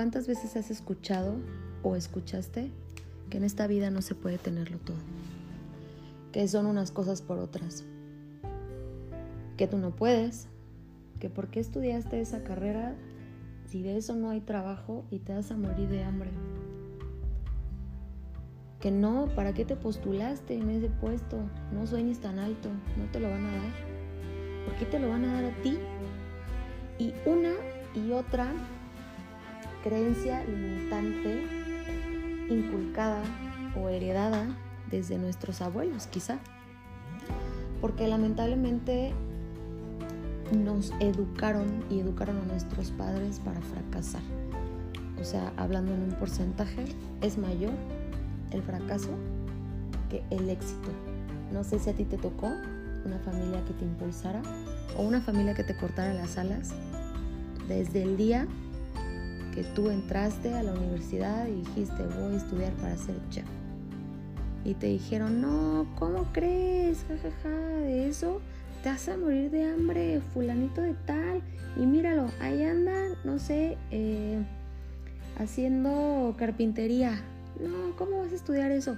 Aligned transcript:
¿cuántas 0.00 0.26
veces 0.26 0.56
has 0.56 0.70
escuchado 0.70 1.34
o 1.82 1.94
escuchaste 1.94 2.70
que 3.28 3.36
en 3.36 3.44
esta 3.44 3.66
vida 3.66 3.90
no 3.90 4.00
se 4.00 4.14
puede 4.14 4.38
tenerlo 4.38 4.78
todo? 4.78 4.96
Que 6.32 6.48
son 6.48 6.64
unas 6.64 6.90
cosas 6.90 7.20
por 7.20 7.38
otras. 7.38 7.84
Que 9.58 9.66
tú 9.66 9.76
no 9.76 9.94
puedes. 9.94 10.48
Que 11.18 11.28
por 11.28 11.48
qué 11.48 11.60
estudiaste 11.60 12.18
esa 12.18 12.42
carrera 12.42 12.94
si 13.66 13.82
de 13.82 13.98
eso 13.98 14.16
no 14.16 14.30
hay 14.30 14.40
trabajo 14.40 15.04
y 15.10 15.18
te 15.18 15.34
vas 15.34 15.50
a 15.50 15.58
morir 15.58 15.90
de 15.90 16.02
hambre. 16.02 16.30
Que 18.80 18.90
no, 18.90 19.28
¿para 19.36 19.52
qué 19.52 19.66
te 19.66 19.76
postulaste 19.76 20.54
en 20.54 20.70
ese 20.70 20.88
puesto? 20.88 21.36
No 21.74 21.86
sueñes 21.86 22.20
tan 22.22 22.38
alto, 22.38 22.70
no 22.96 23.04
te 23.12 23.20
lo 23.20 23.28
van 23.28 23.44
a 23.44 23.52
dar. 23.52 24.64
¿Por 24.64 24.76
qué 24.76 24.86
te 24.86 24.98
lo 24.98 25.10
van 25.10 25.26
a 25.26 25.34
dar 25.34 25.44
a 25.44 25.62
ti? 25.62 25.76
Y 26.98 27.12
una 27.26 27.52
y 27.94 28.12
otra 28.12 28.54
creencia 29.82 30.44
limitante 30.44 31.46
inculcada 32.48 33.22
o 33.80 33.88
heredada 33.88 34.48
desde 34.90 35.18
nuestros 35.18 35.62
abuelos 35.62 36.06
quizá. 36.06 36.38
Porque 37.80 38.08
lamentablemente 38.08 39.12
nos 40.56 40.92
educaron 41.00 41.84
y 41.88 42.00
educaron 42.00 42.38
a 42.38 42.44
nuestros 42.44 42.90
padres 42.90 43.40
para 43.40 43.60
fracasar. 43.60 44.22
O 45.20 45.24
sea, 45.24 45.52
hablando 45.56 45.94
en 45.94 46.02
un 46.02 46.12
porcentaje, 46.12 46.84
es 47.20 47.38
mayor 47.38 47.72
el 48.50 48.62
fracaso 48.62 49.10
que 50.08 50.22
el 50.30 50.48
éxito. 50.48 50.90
No 51.52 51.62
sé 51.62 51.78
si 51.78 51.90
a 51.90 51.94
ti 51.94 52.04
te 52.04 52.16
tocó 52.16 52.50
una 53.04 53.18
familia 53.18 53.64
que 53.64 53.74
te 53.74 53.84
impulsara 53.84 54.42
o 54.96 55.02
una 55.02 55.20
familia 55.20 55.54
que 55.54 55.64
te 55.64 55.76
cortara 55.76 56.14
las 56.14 56.36
alas 56.36 56.70
desde 57.68 58.02
el 58.02 58.16
día 58.16 58.46
que 59.54 59.64
tú 59.64 59.90
entraste 59.90 60.54
a 60.54 60.62
la 60.62 60.72
universidad 60.72 61.46
y 61.46 61.56
dijiste 61.56 62.02
voy 62.18 62.34
a 62.34 62.36
estudiar 62.36 62.72
para 62.74 62.96
ser 62.96 63.16
chef. 63.30 63.46
Y 64.64 64.74
te 64.74 64.86
dijeron, 64.86 65.40
no, 65.40 65.86
¿cómo 65.98 66.32
crees? 66.32 67.04
Jajaja, 67.08 67.30
ja, 67.42 67.50
ja, 67.50 67.76
de 67.80 68.08
eso 68.08 68.40
te 68.82 68.88
vas 68.88 69.08
a 69.08 69.16
morir 69.16 69.50
de 69.50 69.64
hambre, 69.64 70.20
fulanito 70.32 70.80
de 70.80 70.94
tal. 71.06 71.42
Y 71.76 71.86
míralo, 71.86 72.30
ahí 72.40 72.62
anda, 72.64 73.16
no 73.24 73.38
sé, 73.38 73.76
eh, 73.90 74.42
haciendo 75.38 76.34
carpintería. 76.38 77.22
No, 77.60 77.96
¿cómo 77.96 78.18
vas 78.18 78.32
a 78.32 78.36
estudiar 78.36 78.70
eso? 78.70 78.96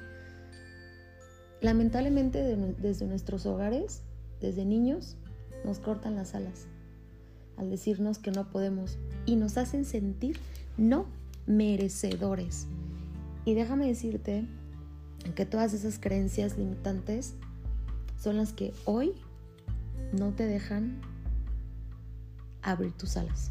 Lamentablemente 1.60 2.56
desde 2.78 3.06
nuestros 3.06 3.46
hogares, 3.46 4.02
desde 4.40 4.64
niños, 4.64 5.16
nos 5.64 5.78
cortan 5.78 6.16
las 6.16 6.34
alas 6.34 6.66
al 7.56 7.70
decirnos 7.70 8.18
que 8.18 8.30
no 8.30 8.48
podemos 8.50 8.98
y 9.26 9.36
nos 9.36 9.56
hacen 9.56 9.84
sentir 9.84 10.38
no 10.76 11.06
merecedores. 11.46 12.66
Y 13.44 13.54
déjame 13.54 13.86
decirte 13.86 14.46
que 15.34 15.46
todas 15.46 15.72
esas 15.72 15.98
creencias 15.98 16.56
limitantes 16.56 17.34
son 18.20 18.36
las 18.36 18.52
que 18.52 18.72
hoy 18.84 19.12
no 20.12 20.32
te 20.32 20.46
dejan 20.46 21.00
abrir 22.62 22.92
tus 22.92 23.16
alas. 23.16 23.50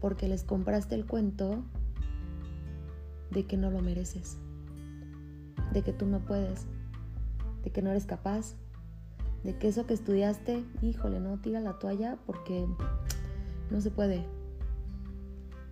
Porque 0.00 0.28
les 0.28 0.42
compraste 0.42 0.94
el 0.94 1.06
cuento 1.06 1.62
de 3.30 3.46
que 3.46 3.56
no 3.56 3.70
lo 3.70 3.80
mereces, 3.80 4.36
de 5.72 5.82
que 5.82 5.92
tú 5.92 6.06
no 6.06 6.20
puedes, 6.20 6.66
de 7.62 7.70
que 7.70 7.82
no 7.82 7.90
eres 7.90 8.06
capaz, 8.06 8.54
de 9.44 9.56
que 9.56 9.68
eso 9.68 9.86
que 9.86 9.94
estudiaste, 9.94 10.64
híjole, 10.82 11.20
no 11.20 11.38
tira 11.38 11.60
la 11.60 11.78
toalla 11.78 12.18
porque 12.26 12.66
no 13.70 13.80
se 13.80 13.90
puede, 13.90 14.24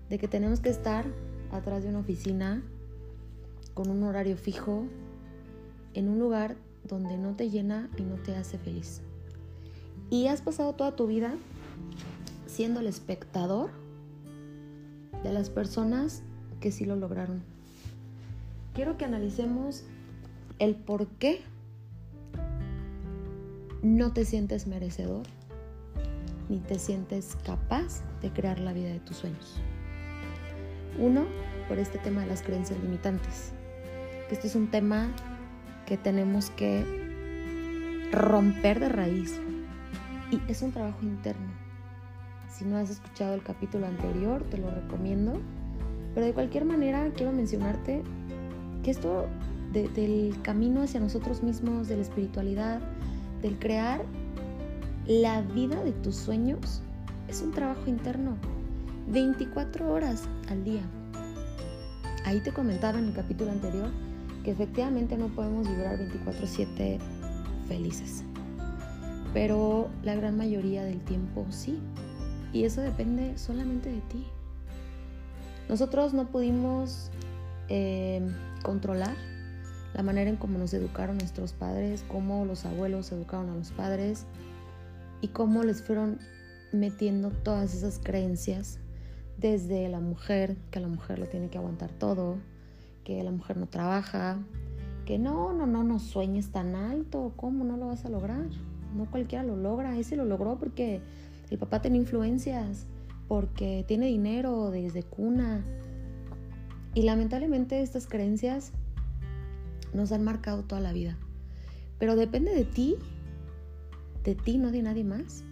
de 0.09 0.19
que 0.19 0.29
tenemos 0.29 0.61
que 0.61 0.71
estar 0.71 1.05
atrás 1.53 1.83
de 1.83 1.91
una 1.91 2.01
oficina 2.01 2.63
con 3.75 3.91
un 3.91 4.03
horario 4.03 4.37
fijo, 4.37 4.85
en 5.95 6.09
un 6.09 6.19
lugar 6.19 6.57
donde 6.85 7.17
no 7.17 7.35
te 7.35 7.51
llena 7.51 7.91
y 7.97 8.03
no 8.03 8.17
te 8.17 8.35
hace 8.35 8.59
feliz. 8.59 9.03
Y 10.11 10.27
has 10.29 10.41
pasado 10.41 10.75
toda 10.75 10.97
tu 10.97 11.07
vida 11.07 11.35
siendo 12.47 12.81
el 12.81 12.87
espectador 12.87 13.71
de 15.23 15.33
las 15.33 15.51
personas 15.51 16.23
que 16.61 16.73
sí 16.73 16.85
lo 16.85 16.97
lograron. 16.97 17.43
Quiero 18.75 18.97
que 18.97 19.05
analicemos 19.05 19.85
el 20.59 20.75
por 20.75 21.07
qué 21.07 21.43
no 23.83 24.13
te 24.13 24.25
sientes 24.25 24.67
merecedor 24.67 25.23
ni 26.49 26.59
te 26.59 26.79
sientes 26.79 27.37
capaz 27.45 28.03
de 28.23 28.33
crear 28.33 28.59
la 28.59 28.73
vida 28.73 28.89
de 28.89 29.01
tus 29.01 29.19
sueños. 29.19 29.61
Uno, 30.99 31.27
por 31.69 31.79
este 31.79 31.99
tema 31.99 32.23
de 32.23 32.29
las 32.29 32.43
creencias 32.43 32.81
limitantes. 32.83 33.53
Este 34.31 34.47
es 34.47 34.55
un 34.55 34.71
tema 34.71 35.15
que 35.87 35.97
tenemos 35.97 36.51
que 36.51 36.85
romper 38.11 38.81
de 38.81 38.89
raíz 38.89 39.39
y 40.31 40.41
es 40.51 40.63
un 40.63 40.73
trabajo 40.73 40.99
interno. 41.03 41.49
Si 42.51 42.65
no 42.65 42.79
has 42.79 42.91
escuchado 42.91 43.35
el 43.35 43.43
capítulo 43.43 43.87
anterior, 43.87 44.43
te 44.51 44.59
lo 44.59 44.71
recomiendo. 44.71 45.41
Pero 46.15 46.27
de 46.27 46.33
cualquier 46.33 46.65
manera, 46.65 47.11
quiero 47.15 47.33
mencionarte 47.33 48.03
que 48.83 48.91
esto 48.91 49.27
del 49.73 50.35
camino 50.43 50.83
hacia 50.83 50.99
nosotros 50.99 51.43
mismos, 51.43 51.89
de 51.89 51.97
la 51.97 52.03
espiritualidad, 52.03 52.81
del 53.43 53.59
crear 53.59 54.05
la 55.07 55.43
vida 55.43 55.83
de 55.85 55.93
tus 55.93 56.17
sueños, 56.17 56.83
es 57.29 57.43
un 57.43 57.53
trabajo 57.53 57.87
interno. 57.87 58.37
24 59.09 59.91
horas 59.91 60.29
al 60.49 60.65
día. 60.65 60.83
Ahí 62.25 62.41
te 62.41 62.53
comentaba 62.53 62.99
en 62.99 63.07
el 63.07 63.15
capítulo 63.15 63.51
anterior 63.51 63.91
que 64.45 64.51
efectivamente 64.51 65.17
no 65.17 65.29
podemos 65.29 65.69
vibrar 65.69 65.99
24/7 65.99 66.99
felices 67.69 68.25
pero 69.33 69.89
la 70.03 70.15
gran 70.15 70.37
mayoría 70.37 70.85
del 70.85 71.01
tiempo 71.01 71.47
sí. 71.51 71.79
Y 72.53 72.65
eso 72.65 72.81
depende 72.81 73.37
solamente 73.37 73.91
de 73.91 74.01
ti. 74.03 74.27
Nosotros 75.69 76.15
no 76.15 76.29
pudimos 76.29 77.11
eh, 77.69 78.27
controlar 78.63 79.15
la 79.95 80.03
manera 80.03 80.31
en 80.31 80.37
cómo 80.37 80.59
nos 80.59 80.75
educaron 80.75 81.19
nuestros 81.19 81.53
padres, 81.53 82.05
cómo 82.09 82.45
los 82.45 82.65
abuelos 82.65 83.11
educaron 83.13 83.51
a 83.51 83.55
los 83.57 83.71
padres 83.73 84.27
y 85.21 85.29
cómo 85.29 85.65
les 85.65 85.83
fueron 85.83 86.19
metiendo 86.73 87.31
todas 87.31 87.75
esas 87.75 87.99
creencias 87.99 88.79
desde 89.39 89.89
la 89.89 90.01
mujer, 90.01 90.57
que 90.71 90.81
la 90.81 90.89
mujer 90.89 91.19
lo 91.19 91.27
tiene 91.27 91.49
que 91.49 91.59
aguantar 91.59 91.91
todo, 91.91 92.37
que 93.05 93.23
la 93.23 93.31
mujer 93.31 93.57
no 93.57 93.67
trabaja, 93.67 94.39
que 95.07 95.19
no, 95.19 95.53
no, 95.53 95.67
no, 95.67 95.85
no 95.85 95.99
sueñes 95.99 96.51
tan 96.51 96.75
alto, 96.75 97.33
¿cómo 97.37 97.65
no 97.65 97.77
lo 97.77 97.87
vas 97.87 98.05
a 98.05 98.11
lograr? 98.11 98.47
no 98.95 99.11
cualquiera 99.11 99.45
lo 99.45 99.57
logra, 99.57 99.99
ese 99.99 100.17
lo 100.17 100.25
logró 100.25 100.59
porque 100.59 101.01
el 101.51 101.59
papá 101.59 101.81
tiene 101.81 101.99
influencias, 101.99 102.87
porque 103.27 103.85
tiene 103.87 104.07
dinero 104.07 104.71
desde 104.71 105.03
cuna. 105.03 105.65
Y 106.95 107.03
lamentablemente 107.03 107.83
estas 107.83 108.07
creencias 108.07 108.73
nos 109.93 110.13
han 110.13 110.25
marcado 110.25 110.65
toda 110.65 110.81
la 110.81 110.93
vida. 110.93 111.17
Pero 111.99 112.17
depende 112.17 112.55
de 112.55 112.65
ti, 112.65 112.97
de 114.25 114.35
ti, 114.35 114.59
no 114.59 114.71
de 114.71 114.83
nadie 114.83 115.05
más, 115.05 115.45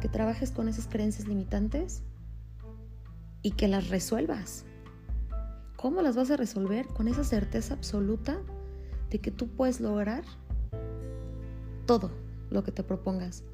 que 0.00 0.08
trabajes 0.08 0.50
con 0.50 0.68
esas 0.68 0.86
creencias 0.86 1.28
limitantes 1.28 2.02
y 3.42 3.52
que 3.52 3.68
las 3.68 3.88
resuelvas. 3.88 4.64
¿Cómo 5.76 6.02
las 6.02 6.16
vas 6.16 6.30
a 6.30 6.36
resolver? 6.36 6.86
Con 6.88 7.08
esa 7.08 7.24
certeza 7.24 7.74
absoluta 7.74 8.38
de 9.10 9.18
que 9.18 9.30
tú 9.30 9.48
puedes 9.48 9.80
lograr 9.80 10.24
todo 11.86 12.10
lo 12.50 12.62
que 12.62 12.72
te 12.72 12.82
propongas. 12.82 13.44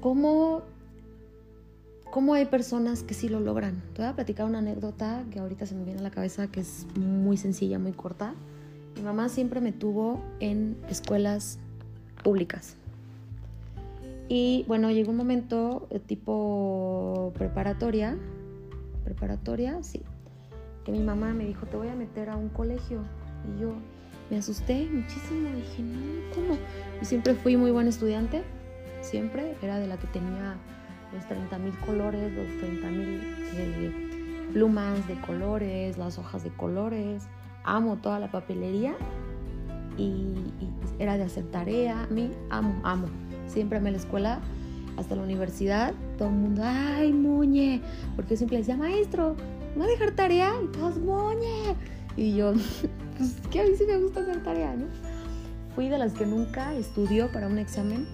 ¿Cómo, 0.00 0.62
¿Cómo 2.10 2.32
hay 2.32 2.46
personas 2.46 3.02
que 3.02 3.12
sí 3.12 3.28
lo 3.28 3.38
logran? 3.38 3.82
Te 3.92 4.00
voy 4.00 4.10
a 4.10 4.14
platicar 4.14 4.46
una 4.46 4.60
anécdota 4.60 5.24
que 5.30 5.40
ahorita 5.40 5.66
se 5.66 5.74
me 5.74 5.84
viene 5.84 6.00
a 6.00 6.02
la 6.02 6.10
cabeza 6.10 6.46
que 6.46 6.60
es 6.60 6.86
muy 6.96 7.36
sencilla, 7.36 7.78
muy 7.78 7.92
corta. 7.92 8.34
Mi 8.96 9.02
mamá 9.02 9.28
siempre 9.28 9.60
me 9.60 9.72
tuvo 9.72 10.18
en 10.40 10.78
escuelas 10.88 11.58
públicas. 12.24 12.76
Y 14.28 14.64
bueno, 14.68 14.90
llegó 14.90 15.10
un 15.10 15.18
momento 15.18 15.86
eh, 15.90 15.98
tipo 15.98 17.32
preparatoria, 17.36 18.16
preparatoria, 19.04 19.82
sí, 19.82 20.02
que 20.84 20.92
mi 20.92 21.00
mamá 21.00 21.34
me 21.34 21.44
dijo, 21.44 21.66
te 21.66 21.76
voy 21.76 21.88
a 21.88 21.94
meter 21.94 22.30
a 22.30 22.36
un 22.36 22.48
colegio. 22.48 23.02
Y 23.44 23.60
yo, 23.60 23.74
me 24.30 24.38
asusté 24.38 24.88
muchísimo. 24.90 25.50
Dije, 25.54 25.82
no, 25.82 26.34
¿cómo? 26.34 26.58
Y 27.02 27.04
siempre 27.04 27.34
fui 27.34 27.58
muy 27.58 27.70
buen 27.70 27.86
estudiante, 27.86 28.42
siempre. 29.02 29.54
Era 29.60 29.78
de 29.78 29.86
la 29.86 29.98
que 29.98 30.06
tenía 30.06 30.56
los 31.12 31.26
30 31.26 31.58
mil 31.58 31.76
colores, 31.78 32.32
los 32.32 32.46
30 32.60 32.88
mil 32.88 33.20
eh, 33.54 34.48
plumas 34.52 35.06
de 35.08 35.14
colores, 35.20 35.98
las 35.98 36.18
hojas 36.18 36.44
de 36.44 36.50
colores. 36.50 37.26
Amo 37.64 37.96
toda 37.96 38.18
la 38.18 38.30
papelería 38.30 38.94
y, 39.96 40.34
era 40.98 41.16
de 41.16 41.24
hacer 41.24 41.44
tarea. 41.44 42.04
A 42.04 42.06
mí 42.06 42.30
amo, 42.50 42.80
amo. 42.82 43.08
Siempre 43.46 43.78
amé 43.78 43.90
la 43.90 43.98
escuela 43.98 44.40
hasta 44.96 45.14
la 45.14 45.22
universidad, 45.22 45.94
todo 46.16 46.28
el 46.28 46.34
mundo, 46.34 46.62
ay, 46.64 47.12
moñe, 47.12 47.80
porque 48.16 48.36
siempre 48.36 48.58
decía, 48.58 48.76
maestro, 48.76 49.36
¿me 49.74 49.80
va 49.80 49.84
a 49.84 49.88
dejar 49.88 50.10
tarea? 50.10 50.52
Y 50.62 50.66
todos, 50.72 50.98
moñe. 50.98 51.76
Y 52.16 52.34
yo, 52.34 52.52
pues 53.16 53.36
que 53.50 53.60
a 53.60 53.64
mí 53.64 53.70
sí 53.78 53.84
me 53.86 53.96
gusta 53.98 54.20
hacer 54.20 54.42
tarea, 54.42 54.74
¿no? 54.74 54.86
Fui 55.76 55.88
de 55.88 55.98
las 55.98 56.14
que 56.14 56.26
nunca 56.26 56.74
estudió 56.74 57.30
para 57.30 57.46
un 57.46 57.58
examen 57.58 58.06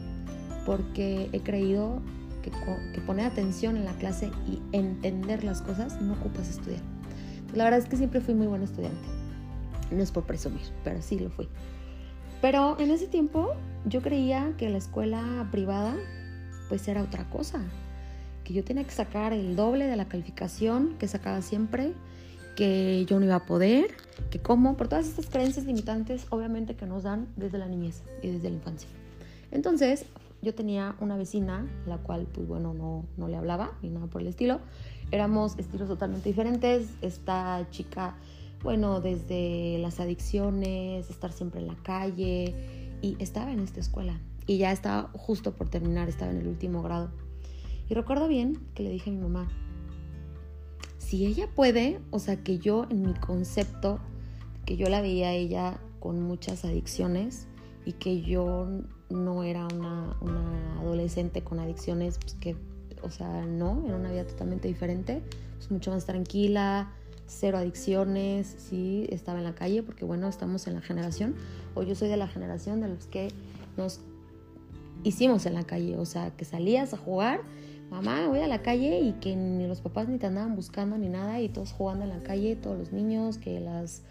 porque 0.66 1.30
he 1.32 1.40
creído 1.40 2.02
que, 2.44 2.50
que 2.92 3.00
poner 3.00 3.26
atención 3.26 3.76
en 3.76 3.86
la 3.86 3.94
clase 3.94 4.30
y 4.46 4.60
entender 4.72 5.44
las 5.44 5.62
cosas 5.62 6.00
no 6.00 6.12
ocupas 6.12 6.50
estudiar. 6.50 6.82
La 7.54 7.64
verdad 7.64 7.80
es 7.80 7.86
que 7.86 7.96
siempre 7.96 8.20
fui 8.20 8.34
muy 8.34 8.46
buen 8.46 8.62
estudiante. 8.62 9.06
No 9.90 10.02
es 10.02 10.10
por 10.10 10.24
presumir, 10.24 10.62
pero 10.82 11.00
sí 11.00 11.18
lo 11.18 11.30
fui. 11.30 11.48
Pero 12.42 12.78
en 12.78 12.90
ese 12.90 13.06
tiempo 13.06 13.54
yo 13.86 14.02
creía 14.02 14.52
que 14.58 14.68
la 14.68 14.78
escuela 14.78 15.48
privada 15.50 15.96
pues 16.68 16.86
era 16.88 17.02
otra 17.02 17.28
cosa, 17.30 17.60
que 18.44 18.52
yo 18.52 18.64
tenía 18.64 18.84
que 18.84 18.90
sacar 18.90 19.32
el 19.32 19.56
doble 19.56 19.86
de 19.86 19.96
la 19.96 20.06
calificación 20.06 20.96
que 20.98 21.08
sacaba 21.08 21.40
siempre, 21.40 21.92
que 22.56 23.06
yo 23.06 23.18
no 23.18 23.26
iba 23.26 23.36
a 23.36 23.46
poder, 23.46 23.94
que 24.30 24.40
como, 24.40 24.76
por 24.76 24.88
todas 24.88 25.06
estas 25.06 25.26
creencias 25.26 25.64
limitantes 25.64 26.26
obviamente 26.30 26.74
que 26.74 26.86
nos 26.86 27.04
dan 27.04 27.28
desde 27.36 27.58
la 27.58 27.66
niñez 27.66 28.02
y 28.22 28.30
desde 28.30 28.50
la 28.50 28.56
infancia. 28.56 28.88
Entonces 29.50 30.04
yo 30.44 30.54
tenía 30.54 30.94
una 31.00 31.16
vecina, 31.16 31.66
la 31.86 31.98
cual 31.98 32.26
pues 32.32 32.46
bueno 32.46 32.74
no, 32.74 33.06
no 33.16 33.28
le 33.28 33.36
hablaba 33.36 33.72
ni 33.82 33.90
nada 33.90 34.06
por 34.06 34.20
el 34.20 34.28
estilo, 34.28 34.60
éramos 35.10 35.58
estilos 35.58 35.88
totalmente 35.88 36.28
diferentes, 36.28 36.88
esta 37.02 37.66
chica 37.70 38.16
bueno, 38.64 39.02
desde 39.02 39.76
las 39.78 40.00
adicciones, 40.00 41.10
estar 41.10 41.32
siempre 41.32 41.60
en 41.60 41.66
la 41.66 41.76
calle, 41.76 42.54
y 43.02 43.14
estaba 43.18 43.52
en 43.52 43.60
esta 43.60 43.78
escuela. 43.78 44.18
Y 44.46 44.56
ya 44.56 44.72
estaba 44.72 45.10
justo 45.12 45.52
por 45.52 45.68
terminar, 45.68 46.08
estaba 46.08 46.32
en 46.32 46.38
el 46.38 46.48
último 46.48 46.82
grado. 46.82 47.10
Y 47.90 47.94
recuerdo 47.94 48.26
bien 48.26 48.58
que 48.74 48.82
le 48.82 48.88
dije 48.88 49.10
a 49.10 49.12
mi 49.12 49.20
mamá, 49.20 49.46
si 50.96 51.26
ella 51.26 51.46
puede, 51.54 52.00
o 52.10 52.18
sea, 52.18 52.42
que 52.42 52.58
yo 52.58 52.86
en 52.88 53.02
mi 53.02 53.12
concepto, 53.12 54.00
que 54.64 54.78
yo 54.78 54.88
la 54.88 55.02
veía 55.02 55.28
a 55.28 55.32
ella 55.34 55.78
con 56.00 56.22
muchas 56.22 56.64
adicciones 56.64 57.46
y 57.84 57.92
que 57.92 58.22
yo 58.22 58.66
no 59.10 59.42
era 59.44 59.66
una, 59.66 60.16
una 60.20 60.80
adolescente 60.80 61.42
con 61.42 61.58
adicciones, 61.58 62.18
pues 62.18 62.34
que, 62.34 62.56
o 63.02 63.10
sea, 63.10 63.46
no, 63.46 63.82
era 63.86 63.96
una 63.96 64.10
vida 64.10 64.26
totalmente 64.26 64.68
diferente, 64.68 65.22
mucho 65.70 65.90
más 65.90 66.04
tranquila, 66.04 66.92
cero 67.26 67.58
adicciones, 67.58 68.54
sí, 68.58 69.06
estaba 69.10 69.38
en 69.38 69.44
la 69.44 69.54
calle, 69.54 69.82
porque 69.82 70.04
bueno, 70.04 70.28
estamos 70.28 70.66
en 70.66 70.74
la 70.74 70.80
generación, 70.80 71.34
o 71.74 71.82
yo 71.82 71.94
soy 71.94 72.08
de 72.08 72.16
la 72.16 72.28
generación 72.28 72.80
de 72.80 72.88
los 72.88 73.06
que 73.06 73.28
nos 73.76 74.00
hicimos 75.02 75.46
en 75.46 75.54
la 75.54 75.64
calle, 75.64 75.96
o 75.96 76.06
sea, 76.06 76.30
que 76.30 76.44
salías 76.44 76.94
a 76.94 76.96
jugar, 76.96 77.40
mamá, 77.90 78.28
voy 78.28 78.40
a 78.40 78.46
la 78.46 78.62
calle 78.62 79.00
y 79.00 79.12
que 79.14 79.36
ni 79.36 79.66
los 79.66 79.80
papás 79.80 80.08
ni 80.08 80.18
te 80.18 80.26
andaban 80.26 80.54
buscando 80.56 80.98
ni 80.98 81.08
nada, 81.08 81.40
y 81.40 81.48
todos 81.48 81.72
jugando 81.72 82.04
en 82.04 82.10
la 82.10 82.22
calle, 82.22 82.56
todos 82.56 82.78
los 82.78 82.92
niños, 82.92 83.38
que 83.38 83.60
las, 83.60 84.02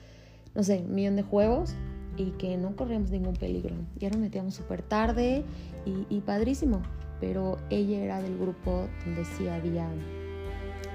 no 0.55 0.63
sé, 0.63 0.83
un 0.85 0.95
millón 0.95 1.15
de 1.15 1.23
juegos, 1.23 1.73
y 2.17 2.31
que 2.31 2.57
no 2.57 2.75
corríamos 2.75 3.11
ningún 3.11 3.35
peligro. 3.35 3.75
Ya 3.97 4.09
nos 4.09 4.19
metíamos 4.19 4.55
súper 4.55 4.81
tarde 4.81 5.43
y, 5.85 6.05
y 6.15 6.21
padrísimo, 6.21 6.81
pero 7.19 7.57
ella 7.69 7.99
era 7.99 8.21
del 8.21 8.37
grupo 8.37 8.87
donde 9.05 9.25
sí 9.25 9.47
había 9.47 9.87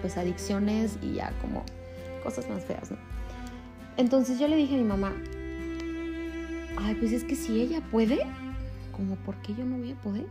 pues 0.01 0.17
adicciones 0.17 0.99
y 1.03 1.15
ya 1.15 1.33
como 1.41 1.63
cosas 2.23 2.49
más 2.49 2.65
feas, 2.65 2.91
¿no? 2.91 2.99
Entonces 3.97 4.39
yo 4.39 4.47
le 4.47 4.57
dije 4.57 4.77
a 4.77 4.79
mi 4.79 4.85
mamá, 4.85 5.13
ay, 6.77 6.95
pues 6.95 7.13
es 7.13 7.25
que 7.25 7.35
si 7.35 7.61
ella 7.61 7.81
puede, 7.91 8.19
como 8.93 9.17
por 9.17 9.35
qué 9.43 9.55
yo 9.55 9.65
no 9.65 9.79
voy 9.79 9.93
a 9.93 10.01
poder? 10.01 10.27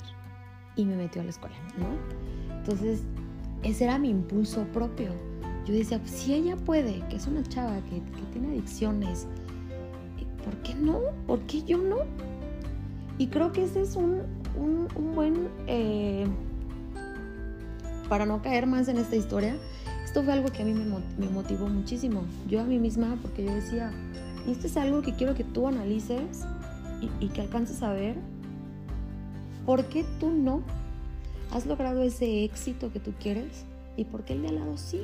Y 0.76 0.86
me 0.86 0.96
metió 0.96 1.22
a 1.22 1.26
la 1.26 1.32
escuela, 1.32 1.56
¿no? 1.78 1.88
Entonces, 2.58 3.02
ese 3.64 3.86
era 3.86 3.98
mi 3.98 4.10
impulso 4.10 4.64
propio. 4.74 5.10
Yo 5.66 5.74
decía, 5.74 6.00
si 6.06 6.34
ella 6.34 6.56
puede, 6.56 7.06
que 7.10 7.18
es 7.18 7.28
una 7.28 7.44
chava 7.44 7.78
que, 7.90 8.02
tiene 8.32 8.50
adicciones, 8.50 9.28
¿por 10.48 10.56
qué 10.64 10.76
no? 10.76 11.02
¿Por 11.26 11.42
qué 11.42 11.62
yo 11.64 11.78
no? 11.78 11.98
Y 13.18 13.28
creo 13.28 13.52
que 13.52 13.66
ese 13.66 13.82
es 13.82 13.98
un, 13.98 14.22
un, 14.56 15.14
buen, 15.14 15.50
eh, 15.68 16.26
para 18.08 18.26
no 18.26 18.42
caer 18.42 18.66
más 18.66 18.88
en 18.88 18.98
esta 18.98 19.18
historia, 19.18 19.58
esto 20.06 20.24
fue 20.24 20.32
algo 20.32 20.50
que 20.50 20.62
a 20.62 20.66
mí 20.66 20.74
me, 20.74 21.30
motivó 21.30 21.68
muchísimo. 21.68 22.24
Yo 22.48 22.62
a 22.62 22.64
mí 22.64 22.80
misma, 22.80 23.18
porque 23.22 23.44
yo 23.44 23.54
decía, 23.54 23.92
esto 24.48 24.68
es 24.68 24.78
algo 24.78 25.02
que 25.02 25.16
quiero 25.16 25.36
que 25.36 25.44
tú 25.44 25.68
analices 25.68 26.46
y, 27.20 27.28
que 27.28 27.42
alcances 27.42 27.84
a 27.84 27.92
ver, 27.92 28.16
¿por 29.66 29.86
qué 29.86 30.06
tú 30.18 30.32
no 30.32 30.62
has 31.52 31.66
logrado 31.66 32.04
ese 32.04 32.46
éxito 32.46 32.94
que 32.94 33.02
tú 33.02 33.12
quieres? 33.20 33.66
¿Y 33.98 34.06
por 34.06 34.24
qué 34.24 34.34
el 34.34 34.44
de 34.44 34.48
al 34.48 34.56
lado 34.56 34.78
sí? 34.78 35.02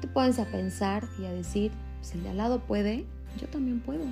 Te 0.00 0.08
puedes 0.08 0.40
a 0.40 0.46
pensar 0.46 1.06
y 1.20 1.26
a 1.26 1.32
decir, 1.32 1.70
si 2.00 2.18
el 2.18 2.24
de 2.24 2.30
al 2.30 2.38
lado 2.38 2.58
puede, 2.66 3.06
yo 3.38 3.48
también 3.48 3.80
puedo. 3.80 4.04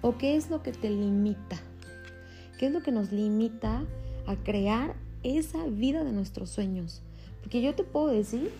¿O 0.00 0.16
qué 0.16 0.36
es 0.36 0.50
lo 0.50 0.62
que 0.62 0.72
te 0.72 0.90
limita? 0.90 1.58
¿Qué 2.58 2.66
es 2.66 2.72
lo 2.72 2.82
que 2.82 2.92
nos 2.92 3.12
limita 3.12 3.84
a 4.26 4.36
crear 4.36 4.94
esa 5.22 5.66
vida 5.66 6.04
de 6.04 6.12
nuestros 6.12 6.50
sueños? 6.50 7.02
Porque 7.40 7.62
yo 7.62 7.74
te 7.74 7.84
puedo 7.84 8.08
decir 8.08 8.50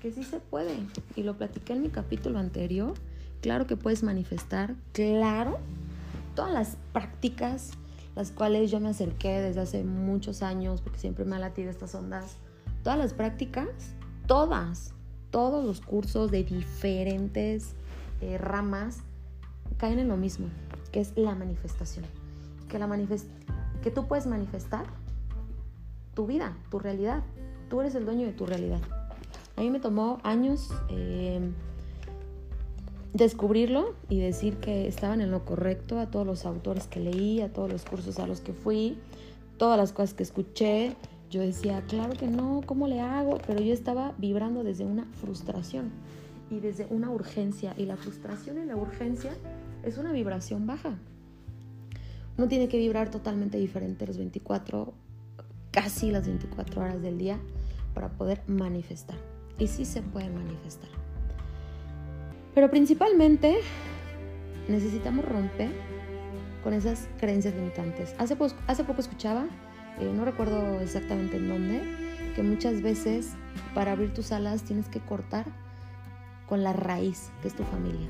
que 0.00 0.12
sí 0.12 0.24
se 0.24 0.40
puede. 0.40 0.76
Y 1.14 1.22
lo 1.22 1.36
platiqué 1.36 1.72
en 1.74 1.82
mi 1.82 1.88
capítulo 1.88 2.38
anterior. 2.38 2.94
Claro 3.40 3.66
que 3.66 3.76
puedes 3.76 4.02
manifestar, 4.02 4.74
claro, 4.92 5.58
todas 6.34 6.52
las 6.52 6.76
prácticas 6.92 7.72
las 8.16 8.30
cuales 8.30 8.70
yo 8.70 8.80
me 8.80 8.88
acerqué 8.88 9.42
desde 9.42 9.60
hace 9.60 9.84
muchos 9.84 10.42
años, 10.42 10.80
porque 10.80 10.98
siempre 10.98 11.24
me 11.26 11.36
ha 11.36 11.38
latido 11.38 11.70
estas 11.70 11.94
ondas. 11.94 12.38
Todas 12.82 12.98
las 12.98 13.12
prácticas, 13.12 13.68
todas, 14.26 14.94
todos 15.30 15.64
los 15.64 15.82
cursos 15.82 16.30
de 16.30 16.42
diferentes 16.42 17.74
eh, 18.22 18.38
ramas 18.38 19.00
caen 19.78 19.98
en 19.98 20.08
lo 20.08 20.16
mismo, 20.16 20.48
que 20.92 21.00
es 21.00 21.12
la 21.16 21.34
manifestación. 21.34 22.04
Que, 22.68 22.78
la 22.78 22.88
que 23.82 23.90
tú 23.90 24.06
puedes 24.06 24.26
manifestar 24.26 24.86
tu 26.14 26.26
vida, 26.26 26.56
tu 26.70 26.78
realidad, 26.78 27.22
Tú 27.68 27.80
eres 27.80 27.94
el 27.96 28.04
dueño 28.04 28.26
de 28.26 28.32
tu 28.32 28.46
realidad. 28.46 28.80
A 29.56 29.60
mí 29.60 29.70
me 29.70 29.80
tomó 29.80 30.18
años 30.22 30.70
eh, 30.88 31.40
descubrirlo 33.12 33.94
y 34.08 34.20
decir 34.20 34.58
que 34.58 34.86
estaban 34.86 35.20
en 35.20 35.30
lo 35.30 35.44
correcto 35.44 35.98
a 35.98 36.06
todos 36.06 36.26
los 36.26 36.46
autores 36.46 36.86
que 36.86 37.00
leí, 37.00 37.40
a 37.40 37.52
todos 37.52 37.72
los 37.72 37.84
cursos 37.84 38.18
a 38.20 38.26
los 38.26 38.40
que 38.40 38.52
fui, 38.52 38.98
todas 39.56 39.76
las 39.78 39.92
cosas 39.92 40.14
que 40.14 40.22
escuché. 40.22 40.94
Yo 41.28 41.40
decía, 41.40 41.82
claro 41.88 42.12
que 42.12 42.28
no, 42.28 42.60
¿cómo 42.66 42.86
le 42.86 43.00
hago? 43.00 43.38
Pero 43.44 43.60
yo 43.60 43.72
estaba 43.72 44.14
vibrando 44.18 44.62
desde 44.62 44.84
una 44.84 45.06
frustración 45.20 45.90
y 46.50 46.60
desde 46.60 46.86
una 46.90 47.10
urgencia. 47.10 47.74
Y 47.76 47.86
la 47.86 47.96
frustración 47.96 48.62
y 48.62 48.64
la 48.64 48.76
urgencia 48.76 49.32
es 49.86 49.98
una 49.98 50.12
vibración 50.12 50.66
baja. 50.66 50.98
Uno 52.36 52.48
tiene 52.48 52.68
que 52.68 52.76
vibrar 52.76 53.10
totalmente 53.10 53.56
diferente 53.56 54.06
los 54.06 54.18
24, 54.18 54.92
casi 55.70 56.10
las 56.10 56.26
24 56.26 56.82
horas 56.82 57.00
del 57.00 57.18
día 57.18 57.38
para 57.94 58.10
poder 58.10 58.42
manifestar. 58.46 59.16
Y 59.58 59.68
sí 59.68 59.84
se 59.84 60.02
puede 60.02 60.28
manifestar. 60.28 60.90
Pero 62.54 62.70
principalmente 62.70 63.58
necesitamos 64.68 65.24
romper 65.24 65.70
con 66.62 66.74
esas 66.74 67.08
creencias 67.18 67.54
limitantes. 67.54 68.14
Hace, 68.18 68.34
poco, 68.34 69.00
escuchaba, 69.00 69.46
eh, 70.00 70.12
no 70.12 70.24
recuerdo 70.24 70.80
exactamente 70.80 71.36
en 71.36 71.48
dónde, 71.48 71.82
que 72.34 72.42
muchas 72.42 72.82
veces 72.82 73.34
para 73.74 73.92
abrir 73.92 74.12
tus 74.12 74.32
alas 74.32 74.64
tienes 74.64 74.88
que 74.88 75.00
cortar 75.00 75.46
con 76.48 76.62
la 76.62 76.72
raíz, 76.72 77.30
que 77.40 77.48
es 77.48 77.54
tu 77.54 77.62
familia. 77.62 78.08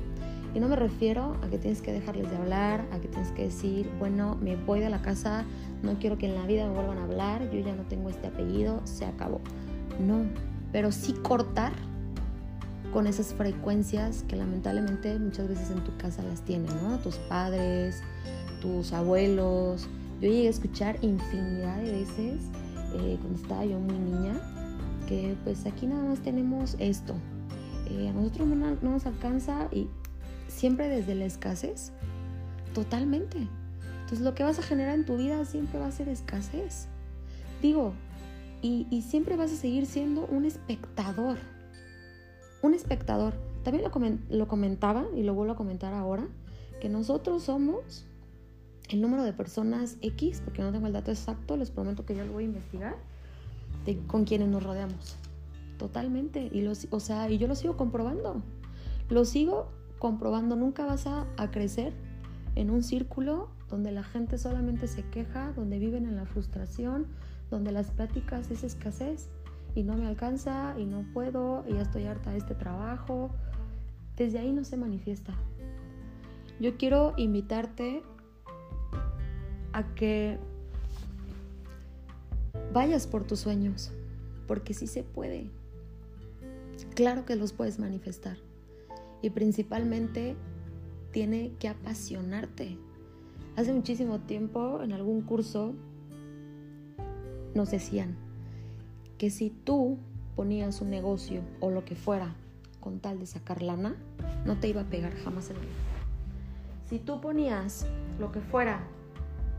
Y 0.57 0.59
no 0.59 0.69
me 0.69 0.75
refiero 0.75 1.37
a 1.43 1.49
que 1.51 1.59
tienes 1.59 1.83
que 1.83 1.93
dejarles 1.93 2.31
de 2.31 2.35
hablar, 2.35 2.83
a 2.91 2.97
que 2.97 3.07
tienes 3.07 3.31
que 3.33 3.43
decir, 3.43 3.87
bueno, 3.99 4.39
me 4.41 4.55
voy 4.55 4.79
de 4.79 4.89
la 4.89 5.03
casa, 5.03 5.45
no 5.83 5.99
quiero 5.99 6.17
que 6.17 6.25
en 6.25 6.33
la 6.33 6.47
vida 6.47 6.65
me 6.65 6.73
vuelvan 6.73 6.97
a 6.97 7.03
hablar, 7.03 7.51
yo 7.51 7.59
ya 7.59 7.75
no 7.75 7.83
tengo 7.83 8.09
este 8.09 8.25
apellido, 8.25 8.81
se 8.83 9.05
acabó. 9.05 9.39
No, 9.99 10.23
pero 10.71 10.91
sí 10.91 11.13
cortar 11.13 11.73
con 12.91 13.05
esas 13.05 13.35
frecuencias 13.35 14.25
que 14.27 14.35
lamentablemente 14.35 15.19
muchas 15.19 15.47
veces 15.47 15.69
en 15.69 15.83
tu 15.83 15.95
casa 15.97 16.23
las 16.23 16.41
tienen, 16.41 16.71
¿no? 16.81 16.97
Tus 16.97 17.17
padres, 17.17 18.01
tus 18.59 18.93
abuelos. 18.93 19.87
Yo 20.19 20.27
llegué 20.27 20.47
a 20.47 20.49
escuchar 20.49 20.97
infinidad 21.03 21.77
de 21.83 21.91
veces 21.91 22.45
eh, 22.95 23.19
cuando 23.21 23.39
estaba 23.39 23.63
yo 23.63 23.77
muy 23.79 23.99
niña 23.99 24.33
que 25.07 25.37
pues 25.43 25.67
aquí 25.67 25.85
nada 25.85 26.03
más 26.03 26.17
tenemos 26.21 26.75
esto. 26.79 27.13
Eh, 27.91 28.09
a 28.09 28.13
nosotros 28.13 28.47
no, 28.47 28.55
no 28.55 28.89
nos 28.89 29.05
alcanza 29.05 29.67
y 29.71 29.87
siempre 30.47 30.87
desde 30.87 31.15
la 31.15 31.25
escasez, 31.25 31.91
totalmente. 32.73 33.47
Entonces 34.01 34.21
lo 34.21 34.33
que 34.33 34.43
vas 34.43 34.59
a 34.59 34.63
generar 34.63 34.95
en 34.95 35.05
tu 35.05 35.17
vida 35.17 35.43
siempre 35.45 35.79
va 35.79 35.87
a 35.87 35.91
ser 35.91 36.09
escasez. 36.09 36.87
Digo, 37.61 37.93
y, 38.61 39.01
siempre 39.01 39.35
vas 39.35 39.51
a 39.51 39.55
seguir 39.55 39.85
siendo 39.85 40.25
un 40.25 40.45
espectador. 40.45 41.37
Un 42.61 42.73
espectador. 42.73 43.33
También 43.63 43.83
lo, 43.83 44.37
lo 44.37 44.47
comentaba 44.47 45.05
y 45.15 45.23
lo 45.23 45.33
vuelvo 45.33 45.53
a 45.53 45.55
comentar 45.55 45.93
ahora, 45.93 46.27
que 46.81 46.89
nosotros 46.89 47.43
somos 47.43 48.05
el 48.89 49.01
número 49.01 49.23
de 49.23 49.33
personas 49.33 49.97
X, 50.01 50.41
porque 50.43 50.61
no 50.61 50.71
tengo 50.71 50.87
el 50.87 50.93
dato 50.93 51.11
exacto, 51.11 51.57
les 51.57 51.71
prometo 51.71 52.05
que 52.05 52.15
ya 52.15 52.23
lo 52.23 52.33
voy 52.33 52.43
a 52.43 52.47
investigar, 52.47 52.95
de 53.85 53.97
con 54.07 54.25
quienes 54.25 54.47
nos 54.47 54.63
rodeamos. 54.63 55.17
Totalmente. 55.77 56.49
Y, 56.51 56.61
los, 56.61 56.87
o 56.89 56.99
sea, 56.99 57.29
y 57.29 57.37
yo 57.37 57.47
lo 57.47 57.55
sigo 57.55 57.77
comprobando. 57.77 58.41
Lo 59.09 59.25
sigo 59.25 59.69
comprobando. 59.99 60.55
Nunca 60.55 60.85
vas 60.85 61.07
a, 61.07 61.25
crecer 61.51 61.93
en 62.55 62.69
un 62.69 62.83
círculo 62.83 63.49
donde 63.69 63.91
la 63.91 64.03
gente 64.03 64.37
solamente 64.37 64.87
se 64.87 65.03
queja, 65.03 65.51
donde 65.53 65.79
viven 65.79 66.05
en 66.05 66.15
la 66.15 66.25
frustración, 66.25 67.07
donde 67.49 67.71
las 67.71 67.91
pláticas 67.91 68.49
es 68.51 68.63
escasez 68.63 69.29
y 69.75 69.83
no 69.83 69.95
me 69.95 70.07
alcanza 70.07 70.75
y 70.77 70.85
no 70.85 71.03
puedo 71.13 71.63
y 71.67 71.73
ya 71.73 71.81
estoy 71.81 72.05
harta 72.05 72.31
de 72.31 72.37
este 72.37 72.55
trabajo. 72.55 73.31
Desde 74.15 74.39
ahí 74.39 74.51
no 74.51 74.63
se 74.63 74.77
manifiesta. 74.77 75.33
Yo 76.59 76.77
quiero 76.77 77.13
invitarte 77.17 78.01
a 79.73 79.83
que 79.93 80.39
vayas 82.73 83.05
por 83.05 83.23
tus 83.25 83.41
sueños, 83.41 83.91
porque 84.47 84.73
sí 84.73 84.87
se 84.87 85.03
puede. 85.03 85.51
Claro 86.95 87.25
que 87.25 87.35
los 87.35 87.53
puedes 87.53 87.77
manifestar. 87.77 88.37
Y 89.21 89.29
principalmente 89.31 90.35
tiene 91.11 91.53
que 91.59 91.67
apasionarte. 91.67 92.77
Hace 93.55 93.73
muchísimo 93.73 94.19
tiempo 94.19 94.81
en 94.83 94.93
algún 94.93 95.21
curso 95.21 95.73
nos 97.55 97.71
decían 97.71 98.15
que 99.17 99.29
si 99.29 99.49
tú 99.49 99.97
ponías 100.35 100.81
un 100.81 100.91
negocio 100.91 101.41
o 101.59 101.71
lo 101.71 101.83
que 101.83 101.95
fuera 101.95 102.35
con 102.79 102.99
tal 102.99 103.19
de 103.19 103.25
sacar 103.25 103.63
lana, 103.63 103.95
no 104.45 104.59
te 104.59 104.67
iba 104.67 104.81
a 104.81 104.89
pegar 104.89 105.13
jamás 105.15 105.49
el 105.49 105.57
vida. 105.57 105.71
Si 106.87 106.99
tú 106.99 107.19
ponías 107.19 107.87
lo 108.19 108.31
que 108.31 108.39
fuera 108.39 108.87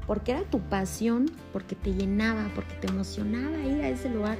porque 0.08 0.32
era 0.32 0.42
tu 0.44 0.60
pasión, 0.60 1.30
porque 1.52 1.76
te 1.76 1.92
llenaba, 1.92 2.50
porque 2.54 2.74
te 2.76 2.88
emocionaba 2.88 3.58
ir 3.58 3.82
a 3.82 3.90
ese 3.90 4.08
lugar 4.08 4.38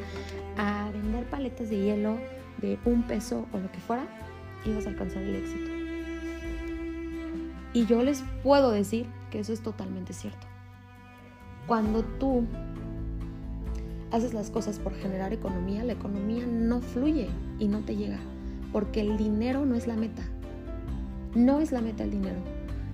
a 0.57 0.91
vender 0.91 1.29
paletas 1.29 1.69
de 1.69 1.79
hielo 1.79 2.17
de 2.63 2.79
un 2.87 3.07
peso 3.07 3.47
o 3.53 3.59
lo 3.59 3.71
que 3.71 3.79
fuera, 3.79 4.09
ibas 4.65 4.87
a 4.87 4.91
alcanzar 4.91 5.23
el 5.23 5.37
éxito. 5.37 5.71
Y 7.73 7.87
yo 7.87 8.03
les 8.03 8.25
puedo 8.43 8.71
decir 8.71 9.07
que 9.31 9.41
eso 9.41 9.53
es 9.53 9.61
totalmente 9.61 10.13
cierto. 10.13 10.47
Cuando 11.67 12.03
tú 12.03 12.45
haces 14.11 14.33
las 14.33 14.51
cosas 14.51 14.79
por 14.79 14.95
generar 14.95 15.33
economía, 15.33 15.85
la 15.85 15.93
economía 15.93 16.47
no 16.47 16.81
fluye 16.81 17.29
y 17.59 17.69
no 17.69 17.81
te 17.81 17.95
llega, 17.95 18.19
porque 18.73 19.01
el 19.01 19.17
dinero 19.17 19.67
no 19.67 19.75
es 19.75 19.87
la 19.87 19.97
meta. 19.97 20.23
No 21.35 21.61
es 21.61 21.73
la 21.73 21.81
meta 21.81 22.05
el 22.05 22.11
dinero. 22.11 22.39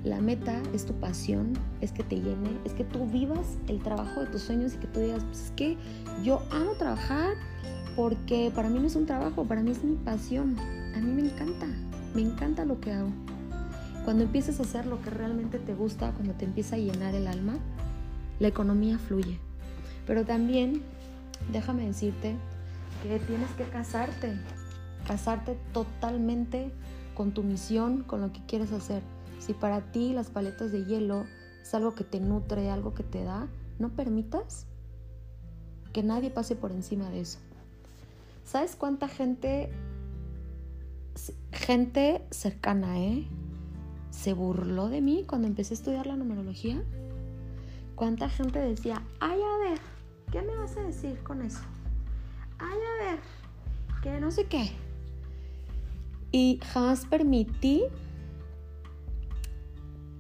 La 0.03 0.21
meta 0.21 0.61
es 0.75 0.85
tu 0.85 0.93
pasión, 0.95 1.55
es 1.81 1.93
que 1.93 2.03
te 2.03 2.17
llene, 2.17 2.59
es 2.65 2.75
que 2.75 2.85
tú 2.85 3.07
vivas 3.07 3.57
el 3.69 3.81
trabajo 3.81 4.21
de 4.21 4.27
tus 4.27 4.43
sueños 4.43 4.75
y 4.75 4.77
que 4.77 4.87
tú 4.89 5.01
digas, 5.01 5.25
pues 5.25 5.45
es 5.45 5.51
que 5.53 5.79
yo 6.23 6.43
amo 6.51 6.73
trabajar 6.73 7.37
porque 7.97 8.53
para 8.55 8.69
mí 8.69 8.81
no 8.81 8.87
es 8.87 8.97
un 8.97 9.07
trabajo, 9.07 9.45
para 9.45 9.63
mí 9.63 9.71
es 9.71 9.83
mi 9.83 9.97
pasión. 9.97 10.57
A 10.95 10.99
mí 10.99 11.11
me 11.11 11.23
encanta, 11.23 11.67
me 12.15 12.23
encanta 12.23 12.65
lo 12.65 12.81
que 12.81 12.93
hago. 12.93 13.11
Cuando 14.05 14.23
empiezas 14.23 14.61
a 14.61 14.63
hacer 14.63 14.87
lo 14.87 15.03
que 15.03 15.11
realmente 15.11 15.59
te 15.59 15.75
gusta, 15.75 16.13
cuando 16.13 16.35
te 16.35 16.45
empieza 16.45 16.77
a 16.77 16.79
llenar 16.79 17.15
el 17.15 17.27
alma, 17.27 17.59
la 18.39 18.49
economía 18.49 18.99
fluye. 18.99 19.39
Pero 20.07 20.25
también, 20.25 20.83
déjame 21.53 21.87
decirte 21.87 22.37
que 23.03 23.19
tienes 23.19 23.51
que 23.53 23.65
casarte, 23.65 24.39
casarte 25.07 25.59
totalmente 25.73 26.71
con 27.15 27.33
tu 27.33 27.43
misión, 27.43 28.03
con 28.03 28.21
lo 28.21 28.33
que 28.33 28.45
quieres 28.47 28.71
hacer. 28.73 29.03
Si 29.41 29.53
para 29.53 29.81
ti 29.93 30.13
las 30.13 30.31
paletas 30.31 30.71
de 30.71 30.85
hielo 30.85 31.25
es 31.63 31.75
algo 31.75 31.95
que 31.95 32.05
te 32.05 32.21
nutre, 32.21 32.71
algo 32.71 32.95
que 32.95 33.03
te 33.03 33.25
da, 33.25 33.49
no 33.79 33.89
permitas 33.89 34.67
que 35.93 36.03
nadie 36.03 36.31
pase 36.31 36.57
por 36.57 36.73
encima 36.73 37.09
de 37.11 37.21
eso. 37.21 37.39
¿Sabes 38.45 38.77
cuánta 38.77 39.09
gente, 39.09 39.71
gente 41.53 42.23
cercana, 42.31 43.01
eh? 43.01 43.27
se 44.15 44.33
burló 44.33 44.89
de 44.89 45.01
mí 45.01 45.25
cuando 45.27 45.49
empecé 45.49 45.75
a 45.75 45.77
estudiar 45.77 46.07
la 46.07 46.17
numerología. 46.17 46.83
¿Cuánta 47.95 48.29
gente 48.29 48.59
decía, 48.59 49.03
ay, 49.21 49.39
a 49.41 49.59
ver, 49.69 49.79
¿qué 50.31 50.41
me 50.41 50.57
vas 50.57 50.77
a 50.77 50.83
decir 50.83 51.19
con 51.23 51.43
eso? 51.43 51.61
Ay, 52.59 52.79
a 52.79 53.05
ver, 53.05 53.21
que 54.03 54.21
no 54.21 54.31
sé 54.31 54.47
qué. 54.47 54.71
Y 56.33 56.61
jamás 56.63 57.07
permití 57.07 57.83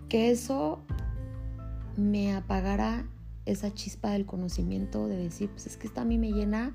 que 0.09 0.31
eso 0.31 0.81
me 1.97 2.35
apagara 2.35 3.07
esa 3.47 3.73
chispa 3.73 4.11
del 4.11 4.27
conocimiento 4.27 5.07
de 5.07 5.17
decir, 5.17 5.51
pues 5.51 5.67
es 5.67 5.77
que 5.77 5.87
esto 5.87 6.01
a 6.01 6.05
mí 6.05 6.19
me 6.19 6.33
llena 6.33 6.75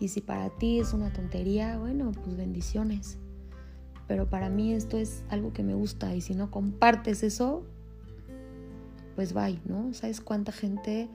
y 0.00 0.08
si 0.08 0.20
para 0.20 0.50
ti 0.50 0.80
es 0.80 0.92
una 0.92 1.12
tontería, 1.12 1.78
bueno, 1.78 2.12
pues 2.12 2.36
bendiciones 2.36 3.18
pero 4.06 4.28
para 4.28 4.48
mí 4.48 4.72
esto 4.72 4.98
es 4.98 5.24
algo 5.28 5.52
que 5.52 5.62
me 5.62 5.74
gusta 5.74 6.14
y 6.14 6.20
si 6.20 6.34
no 6.34 6.50
compartes 6.50 7.22
eso, 7.22 7.62
pues 9.16 9.32
bye, 9.32 9.60
¿no? 9.64 9.92
¿Sabes 9.94 10.20
cuánta 10.20 10.52
gente 10.52 11.08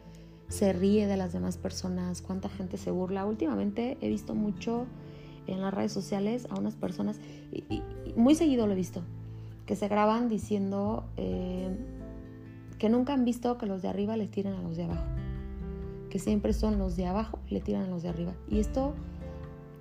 se 0.48 0.74
ríe 0.74 1.08
de 1.08 1.18
las 1.18 1.34
demás 1.34 1.58
personas? 1.58 2.22
¿Cuánta 2.22 2.50
gente 2.50 2.78
se 2.78 2.92
burla? 2.92 3.26
Últimamente 3.26 3.98
he 4.02 4.10
visto 4.10 4.36
mucho 4.36 4.86
en 5.48 5.62
las 5.62 5.74
redes 5.74 5.92
sociales 5.92 6.48
a 6.50 6.60
unas 6.60 6.76
personas, 6.76 7.20
muy 8.16 8.36
seguido 8.36 8.68
lo 8.68 8.74
he 8.74 8.76
visto, 8.76 9.02
que 9.66 9.76
se 9.76 9.88
graban 9.88 10.30
diciendo 10.30 11.06
eh, 11.16 11.76
que 12.78 12.90
nunca 12.90 13.14
han 13.14 13.26
visto 13.26 13.58
que 13.58 13.66
los 13.66 13.82
de 13.82 13.88
arriba 13.88 14.18
les 14.18 14.30
tiran 14.30 14.54
a 14.54 14.62
los 14.62 14.78
de 14.78 14.84
abajo, 14.84 15.06
que 16.10 16.20
siempre 16.20 16.54
son 16.54 16.78
los 16.78 16.96
de 16.96 17.08
abajo 17.08 17.40
le 17.50 17.62
tiran 17.62 17.84
a 17.84 17.88
los 17.88 18.04
de 18.04 18.10
arriba. 18.10 18.34
Y 18.50 18.60
esto, 18.60 18.94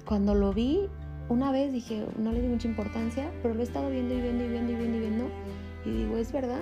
cuando 0.06 0.34
lo 0.34 0.52
vi, 0.52 0.88
una 1.28 1.50
vez 1.50 1.72
dije, 1.72 2.06
no 2.18 2.32
le 2.32 2.40
di 2.40 2.48
mucha 2.48 2.68
importancia, 2.68 3.30
pero 3.42 3.54
lo 3.54 3.60
he 3.60 3.64
estado 3.64 3.90
viendo 3.90 4.14
y 4.14 4.20
viendo 4.20 4.44
y 4.44 4.48
viendo 4.48 4.72
y 4.72 4.76
viendo 4.76 4.96
y 4.96 5.00
viendo. 5.00 5.30
Y 5.84 5.90
digo, 5.90 6.16
es 6.16 6.32
verdad, 6.32 6.60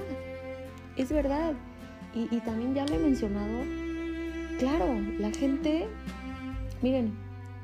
es 0.97 1.11
verdad. 1.11 1.53
Y, 2.15 2.39
también 2.41 2.75
ya 2.75 2.87
lo 2.87 2.95
he 2.95 2.99
mencionado. 2.99 3.65
Claro, 4.59 4.87
la 5.19 5.33
gente, 5.33 5.89
miren, 6.81 7.13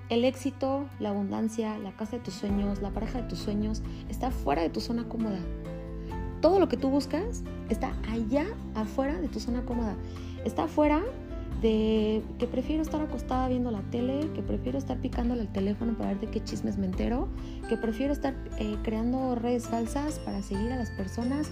el 0.09 0.25
éxito, 0.25 0.87
la 0.99 1.11
abundancia, 1.11 1.79
la 1.79 1.93
casa 1.93 2.17
de 2.17 2.23
tus 2.23 2.35
sueños, 2.35 2.83
la 2.83 2.91
pareja 2.91 3.23
de 3.23 3.29
tus 3.29 3.39
sueños, 3.39 3.83
está 4.09 4.33
fuera 4.33 4.63
de 4.63 4.71
tu 4.71 4.81
zona 4.81 5.05
cómoda. 5.05 5.39
Todo 6.41 6.59
lo 6.59 6.69
que 6.69 6.77
tú 6.77 6.91
buscas 6.91 7.45
está 7.69 7.95
allá 8.11 8.47
afuera 8.75 9.21
de 9.21 9.29
tu 9.29 9.39
zona 9.39 9.65
cómoda. 9.65 9.95
Está 10.45 10.65
afuera 10.65 11.03
de 11.61 12.23
que 12.39 12.47
prefiero 12.47 12.83
estar 12.83 13.01
acostada 13.03 13.49
viendo 13.49 13.71
la 13.71 13.83
tele, 13.91 14.31
que 14.35 14.43
prefiero 14.43 14.79
estar 14.79 14.99
picándole 14.99 15.43
el 15.43 15.49
teléfono 15.49 15.97
para 15.97 16.11
ver 16.11 16.21
de 16.21 16.27
qué 16.29 16.43
chismes 16.43 16.79
me 16.79 16.87
entero, 16.87 17.29
que 17.69 17.77
prefiero 17.77 18.13
estar 18.13 18.35
eh, 18.59 18.77
creando 18.83 19.35
redes 19.35 19.69
falsas 19.69 20.19
para 20.21 20.43
seguir 20.43 20.73
a 20.73 20.77
las 20.77 20.91
personas. 20.91 21.51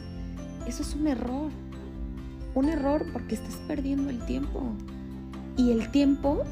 Eso 0.67 0.83
es 0.83 0.95
un 0.95 1.07
error. 1.07 1.50
Un 2.55 2.69
error 2.69 3.05
porque 3.12 3.35
estás 3.35 3.57
perdiendo 3.67 4.11
el 4.11 4.25
tiempo. 4.25 4.62
Y 5.57 5.73
el 5.73 5.90
tiempo, 5.90 6.43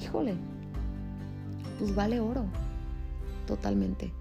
híjole, 0.00 0.34
pues 1.78 1.94
vale 1.94 2.20
oro. 2.20 2.44
Totalmente. 3.46 4.12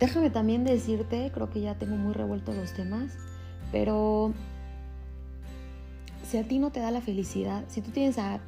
Déjame 0.00 0.30
también 0.30 0.64
decirte, 0.64 1.30
creo 1.32 1.50
que 1.50 1.60
ya 1.60 1.76
tengo 1.76 1.96
muy 1.96 2.12
revueltos 2.12 2.54
los 2.56 2.72
temas, 2.72 3.12
pero 3.72 4.32
si 6.34 6.38
a 6.38 6.48
ti 6.48 6.58
no 6.58 6.72
te 6.72 6.80
da 6.80 6.90
la 6.90 7.00
felicidad, 7.00 7.64
si 7.68 7.80
tú 7.80 7.92
tienes 7.92 8.18
a 8.18 8.40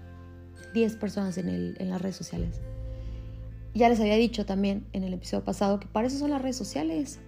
10 0.74 0.96
personas 0.96 1.38
en, 1.38 1.88
las 1.88 2.02
redes 2.02 2.16
sociales, 2.16 2.60
ya 3.74 3.88
les 3.88 4.00
había 4.00 4.16
dicho 4.16 4.44
también 4.44 4.88
en 4.92 5.04
el 5.04 5.14
episodio 5.14 5.44
pasado 5.44 5.78
que 5.78 5.86
para 5.86 6.08
eso 6.08 6.18
son 6.18 6.30
las 6.30 6.42
redes 6.42 6.56
sociales. 6.56 7.20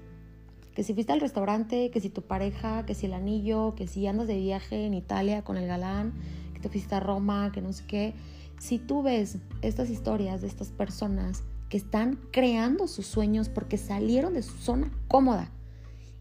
Que 0.75 0.83
si 0.83 0.95
fuiste 0.95 1.13
al 1.13 1.21
restaurante, 1.21 1.93
que 1.93 2.01
si 2.01 2.11
tu 2.11 2.23
pareja, 2.23 2.85
que 2.87 2.97
si 2.97 3.07
el 3.07 3.15
anillo, 3.15 3.77
que 3.77 3.87
si 3.87 4.05
andas 4.09 4.27
de 4.27 4.37
viaje 4.37 4.85
en 4.85 4.95
Italia 4.95 5.45
con 5.45 5.57
el 5.57 5.69
galán, 5.69 6.15
que 6.55 6.59
te 6.59 6.69
fuiste 6.69 6.93
a 6.97 6.99
Roma, 6.99 7.53
que 7.53 7.63
no 7.63 7.73
sé 7.73 7.85
qué. 7.87 8.15
Si 8.59 8.81
tú 8.81 9.05
ves 9.05 9.39
estas 9.63 9.91
historias 9.91 10.41
de 10.41 10.49
estas 10.49 10.71
personas 10.71 11.45
que 11.69 11.77
están 11.77 12.19
creando 12.33 12.89
sus 12.89 13.07
sueños 13.07 13.49
porque 13.49 13.79
salieron 13.79 14.35
de 14.35 14.43
su 14.43 14.59
zona 14.59 14.91
cómoda 15.07 15.53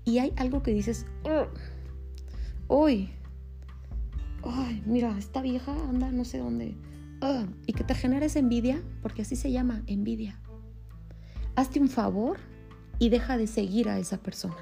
y 0.06 0.20
hay 0.20 0.32
algo 0.36 0.62
que 0.62 0.76
dices, 0.76 1.08
uy, 2.68 3.10
ay, 4.44 4.84
mira, 4.86 5.18
esta 5.18 5.42
vieja 5.42 5.74
anda 5.90 6.12
no 6.12 6.26
sé 6.26 6.40
dónde. 6.40 6.76
Ah, 7.22 7.46
y 7.66 7.74
que 7.74 7.84
te 7.84 7.96
genera 7.96 8.26
esa 8.26 8.40
envidia, 8.40 8.82
porque 9.02 9.24
así 9.24 9.36
se 9.36 9.52
llama, 9.52 9.84
envidia. 9.88 10.40
Hazte 11.56 11.80
un 11.80 11.90
favor 11.90 12.38
y 13.00 13.10
deja 13.10 13.38
de 13.38 13.48
seguir 13.48 13.90
a 13.90 14.00
esa 14.00 14.18
persona. 14.18 14.58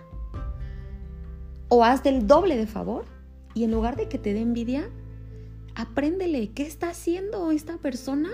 O 1.67 1.83
hazte 1.83 2.09
el 2.09 2.27
doble 2.27 2.57
de 2.57 2.67
favor 2.67 3.05
y 3.53 3.63
en 3.63 3.71
lugar 3.71 3.95
de 3.95 4.07
que 4.07 4.17
te 4.17 4.33
dé 4.33 4.41
envidia, 4.41 4.89
apréndele 5.75 6.51
qué 6.51 6.63
está 6.63 6.89
haciendo 6.89 7.51
esta 7.51 7.77
persona 7.77 8.29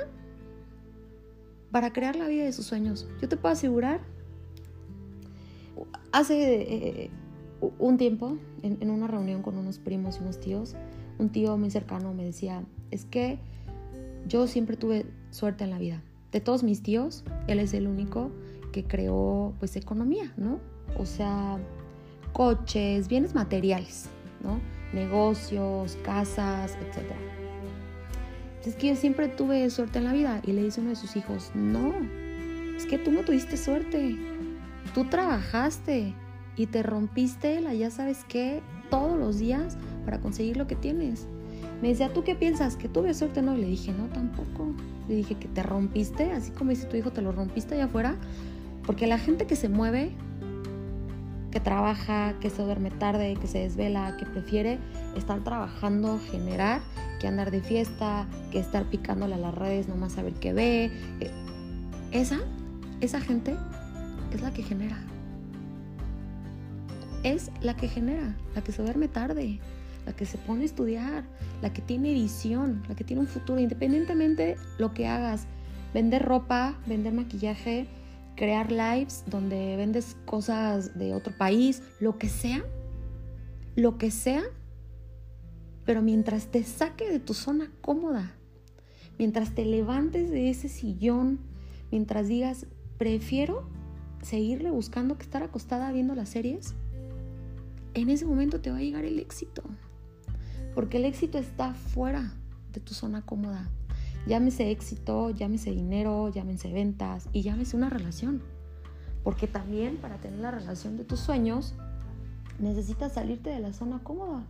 para 1.71 1.93
crear 1.93 2.15
la 2.15 2.27
vida 2.27 2.43
de 2.43 2.53
sus 2.53 2.65
sueños. 2.65 3.07
Yo 3.21 3.29
te 3.29 3.38
puedo 3.38 3.53
asegurar, 3.53 4.01
hace 6.12 7.05
eh, 7.05 7.12
un 7.79 7.98
tiempo, 7.98 8.38
en, 8.62 8.89
una 8.89 9.07
reunión 9.07 9.41
con 9.41 9.57
unos 9.57 9.79
primos 9.79 10.17
y 10.17 10.21
unos 10.21 10.39
tíos, 10.39 10.75
un 11.18 11.30
tío 11.30 11.58
muy 11.58 11.72
cercano 11.72 12.13
me 12.13 12.24
decía, 12.24 12.63
es 12.89 13.06
que 13.06 13.39
yo 14.27 14.48
siempre 14.48 14.77
tuve 14.77 15.06
suerte 15.32 15.63
en 15.63 15.70
la 15.72 15.80
vida. 15.80 16.01
De 16.32 16.39
todos 16.39 16.63
mis 16.63 16.82
tíos, 16.82 17.24
él 17.48 17.60
es 17.60 17.74
el 17.74 17.88
único 17.88 18.32
que 18.72 18.84
creó 18.86 19.53
pues 19.60 19.75
economía, 19.75 20.34
¿no? 20.38 20.60
O 20.98 21.06
sea, 21.06 21.58
coches, 22.34 23.08
bienes 23.08 23.36
materiales, 23.36 24.08
¿no? 24.44 24.60
Negocios, 24.94 25.98
casas, 26.03 26.77
etc. 26.82 27.12
Es 28.65 28.75
que 28.75 28.89
yo 28.89 28.96
siempre 28.96 29.27
tuve 29.27 29.70
suerte 29.70 30.00
en 30.00 30.06
la 30.06 30.13
vida 30.13 30.41
y 30.46 30.51
le 30.51 30.63
dice 30.63 30.82
uno 30.82 30.91
de 30.91 30.96
sus 30.96 31.15
hijos, 31.15 31.51
no, 31.56 31.94
es 32.77 32.86
que 32.86 32.98
tú 32.98 33.12
no 33.12 33.22
tuviste 33.22 33.58
suerte, 33.58 34.18
tú 34.94 35.06
trabajaste 35.06 36.13
y 36.56 36.65
te 36.68 36.84
rompiste 36.84 37.60
la 37.62 37.74
ya 37.74 37.89
sabes 37.89 38.24
qué 38.27 38.62
todos 38.89 39.18
los 39.18 39.39
días 39.39 39.77
para 40.01 40.20
conseguir 40.20 40.58
lo 40.58 40.67
que 40.67 40.75
tienes. 40.75 41.27
Me 41.81 41.89
decía, 41.89 42.13
¿tú 42.13 42.24
qué 42.24 42.36
piensas? 42.36 42.75
¿Que 42.75 42.88
tuve 42.88 43.13
suerte? 43.13 43.41
No, 43.41 43.55
le 43.55 43.65
dije, 43.65 43.91
no, 43.91 44.05
tampoco. 44.08 44.74
Le 45.08 45.15
dije 45.15 45.36
que 45.36 45.48
te 45.48 45.63
rompiste, 45.63 46.31
así 46.31 46.51
como 46.51 46.70
dice 46.70 46.86
tu 46.86 46.98
hijo, 46.98 47.12
te 47.12 47.22
lo 47.22 47.31
rompiste 47.31 47.75
allá 47.75 47.86
afuera. 47.86 48.15
Porque 48.86 49.08
la 49.08 49.17
gente 49.17 49.48
que 49.48 49.55
se 49.55 49.67
mueve, 49.67 50.12
que 51.51 51.60
trabaja, 51.60 52.36
que 52.39 52.50
se 52.50 52.62
duerme 52.62 52.91
tarde, 52.91 53.36
que 53.39 53.48
se 53.48 53.60
desvela, 53.60 54.15
que 54.17 54.25
prefiere 54.25 54.79
estar 55.15 55.43
trabajando, 55.43 56.20
generar, 56.31 56.81
que 57.20 57.27
andar 57.27 57.51
de 57.51 57.62
fiesta, 57.62 58.27
que 58.51 58.60
estar 58.60 58.86
picándole 58.86 59.36
a 59.36 59.38
las 59.38 59.53
redes, 59.53 59.88
nomás 59.88 60.13
saber 60.13 60.34
qué 60.34 60.53
ve. 60.53 60.91
Eh, 61.20 61.31
esa, 62.12 62.39
esa 63.01 63.20
gente 63.22 63.55
es 64.34 64.41
la 64.41 64.53
que 64.53 64.63
genera. 64.63 64.98
Es 67.24 67.51
la 67.62 67.75
que 67.75 67.88
genera, 67.88 68.36
la 68.55 68.63
que 68.63 68.72
se 68.72 68.81
duerme 68.81 69.08
tarde, 69.08 69.60
la 70.05 70.13
que 70.13 70.25
se 70.25 70.38
pone 70.38 70.63
a 70.63 70.65
estudiar, 70.65 71.24
la 71.62 71.74
que 71.74 71.81
tiene 71.81 72.13
visión, 72.13 72.84
la 72.88 72.96
que 72.96 73.03
tiene 73.03 73.22
un 73.22 73.27
futuro, 73.27 73.60
independientemente 73.60 74.55
lo 74.77 74.93
que 74.93 75.08
hagas, 75.08 75.48
vender 75.93 76.24
ropa, 76.24 76.79
vender 76.88 77.13
maquillaje, 77.13 77.88
crear 78.36 78.72
lives 78.72 79.24
donde 79.27 79.75
vendes 79.77 80.17
cosas 80.25 80.98
de 80.98 81.13
otro 81.13 81.36
país, 81.38 81.84
lo 82.00 82.17
que 82.17 82.29
sea, 82.29 82.63
lo 83.75 83.98
que 83.98 84.12
sea, 84.12 84.43
pero 85.86 86.01
mientras 86.01 86.48
te 86.48 86.63
saque 86.63 87.10
de 87.10 87.20
tu 87.20 87.34
zona 87.34 87.72
cómoda, 87.81 88.34
mientras 89.17 89.53
te 89.53 89.65
levantes 89.65 90.29
de 90.29 90.50
ese 90.50 90.70
sillón, 90.70 91.39
mientras 91.91 92.27
digas, 92.27 92.65
prefiero 92.98 93.67
seguirle 94.22 94.72
buscando 94.72 95.17
que 95.17 95.24
estar 95.24 95.43
acostada 95.43 95.91
viendo 95.91 96.15
las 96.15 96.29
series, 96.29 96.75
en 97.93 98.10
ese 98.10 98.25
momento 98.25 98.62
te 98.62 98.72
va 98.72 98.77
a 98.77 98.81
llegar 98.81 99.05
el 99.05 99.20
éxito. 99.20 99.63
Porque 100.73 100.97
el 100.97 101.05
éxito 101.05 101.37
está 101.37 101.73
fuera 101.73 102.33
de 102.73 102.79
tu 102.79 102.93
zona 102.93 103.21
cómoda. 103.25 103.69
Llámese 104.27 104.71
éxito, 104.71 105.31
llámese 105.31 105.71
dinero, 105.71 106.29
llámese 106.29 106.71
ventas 106.71 107.27
y 107.33 107.41
llámese 107.41 107.75
una 107.75 107.89
relación. 107.89 108.41
Porque 109.23 109.47
también 109.47 109.97
para 109.97 110.17
tener 110.17 110.39
la 110.39 110.51
relación 110.51 110.97
de 110.97 111.03
tus 111.03 111.19
sueños 111.19 111.75
necesitas 112.59 113.13
salirte 113.13 113.49
de 113.49 113.59
la 113.59 113.73
zona 113.73 113.99
cómoda. 114.03 114.45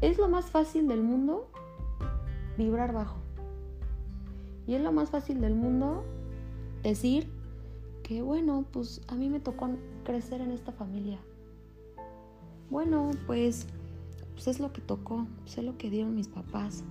Es 0.00 0.18
lo 0.18 0.28
más 0.28 0.46
fácil 0.46 0.88
del 0.88 1.02
mundo 1.02 1.50
vibrar 2.56 2.92
bajo. 2.92 3.18
Y 4.66 4.74
es 4.74 4.82
lo 4.82 4.92
más 4.92 5.10
fácil 5.10 5.40
del 5.40 5.54
mundo 5.54 6.04
decir 6.82 7.28
que 8.02 8.22
bueno, 8.22 8.64
pues 8.72 9.02
a 9.08 9.14
mí 9.14 9.28
me 9.28 9.40
tocó 9.40 9.70
crecer 10.04 10.40
en 10.40 10.52
esta 10.52 10.72
familia. 10.72 11.18
Bueno, 12.70 13.10
pues 13.26 13.66
pues 14.40 14.56
es 14.56 14.58
lo 14.58 14.72
que 14.72 14.80
tocó, 14.80 15.26
pues 15.42 15.58
es 15.58 15.64
lo 15.64 15.76
que 15.76 15.90
dieron 15.90 16.14
mis 16.14 16.28
papás. 16.28 16.82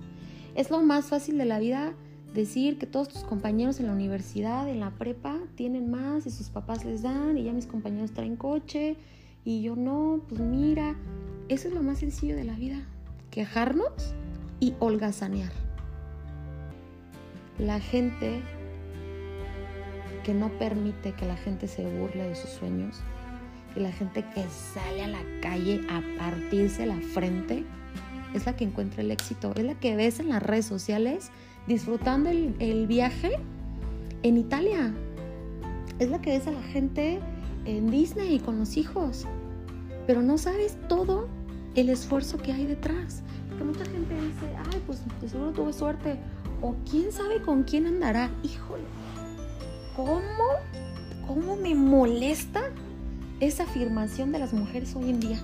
Es 0.54 0.70
lo 0.70 0.84
más 0.84 1.06
fácil 1.06 1.40
de 1.40 1.46
la 1.46 1.58
vida 1.58 1.94
decir 2.36 2.78
que 2.78 2.86
todos 2.86 3.10
tus 3.10 3.24
compañeros 3.24 3.80
en 3.80 3.88
la 3.88 3.94
universidad, 3.94 4.70
en 4.70 4.80
la 4.80 4.92
prepa, 4.92 5.36
tienen 5.56 5.90
más 5.90 6.28
y 6.28 6.30
sus 6.30 6.50
papás 6.50 6.86
les 6.86 7.02
dan 7.02 7.40
y 7.40 7.46
ya 7.46 7.52
mis 7.52 7.66
compañeros 7.66 8.12
traen 8.12 8.36
coche 8.36 8.98
y 9.44 9.64
yo 9.64 9.76
no, 9.76 10.22
pues 10.30 10.40
mira, 10.42 10.96
eso 11.48 11.70
es 11.70 11.74
lo 11.74 11.82
más 11.82 11.98
sencillo 11.98 12.36
de 12.36 12.44
la 12.44 12.54
vida, 12.54 12.86
quejarnos 13.32 14.14
y 14.60 14.76
holgazanear. 14.78 15.52
La 17.58 17.80
gente 17.80 18.44
que 20.24 20.36
no 20.36 20.50
permite 20.60 21.14
que 21.14 21.26
la 21.26 21.36
gente 21.36 21.68
se 21.68 21.84
burle 21.98 22.28
de 22.28 22.36
sus 22.36 22.52
sueños, 22.52 23.02
y 23.76 23.80
la 23.80 23.92
gente 23.92 24.24
que 24.34 24.44
sale 24.74 25.04
a 25.04 25.08
la 25.08 25.22
calle 25.42 25.82
a 25.90 26.02
partirse 26.18 26.86
la 26.86 27.00
frente 27.00 27.64
es 28.34 28.46
la 28.46 28.56
que 28.56 28.64
encuentra 28.64 29.02
el 29.02 29.12
éxito, 29.12 29.54
es 29.56 29.64
la 29.64 29.76
que 29.76 29.96
ves 29.96 30.20
en 30.20 30.30
las 30.30 30.44
redes 30.44 30.66
sociales 30.66 31.32
disfrutando 31.68 32.30
el, 32.30 32.88
viaje 32.88 33.32
en 34.24 34.38
Italia, 34.38 34.94
es 36.00 36.10
la 36.10 36.22
que 36.22 36.32
ves 36.32 36.48
a 36.48 36.52
la 36.52 36.64
gente 36.64 37.20
en 37.66 37.90
Disney 37.90 38.40
con 38.40 38.60
los 38.60 38.78
hijos, 38.78 39.26
pero 40.08 40.22
no 40.22 40.38
sabes 40.38 40.78
todo 40.88 41.28
el 41.76 41.90
esfuerzo 41.90 42.38
que 42.38 42.52
hay 42.52 42.66
detrás. 42.66 43.22
Porque 43.48 43.64
mucha 43.64 43.86
gente 43.86 44.14
dice, 44.16 44.56
ay, 44.72 44.82
pues 44.86 45.02
de 45.22 45.30
seguro 45.30 45.52
tuve 45.52 45.74
suerte, 45.74 46.18
o 46.62 46.76
quién 46.90 47.12
sabe 47.12 47.42
con 47.42 47.64
quién 47.64 47.86
andará. 47.86 48.32
Híjole, 48.44 48.84
¿cómo, 49.96 50.22
cómo 51.28 51.56
me 51.56 51.76
molesta 51.76 52.62
esa 53.40 53.64
afirmación 53.64 54.32
de 54.32 54.40
las 54.40 54.54
mujeres 54.54 54.96
hoy 54.96 55.10
en 55.10 55.20
día. 55.20 55.40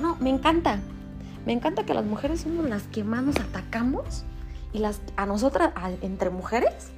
No, 0.00 0.16
me 0.16 0.30
encanta. 0.30 0.80
Me 1.44 1.52
encanta 1.52 1.84
que 1.84 1.94
las 1.94 2.04
mujeres 2.04 2.40
somos 2.40 2.68
las 2.68 2.84
que 2.84 3.04
más 3.04 3.22
nos 3.22 3.36
atacamos 3.36 4.24
y 4.72 4.78
las 4.78 5.00
a 5.16 5.26
nosotras 5.26 5.72
entre 6.02 6.30
mujeres 6.30 6.90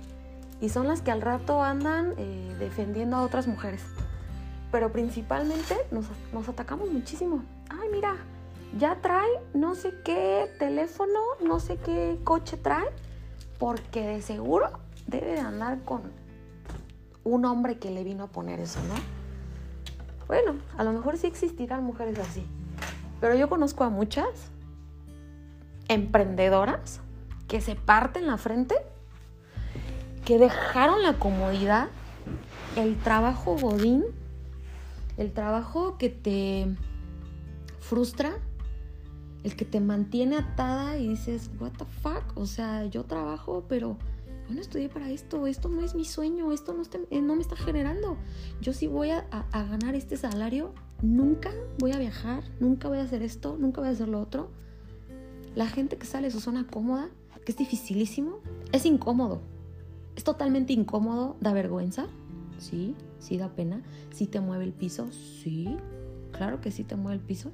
y 0.60 0.70
son 0.70 0.88
las 0.88 1.02
que 1.02 1.10
al 1.10 1.20
rato 1.20 1.62
andan 1.62 2.14
eh, 2.16 2.56
defendiendo 2.58 3.16
a 3.16 3.22
otras 3.22 3.46
mujeres. 3.46 3.82
Pero 4.72 4.90
principalmente 4.92 5.76
nos, 5.90 6.06
nos 6.32 6.48
atacamos 6.48 6.90
muchísimo. 6.90 7.42
Ay, 7.68 7.88
mira, 7.92 8.16
ya 8.78 8.96
trae 9.00 9.28
no 9.54 9.74
sé 9.74 9.92
qué 10.04 10.50
teléfono, 10.58 11.18
no 11.44 11.60
sé 11.60 11.76
qué 11.76 12.18
coche 12.24 12.56
trae, 12.56 12.86
porque 13.58 14.06
de 14.06 14.22
seguro 14.22 14.70
debe 15.06 15.32
de 15.32 15.40
andar 15.40 15.82
con 15.84 16.02
un 17.24 17.44
hombre 17.44 17.78
que 17.78 17.90
le 17.90 18.04
vino 18.04 18.24
a 18.24 18.26
poner 18.28 18.60
eso, 18.60 18.80
¿no? 18.88 19.17
Bueno, 20.28 20.56
a 20.76 20.84
lo 20.84 20.92
mejor 20.92 21.16
sí 21.16 21.26
existirán 21.26 21.82
mujeres 21.82 22.18
así, 22.18 22.44
pero 23.18 23.34
yo 23.34 23.48
conozco 23.48 23.82
a 23.82 23.88
muchas 23.88 24.52
emprendedoras 25.88 27.00
que 27.48 27.62
se 27.62 27.74
parten 27.74 28.26
la 28.26 28.36
frente, 28.36 28.76
que 30.26 30.38
dejaron 30.38 31.02
la 31.02 31.14
comodidad, 31.14 31.88
el 32.76 32.96
trabajo 32.98 33.56
godín, 33.56 34.04
el 35.16 35.32
trabajo 35.32 35.96
que 35.96 36.10
te 36.10 36.76
frustra, 37.80 38.32
el 39.44 39.56
que 39.56 39.64
te 39.64 39.80
mantiene 39.80 40.36
atada 40.36 40.98
y 40.98 41.08
dices, 41.08 41.50
what 41.58 41.72
the 41.78 41.86
fuck, 41.86 42.36
o 42.36 42.44
sea, 42.44 42.84
yo 42.84 43.04
trabajo, 43.04 43.64
pero 43.66 43.96
yo 44.48 44.54
no 44.54 44.60
estudié 44.60 44.88
para 44.88 45.10
esto, 45.10 45.46
esto 45.46 45.68
no 45.68 45.82
es 45.82 45.94
mi 45.94 46.04
sueño, 46.04 46.52
esto 46.52 46.72
no, 46.72 46.82
eh, 47.10 47.20
no 47.20 47.34
me 47.34 47.42
está 47.42 47.56
generando. 47.56 48.16
Yo 48.62 48.72
sí 48.72 48.86
voy 48.86 49.10
a, 49.10 49.26
a, 49.30 49.62
ganar 49.64 49.94
este 49.94 50.16
salario, 50.16 50.72
nunca 51.02 51.50
voy 51.78 51.92
a 51.92 51.98
viajar, 51.98 52.42
nunca 52.58 52.88
voy 52.88 52.98
a 52.98 53.02
hacer 53.02 53.22
esto, 53.22 53.56
nunca 53.58 53.82
voy 53.82 53.90
a 53.90 53.92
hacer 53.92 54.08
lo 54.08 54.20
otro. 54.20 54.50
La 55.54 55.66
gente 55.66 55.98
que 55.98 56.06
sale 56.06 56.28
de 56.28 56.30
su 56.30 56.40
zona 56.40 56.66
cómoda, 56.66 57.10
que 57.44 57.52
es 57.52 57.58
dificilísimo, 57.58 58.38
es 58.72 58.86
incómodo. 58.86 59.42
Es 60.16 60.24
totalmente 60.24 60.72
incómodo, 60.72 61.36
da 61.40 61.52
vergüenza, 61.52 62.06
sí, 62.58 62.94
sí 63.18 63.36
da 63.36 63.54
pena. 63.54 63.82
Sí 64.12 64.26
te 64.26 64.40
mueve 64.40 64.64
el 64.64 64.72
piso, 64.72 65.10
sí, 65.12 65.76
claro 66.32 66.60
que 66.60 66.70
sí 66.70 66.84
te 66.84 66.96
mueve 66.96 67.18
el 67.18 67.24
piso. 67.24 67.52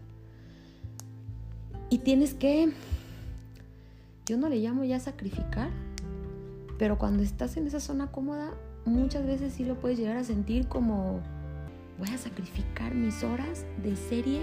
Y 1.91 1.99
tienes 1.99 2.35
que, 2.35 2.73
yo 4.27 4.39
no 4.39 4.49
le 4.49 4.57
llamo 4.57 4.85
ya 4.85 5.01
sacrificar, 5.01 5.71
pero 6.79 6.99
cuando 6.99 7.23
estás 7.23 7.57
en 7.57 7.67
esa 7.67 7.81
zona 7.81 8.09
cómoda, 8.09 8.51
muchas 8.85 9.27
veces 9.27 9.55
sí 9.55 9.65
lo 9.65 9.77
puedes 9.77 9.99
llegar 9.99 10.17
a 10.17 10.25
sentir 10.25 10.67
como 10.69 11.21
voy 11.99 12.09
a 12.09 12.19
sacrificar 12.19 12.95
mis 12.95 13.23
horas 13.23 13.65
de 13.83 13.97
serie 13.97 14.43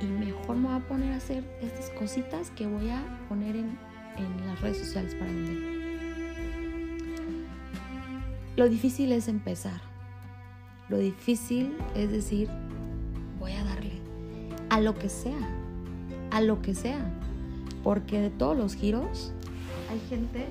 y 0.00 0.06
mejor 0.06 0.56
me 0.56 0.68
voy 0.68 0.76
a 0.76 0.86
poner 0.86 1.12
a 1.12 1.16
hacer 1.16 1.44
estas 1.62 1.90
cositas 1.90 2.50
que 2.50 2.66
voy 2.66 2.90
a 2.90 3.02
poner 3.28 3.56
en, 3.56 3.78
en 4.18 4.46
las 4.46 4.60
redes 4.60 4.78
sociales 4.78 5.14
para 5.14 5.32
vender. 5.32 5.76
Lo 8.56 8.68
difícil 8.68 9.12
es 9.12 9.28
empezar. 9.28 9.80
Lo 10.88 10.98
difícil 10.98 11.76
es 11.94 12.10
decir, 12.10 12.48
voy 13.38 13.52
a 13.52 13.64
darle 13.64 14.00
a 14.70 14.80
lo 14.80 14.94
que 14.94 15.08
sea, 15.08 15.38
a 16.30 16.40
lo 16.40 16.62
que 16.62 16.74
sea. 16.74 17.12
Porque 17.82 18.20
de 18.20 18.30
todos 18.30 18.56
los 18.56 18.74
giros 18.74 19.32
hay 19.90 20.00
gente 20.08 20.46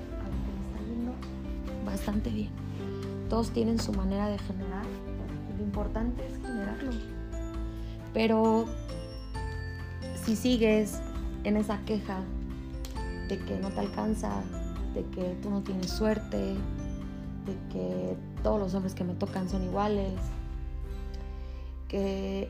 bien. 2.12 2.50
Todos 3.28 3.50
tienen 3.50 3.78
su 3.78 3.92
manera 3.92 4.28
de 4.28 4.38
generar. 4.38 4.84
Lo 5.56 5.64
importante 5.64 6.26
es 6.26 6.40
generarlo. 6.40 6.92
Pero 8.14 8.66
si 10.24 10.36
sigues 10.36 11.00
en 11.44 11.56
esa 11.56 11.80
queja 11.82 12.20
de 13.28 13.38
que 13.38 13.58
no 13.58 13.70
te 13.70 13.80
alcanza, 13.80 14.42
de 14.94 15.04
que 15.10 15.36
tú 15.42 15.50
no 15.50 15.62
tienes 15.62 15.90
suerte, 15.90 16.36
de 16.36 17.56
que 17.72 18.16
todos 18.42 18.60
los 18.60 18.74
hombres 18.74 18.94
que 18.94 19.04
me 19.04 19.14
tocan 19.14 19.48
son 19.48 19.64
iguales, 19.64 20.14
que 21.88 22.48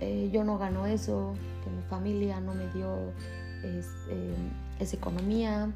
eh, 0.00 0.30
yo 0.32 0.44
no 0.44 0.58
gano 0.58 0.86
eso, 0.86 1.34
que 1.64 1.70
mi 1.70 1.82
familia 1.88 2.40
no 2.40 2.54
me 2.54 2.68
dio 2.70 2.96
eh, 3.62 3.82
esa 4.78 4.96
economía. 4.96 5.70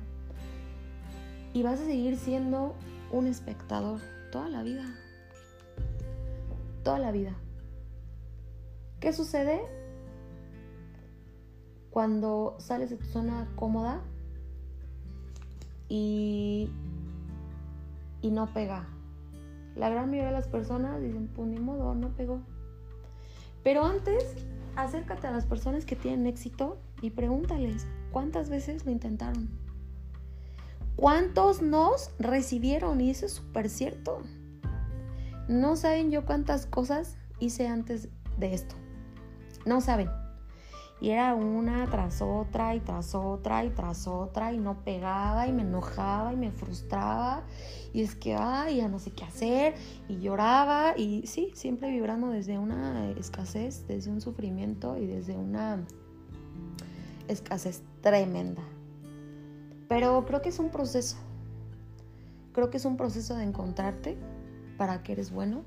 Y 1.54 1.62
vas 1.62 1.80
a 1.80 1.84
seguir 1.84 2.16
siendo 2.16 2.74
un 3.12 3.26
espectador 3.26 4.00
toda 4.32 4.48
la 4.48 4.62
vida. 4.62 4.84
Toda 6.82 6.98
la 6.98 7.12
vida. 7.12 7.34
¿Qué 8.98 9.12
sucede 9.12 9.60
cuando 11.90 12.56
sales 12.58 12.90
de 12.90 12.96
tu 12.96 13.04
zona 13.04 13.48
cómoda 13.54 14.00
y, 15.88 16.70
y 18.22 18.30
no 18.30 18.52
pega? 18.52 18.88
La 19.76 19.88
gran 19.88 20.10
mayoría 20.10 20.28
de 20.28 20.32
las 20.32 20.48
personas 20.48 21.00
dicen, 21.00 21.28
pues 21.28 21.48
ni 21.48 21.58
modo, 21.58 21.94
no 21.94 22.08
pegó. 22.10 22.40
Pero 23.62 23.84
antes, 23.84 24.34
acércate 24.74 25.26
a 25.26 25.30
las 25.30 25.46
personas 25.46 25.84
que 25.84 25.96
tienen 25.96 26.26
éxito 26.26 26.78
y 27.00 27.10
pregúntales 27.10 27.86
cuántas 28.10 28.50
veces 28.50 28.84
lo 28.84 28.92
intentaron. 28.92 29.61
¿Cuántos 30.96 31.62
nos 31.62 32.10
recibieron? 32.18 33.00
Y 33.00 33.10
eso 33.10 33.26
es 33.26 33.32
súper 33.32 33.68
cierto. 33.68 34.22
No 35.48 35.76
saben 35.76 36.10
yo 36.10 36.24
cuántas 36.24 36.66
cosas 36.66 37.16
hice 37.40 37.66
antes 37.66 38.08
de 38.38 38.54
esto. 38.54 38.76
No 39.66 39.80
saben. 39.80 40.08
Y 41.00 41.10
era 41.10 41.34
una 41.34 41.90
tras 41.90 42.22
otra 42.22 42.76
y 42.76 42.80
tras 42.80 43.16
otra 43.16 43.64
y 43.64 43.70
tras 43.70 44.06
otra 44.06 44.52
y 44.52 44.58
no 44.58 44.84
pegaba 44.84 45.48
y 45.48 45.52
me 45.52 45.62
enojaba 45.62 46.32
y 46.32 46.36
me 46.36 46.52
frustraba 46.52 47.42
y 47.92 48.02
es 48.02 48.14
que, 48.14 48.36
ay, 48.36 48.76
ya 48.76 48.86
no 48.86 49.00
sé 49.00 49.10
qué 49.10 49.24
hacer 49.24 49.74
y 50.08 50.20
lloraba 50.20 50.96
y 50.96 51.26
sí, 51.26 51.50
siempre 51.54 51.90
vibrando 51.90 52.28
desde 52.28 52.56
una 52.56 53.10
escasez, 53.10 53.84
desde 53.88 54.12
un 54.12 54.20
sufrimiento 54.20 54.96
y 54.96 55.06
desde 55.06 55.36
una 55.36 55.84
escasez 57.26 57.82
tremenda. 58.00 58.62
Pero 59.92 60.24
creo 60.24 60.40
que 60.40 60.48
es 60.48 60.58
un 60.58 60.70
proceso. 60.70 61.18
Creo 62.54 62.70
que 62.70 62.78
es 62.78 62.86
un 62.86 62.96
proceso 62.96 63.36
de 63.36 63.44
encontrarte 63.44 64.16
para 64.78 65.02
que 65.02 65.12
eres 65.12 65.30
bueno 65.30 65.64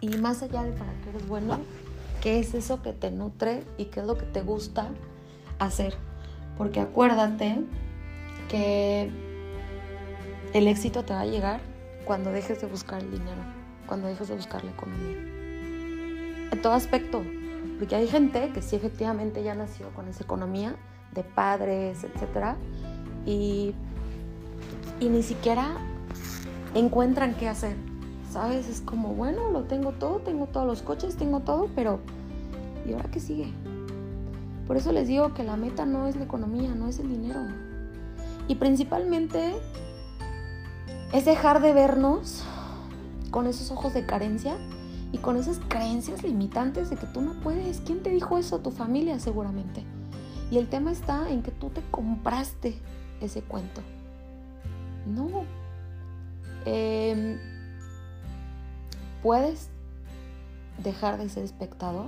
y 0.00 0.08
más 0.16 0.42
allá 0.42 0.64
de 0.64 0.72
para 0.72 0.92
que 0.94 1.10
eres 1.10 1.28
bueno, 1.28 1.60
qué 2.20 2.40
es 2.40 2.54
eso 2.54 2.82
que 2.82 2.92
te 2.92 3.12
nutre 3.12 3.62
y 3.78 3.84
qué 3.84 4.00
es 4.00 4.06
lo 4.06 4.18
que 4.18 4.26
te 4.26 4.42
gusta 4.42 4.88
hacer. 5.60 5.94
Porque 6.58 6.80
acuérdate 6.80 7.60
que 8.48 9.12
el 10.52 10.66
éxito 10.66 11.04
te 11.04 11.14
va 11.14 11.20
a 11.20 11.26
llegar 11.26 11.60
cuando 12.04 12.32
dejes 12.32 12.60
de 12.60 12.66
buscar 12.66 13.00
el 13.00 13.12
dinero, 13.12 13.42
cuando 13.86 14.08
dejes 14.08 14.26
de 14.26 14.34
buscar 14.34 14.64
la 14.64 14.72
economía. 14.72 15.18
En 16.50 16.60
todo 16.60 16.72
aspecto. 16.72 17.22
Porque 17.78 17.94
hay 17.94 18.08
gente 18.08 18.50
que 18.52 18.60
sí 18.60 18.74
efectivamente 18.74 19.44
ya 19.44 19.54
nació 19.54 19.90
con 19.90 20.08
esa 20.08 20.24
economía 20.24 20.74
de 21.12 21.22
padres, 21.22 22.02
etc. 22.02 22.56
Y, 23.26 23.74
y 25.00 25.08
ni 25.08 25.22
siquiera 25.22 25.76
encuentran 26.74 27.34
qué 27.34 27.48
hacer 27.48 27.76
¿Sabes? 28.30 28.68
Es 28.68 28.80
como, 28.80 29.14
bueno, 29.14 29.50
lo 29.50 29.64
tengo 29.64 29.90
todo, 29.90 30.18
tengo 30.18 30.46
todos 30.46 30.64
los 30.64 30.82
coches, 30.82 31.16
tengo 31.16 31.40
todo, 31.40 31.68
pero 31.74 31.98
¿y 32.86 32.92
ahora 32.92 33.10
qué 33.10 33.18
sigue? 33.18 33.52
Por 34.68 34.76
eso 34.76 34.92
les 34.92 35.08
digo 35.08 35.34
que 35.34 35.42
la 35.42 35.56
meta 35.56 35.84
no 35.84 36.06
es 36.06 36.14
la 36.14 36.24
economía, 36.24 36.72
no 36.76 36.86
es 36.86 37.00
el 37.00 37.08
dinero. 37.08 37.40
Y 38.46 38.54
principalmente 38.54 39.56
es 41.12 41.24
dejar 41.24 41.60
de 41.60 41.72
vernos 41.72 42.44
con 43.32 43.48
esos 43.48 43.72
ojos 43.72 43.94
de 43.94 44.06
carencia 44.06 44.56
y 45.10 45.18
con 45.18 45.36
esas 45.36 45.58
creencias 45.66 46.22
limitantes 46.22 46.88
de 46.88 46.94
que 46.94 47.06
tú 47.06 47.22
no 47.22 47.32
puedes. 47.40 47.80
¿Quién 47.80 48.00
te 48.00 48.10
dijo 48.10 48.38
eso? 48.38 48.60
Tu 48.60 48.70
familia 48.70 49.18
seguramente. 49.18 49.82
Y 50.52 50.58
el 50.58 50.68
tema 50.68 50.92
está 50.92 51.28
en 51.30 51.42
que 51.42 51.50
tú 51.50 51.70
te 51.70 51.82
compraste 51.90 52.78
ese 53.20 53.42
cuento. 53.42 53.82
No. 55.06 55.44
Eh, 56.66 57.38
puedes 59.22 59.68
dejar 60.82 61.18
de 61.18 61.28
ser 61.28 61.44
espectador 61.44 62.06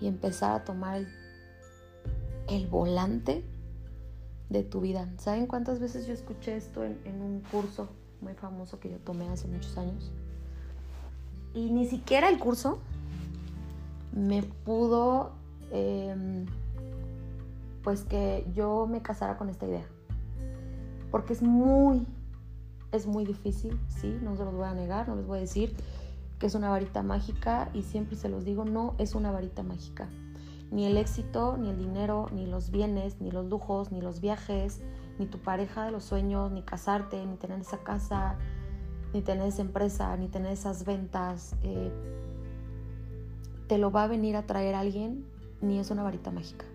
y 0.00 0.06
empezar 0.06 0.52
a 0.52 0.64
tomar 0.64 1.04
el, 2.48 2.66
volante 2.66 3.44
de 4.48 4.62
tu 4.62 4.80
vida. 4.80 5.08
¿Saben 5.18 5.46
cuántas 5.46 5.80
veces 5.80 6.06
yo 6.06 6.12
escuché 6.12 6.56
esto 6.56 6.84
en, 6.84 7.20
un 7.20 7.42
curso 7.50 7.88
muy 8.20 8.34
famoso 8.34 8.80
que 8.80 8.90
yo 8.90 8.98
tomé 8.98 9.28
hace 9.28 9.48
muchos 9.48 9.76
años? 9.76 10.10
Y 11.54 11.70
ni 11.70 11.86
siquiera 11.86 12.28
el 12.28 12.38
curso 12.38 12.78
me 14.12 14.42
pudo, 14.42 15.32
em, 15.70 16.46
pues 17.82 18.02
que 18.02 18.46
yo 18.54 18.86
me 18.86 19.02
casara 19.02 19.36
con 19.36 19.48
esta 19.48 19.66
idea. 19.66 19.86
Porque 21.10 21.32
es 21.32 21.42
muy, 21.42 22.06
es 22.92 23.06
muy 23.06 23.24
difícil, 23.24 23.78
sí, 23.88 24.18
no 24.22 24.36
se 24.36 24.44
los 24.44 24.54
voy 24.54 24.66
a 24.66 24.74
negar, 24.74 25.08
no 25.08 25.16
les 25.16 25.26
voy 25.26 25.38
a 25.38 25.40
decir 25.40 25.74
que 26.38 26.46
es 26.46 26.54
una 26.54 26.70
varita 26.70 27.02
mágica 27.02 27.70
y 27.74 27.82
siempre 27.82 28.16
se 28.16 28.28
los 28.28 28.44
digo, 28.44 28.64
no 28.64 28.94
es 28.98 29.14
una 29.14 29.30
varita 29.30 29.62
mágica. 29.62 30.08
Ni 30.70 30.86
el 30.86 30.98
éxito, 30.98 31.56
ni 31.56 31.70
el 31.70 31.78
dinero, 31.78 32.26
ni 32.32 32.46
los 32.46 32.70
bienes, 32.70 33.20
ni 33.20 33.30
los 33.30 33.46
lujos, 33.46 33.90
ni 33.90 34.00
los 34.00 34.20
viajes, 34.20 34.82
ni 35.18 35.26
tu 35.26 35.38
pareja 35.38 35.86
de 35.86 35.90
los 35.90 36.04
sueños, 36.04 36.52
ni 36.52 36.62
casarte, 36.62 37.24
ni 37.24 37.36
tener 37.36 37.60
esa 37.60 37.78
casa, 37.78 38.36
ni 39.12 39.22
tener 39.22 39.48
esa 39.48 39.62
empresa, 39.62 40.16
ni 40.16 40.28
tener 40.28 40.52
esas 40.52 40.84
ventas, 40.84 41.56
eh, 41.62 41.90
te 43.66 43.78
lo 43.78 43.90
va 43.90 44.04
a 44.04 44.06
venir 44.06 44.36
a 44.36 44.46
traer 44.46 44.74
alguien, 44.74 45.24
ni 45.60 45.78
es 45.78 45.90
una 45.90 46.02
varita 46.02 46.30
mágica. 46.30 46.66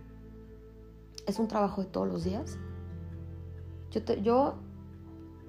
Es 1.26 1.40
un 1.40 1.48
trabajo 1.48 1.82
de 1.82 1.88
todos 1.88 2.08
los 2.08 2.24
días. 2.24 2.58
Yo, 4.24 4.56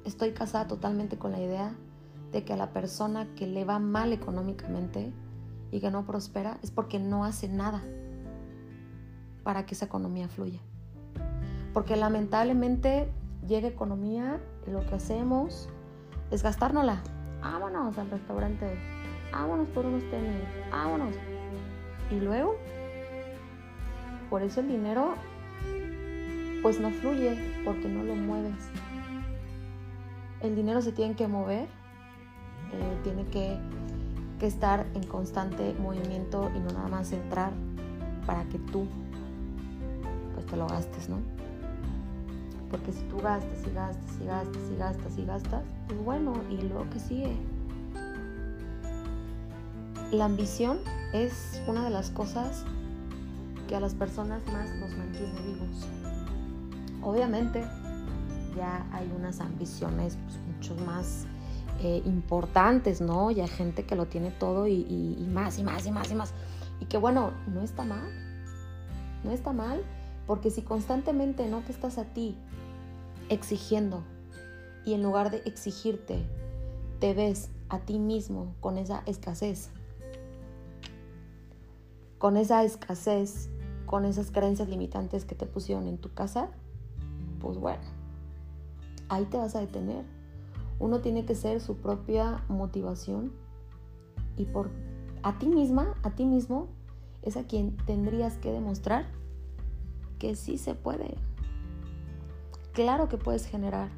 estoy 0.04 0.32
casada 0.32 0.68
totalmente 0.68 1.16
con 1.16 1.32
la 1.32 1.40
idea 1.40 1.74
de 2.30 2.44
que 2.44 2.52
a 2.52 2.56
la 2.56 2.72
persona 2.72 3.26
que 3.34 3.46
le 3.46 3.64
va 3.64 3.78
mal 3.78 4.12
económicamente 4.12 5.12
y 5.70 5.80
que 5.80 5.90
no 5.90 6.04
prospera 6.04 6.58
es 6.62 6.70
porque 6.70 6.98
no 6.98 7.24
hace 7.24 7.48
nada 7.48 7.82
para 9.42 9.64
que 9.64 9.74
esa 9.74 9.86
economía 9.86 10.28
fluya. 10.28 10.60
Porque 11.72 11.96
lamentablemente 11.96 13.10
llega 13.46 13.68
economía 13.68 14.40
y 14.66 14.70
lo 14.70 14.84
que 14.86 14.94
hacemos 14.96 15.68
es 16.30 16.42
gastárnosla. 16.42 17.02
Vámonos 17.40 17.96
al 17.98 18.10
restaurante, 18.10 18.78
vámonos 19.32 19.68
por 19.68 19.86
unos 19.86 20.02
tenis, 20.10 20.42
vámonos. 20.70 21.14
Y 22.10 22.20
luego, 22.20 22.56
por 24.28 24.42
eso 24.42 24.60
el 24.60 24.68
dinero 24.68 25.14
pues 26.64 26.80
no 26.80 26.90
fluye 26.90 27.38
porque 27.64 27.88
no 27.88 28.02
lo 28.02 28.16
mueves 28.16 28.58
el 30.44 30.54
dinero 30.54 30.82
se 30.82 30.92
tiene 30.92 31.14
que 31.16 31.26
mover, 31.26 31.66
eh, 32.72 32.98
tiene 33.02 33.24
que, 33.26 33.58
estar 34.44 34.86
en 34.92 35.06
constante 35.06 35.74
movimiento 35.80 36.50
y 36.54 36.58
no 36.58 36.70
nada 36.70 36.86
más 36.86 37.10
entrar 37.12 37.50
para 38.26 38.44
que 38.50 38.58
tú 38.58 38.86
pues 40.34 40.44
te 40.44 40.54
lo 40.58 40.66
gastes, 40.66 41.08
¿no? 41.08 41.16
Porque 42.70 42.92
si 42.92 43.04
tú 43.04 43.16
gastas 43.22 43.66
y 43.66 43.72
gastas 43.72 44.20
y 44.20 44.26
gastas 44.26 44.62
y 44.70 44.76
gastas 44.76 45.18
y 45.18 45.24
gastas, 45.24 45.62
pues 45.86 45.98
bueno, 46.04 46.34
y 46.50 46.60
luego 46.60 46.90
que 46.90 46.98
sigue. 46.98 47.34
La 50.12 50.26
ambición 50.26 50.76
es 51.14 51.62
una 51.66 51.82
de 51.82 51.88
las 51.88 52.10
cosas 52.10 52.66
que 53.66 53.76
a 53.76 53.80
las 53.80 53.94
personas 53.94 54.42
más 54.52 54.68
nos 54.74 54.94
mantiene 54.94 55.40
vivos. 55.40 56.03
Obviamente, 57.04 57.64
ya 58.56 58.86
hay 58.92 59.10
unas 59.14 59.40
ambiciones 59.40 60.16
pues, 60.24 60.38
mucho 60.46 60.74
más 60.86 61.26
eh, 61.80 62.02
importantes, 62.04 63.00
¿no? 63.00 63.30
Ya 63.30 63.44
hay 63.44 63.50
gente 63.50 63.84
que 63.84 63.94
lo 63.94 64.06
tiene 64.06 64.30
todo 64.30 64.66
y, 64.66 64.86
y, 65.18 65.26
más 65.30 65.58
y 65.58 65.64
más 65.64 65.86
y 65.86 65.90
más 65.90 66.10
y 66.10 66.14
más. 66.14 66.32
Y 66.80 66.86
que 66.86 66.96
bueno, 66.96 67.32
no 67.52 67.62
está 67.62 67.84
mal, 67.84 68.10
no 69.22 69.32
está 69.32 69.52
mal, 69.52 69.82
porque 70.26 70.50
si 70.50 70.62
constantemente 70.62 71.48
no 71.48 71.60
te 71.60 71.72
estás 71.72 71.98
a 71.98 72.04
ti 72.04 72.36
exigiendo 73.28 74.02
y 74.84 74.94
en 74.94 75.02
lugar 75.02 75.30
de 75.30 75.38
exigirte, 75.44 76.24
te 77.00 77.12
ves 77.12 77.50
a 77.68 77.80
ti 77.80 77.98
mismo 77.98 78.54
con 78.60 78.78
esa 78.78 79.02
escasez, 79.06 79.70
con 82.18 82.36
esa 82.36 82.64
escasez, 82.64 83.50
con 83.86 84.04
esas 84.04 84.30
creencias 84.30 84.68
limitantes 84.68 85.24
que 85.24 85.34
te 85.34 85.46
pusieron 85.46 85.86
en 85.86 85.98
tu 85.98 86.12
casa, 86.12 86.50
pues 87.44 87.58
bueno, 87.58 87.82
ahí 89.08 89.26
te 89.26 89.36
vas 89.36 89.54
a 89.54 89.60
detener. 89.60 90.04
Uno 90.78 91.00
tiene 91.00 91.24
que 91.24 91.34
ser 91.34 91.60
su 91.60 91.76
propia 91.76 92.42
motivación 92.48 93.32
y 94.36 94.46
por 94.46 94.70
a 95.22 95.38
ti 95.38 95.46
misma, 95.46 95.94
a 96.02 96.10
ti 96.10 96.24
mismo, 96.24 96.68
es 97.22 97.36
a 97.36 97.44
quien 97.44 97.76
tendrías 97.76 98.36
que 98.38 98.50
demostrar 98.50 99.06
que 100.18 100.34
sí 100.36 100.58
se 100.58 100.74
puede. 100.74 101.16
Claro 102.72 103.08
que 103.08 103.18
puedes 103.18 103.46
generar, 103.46 103.90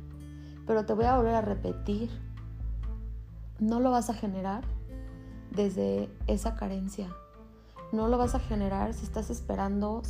pero 0.66 0.84
te 0.84 0.92
voy 0.92 1.06
a 1.06 1.16
volver 1.16 1.34
a 1.34 1.40
repetir, 1.40 2.10
no 3.58 3.80
lo 3.80 3.90
vas 3.90 4.10
a 4.10 4.14
generar 4.14 4.64
desde 5.50 6.10
esa 6.26 6.56
carencia. 6.56 7.08
No 7.92 8.08
lo 8.08 8.18
vas 8.18 8.34
a 8.34 8.40
generar 8.40 8.92
si 8.92 9.04
estás 9.04 9.30
esperando 9.30 10.02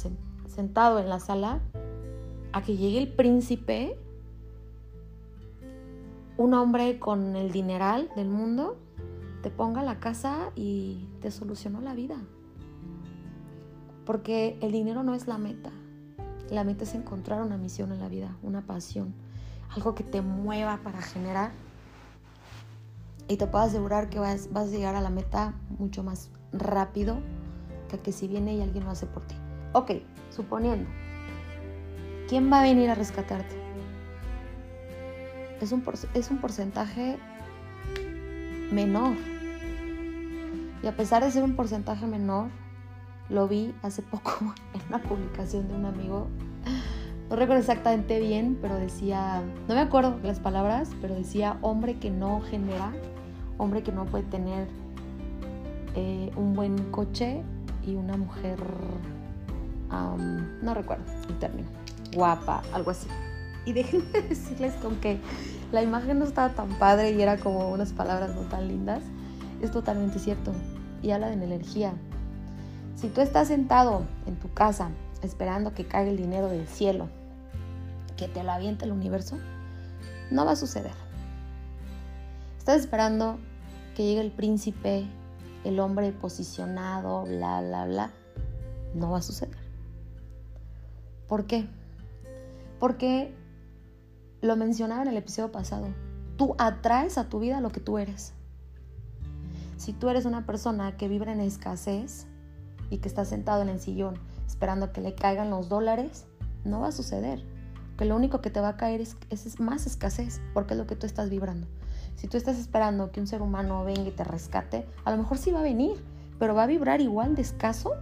sentado 0.47 0.99
en 0.99 1.09
la 1.09 1.21
sala 1.21 1.61
a 2.53 2.63
que 2.63 2.77
llegue 2.77 2.99
el 2.99 3.09
príncipe, 3.09 3.99
un 6.37 6.55
hombre 6.55 6.99
con 6.99 7.37
el 7.37 7.51
dineral 7.51 8.11
del 8.17 8.29
mundo, 8.29 8.77
te 9.43 9.51
ponga 9.51 9.83
la 9.83 10.01
casa 10.01 10.51
y 10.55 11.09
te 11.21 11.31
solucionó 11.31 11.81
la 11.81 11.95
vida. 11.95 12.17
Porque 14.05 14.59
el 14.61 14.73
dinero 14.73 15.03
no 15.03 15.15
es 15.15 15.27
la 15.27 15.39
meta. 15.39 15.71
La 16.51 16.65
meta 16.65 16.85
es 16.85 16.95
encontrar 16.95 17.43
una 17.43 17.57
misión 17.57 17.93
en 17.93 18.01
la 18.01 18.09
vida, 18.09 18.37
una 18.43 18.63
pasión, 18.63 19.15
algo 19.75 19.95
que 19.95 20.05
te 20.05 20.21
mueva 20.21 20.79
para 20.83 21.01
generar. 21.01 21.53
Y 23.29 23.37
te 23.37 23.47
puedo 23.47 23.65
asegurar 23.65 24.09
que 24.09 24.21
vas, 24.21 24.49
a 24.55 24.65
llegar 24.67 24.95
a 24.95 25.01
la 25.01 25.11
meta 25.11 25.55
mucho 25.79 26.05
más 26.05 26.31
rápido 26.53 27.19
que 27.89 27.99
que 27.99 28.13
si 28.13 28.29
viene 28.29 28.55
y 28.55 28.63
alguien 28.63 28.85
lo 28.85 28.91
hace 28.91 29.07
por 29.07 29.27
ti. 29.27 29.35
Ok, 29.73 29.93
suponiendo, 30.31 30.89
¿quién 32.29 32.53
va 32.53 32.61
a 32.61 32.63
venir 32.63 32.91
a 32.91 32.95
rescatarte? 32.95 33.57
Es 35.61 35.73
un, 35.73 35.83
es 36.15 36.31
un 36.31 36.39
porcentaje 36.39 37.19
menor. 38.71 39.17
Y 40.83 40.87
a 40.87 40.97
pesar 40.97 41.25
de 41.25 41.31
ser 41.31 41.43
un 41.43 41.57
porcentaje 41.57 42.07
menor, 42.07 42.49
lo 43.29 43.49
vi 43.49 43.75
hace 43.83 44.03
poco 44.11 44.55
en 44.75 44.81
una 44.89 45.03
publicación 45.03 45.69
de 45.69 45.75
un 45.75 45.87
amigo. 45.87 46.29
No 47.29 47.35
recuerdo 47.35 47.61
exactamente 47.61 48.21
bien, 48.21 48.57
pero 48.61 48.77
decía, 48.77 49.43
no 49.67 49.75
me 49.75 49.81
acuerdo 49.81 50.17
las 50.23 50.39
palabras, 50.39 50.91
pero 51.01 51.15
decía 51.15 51.59
hombre 51.61 51.99
que 51.99 52.11
no 52.11 52.41
genera, 52.41 52.93
hombre 53.59 53.83
que 53.83 53.91
no 53.91 54.05
puede 54.05 54.23
tener 54.25 54.69
eh, 55.97 56.31
un 56.37 56.55
buen 56.55 56.77
coche 56.93 57.43
y 57.85 57.97
una 57.97 58.17
mujer, 58.17 58.59
no 59.91 60.75
recuerdo 60.75 61.05
el 61.29 61.39
término, 61.39 61.69
guapa, 62.17 62.63
algo 62.73 62.91
así. 62.91 63.07
Y 63.65 63.73
déjenme 63.73 64.23
decirles 64.29 64.75
con 64.75 64.97
que 64.97 65.21
la 65.71 65.83
imagen 65.83 66.19
no 66.19 66.25
estaba 66.25 66.55
tan 66.55 66.71
padre 66.79 67.13
y 67.13 67.23
era 67.23 67.37
como 67.37 67.71
unas 67.71 67.93
palabras 67.93 68.35
no 68.35 68.43
tan 68.43 68.67
lindas. 68.67 69.03
Es 69.63 69.71
totalmente 69.71 70.19
cierto. 70.19 70.53
Y 71.03 71.11
habla 71.13 71.29
de 71.29 71.35
energía. 71.35 71.93
Si 72.97 73.09
tú 73.09 73.21
estás 73.21 73.49
sentado 73.49 74.05
en 74.27 74.37
tu 74.37 74.53
casa 74.53 74.91
esperando 75.23 75.75
que 75.75 75.87
caiga 75.87 76.11
el 76.11 76.17
dinero 76.17 76.49
del 76.49 76.67
cielo, 76.67 77.09
que 78.17 78.29
te 78.29 78.43
lo 78.43 78.51
aviente 78.53 78.85
el 78.85 78.93
universo, 78.93 79.39
no 80.31 80.45
va 80.45 80.53
a 80.53 80.57
suceder. 80.57 80.95
Estás 82.59 82.81
esperando 82.81 83.39
que 83.95 84.05
llegue 84.05 84.21
el 84.21 84.33
príncipe, 84.33 85.07
el 85.65 85.79
hombre 85.81 86.13
posicionado, 86.13 87.25
bla, 87.25 87.61
bla, 87.61 87.85
bla. 87.87 88.11
No 88.95 89.11
va 89.11 89.19
a 89.19 89.23
suceder. 89.23 89.57
¿Por 91.29 91.47
qué? 91.47 91.69
Porque 92.79 93.35
lo 94.41 94.57
mencionaba 94.57 95.03
en 95.03 95.09
el 95.09 95.17
episodio 95.17 95.53
pasado. 95.53 95.89
Tú 96.37 96.55
atraes 96.59 97.19
a 97.19 97.29
tu 97.29 97.41
vida 97.41 97.61
lo 97.61 97.71
que 97.71 97.81
tú 97.81 97.99
eres. 97.99 98.35
Si 99.77 99.93
tú 99.93 100.09
eres 100.09 100.25
una 100.25 100.47
persona 100.47 100.97
que 100.97 101.09
vibra 101.09 101.33
en 101.33 101.41
escasez, 101.41 102.27
y 102.91 102.99
que 102.99 103.09
está 103.09 103.25
sentado 103.25 103.63
en 103.63 103.69
el 103.69 103.81
sillón 103.81 104.19
esperando 104.47 104.93
que 104.93 105.01
le 105.01 105.15
caigan 105.15 105.51
los 105.51 105.69
dólares, 105.69 106.27
no 106.65 106.81
va 106.81 106.89
a 106.89 106.93
suceder. 106.93 107.45
Que 107.99 108.05
lo 108.05 108.15
único 108.15 108.41
que 108.41 108.51
te 108.51 108.61
va 108.61 108.71
a 108.71 108.77
caer 108.77 109.01
es, 109.01 109.17
es 109.31 109.59
más 109.59 109.87
escasez, 109.87 110.41
porque 110.55 110.75
es 110.75 110.79
lo 110.79 110.87
que 110.87 110.97
tú 110.97 111.07
estás 111.07 111.31
vibrando. 111.31 111.67
Si 112.15 112.29
tú 112.29 112.37
estás 112.37 112.59
esperando 112.59 113.11
que 113.11 113.21
un 113.21 113.27
ser 113.27 113.43
humano 113.43 113.85
venga 113.85 114.09
y 114.09 114.13
te 114.13 114.25
rescate, 114.25 114.87
a 115.05 115.11
lo 115.11 115.17
mejor 115.17 115.39
sí 115.39 115.51
va 115.51 115.61
a 115.61 115.63
venir, 115.63 116.03
pero 116.39 116.55
va 116.55 116.65
a 116.65 116.67
vibrar 116.67 117.01
igual 117.01 117.35
de 117.35 117.43
escaso 117.43 117.93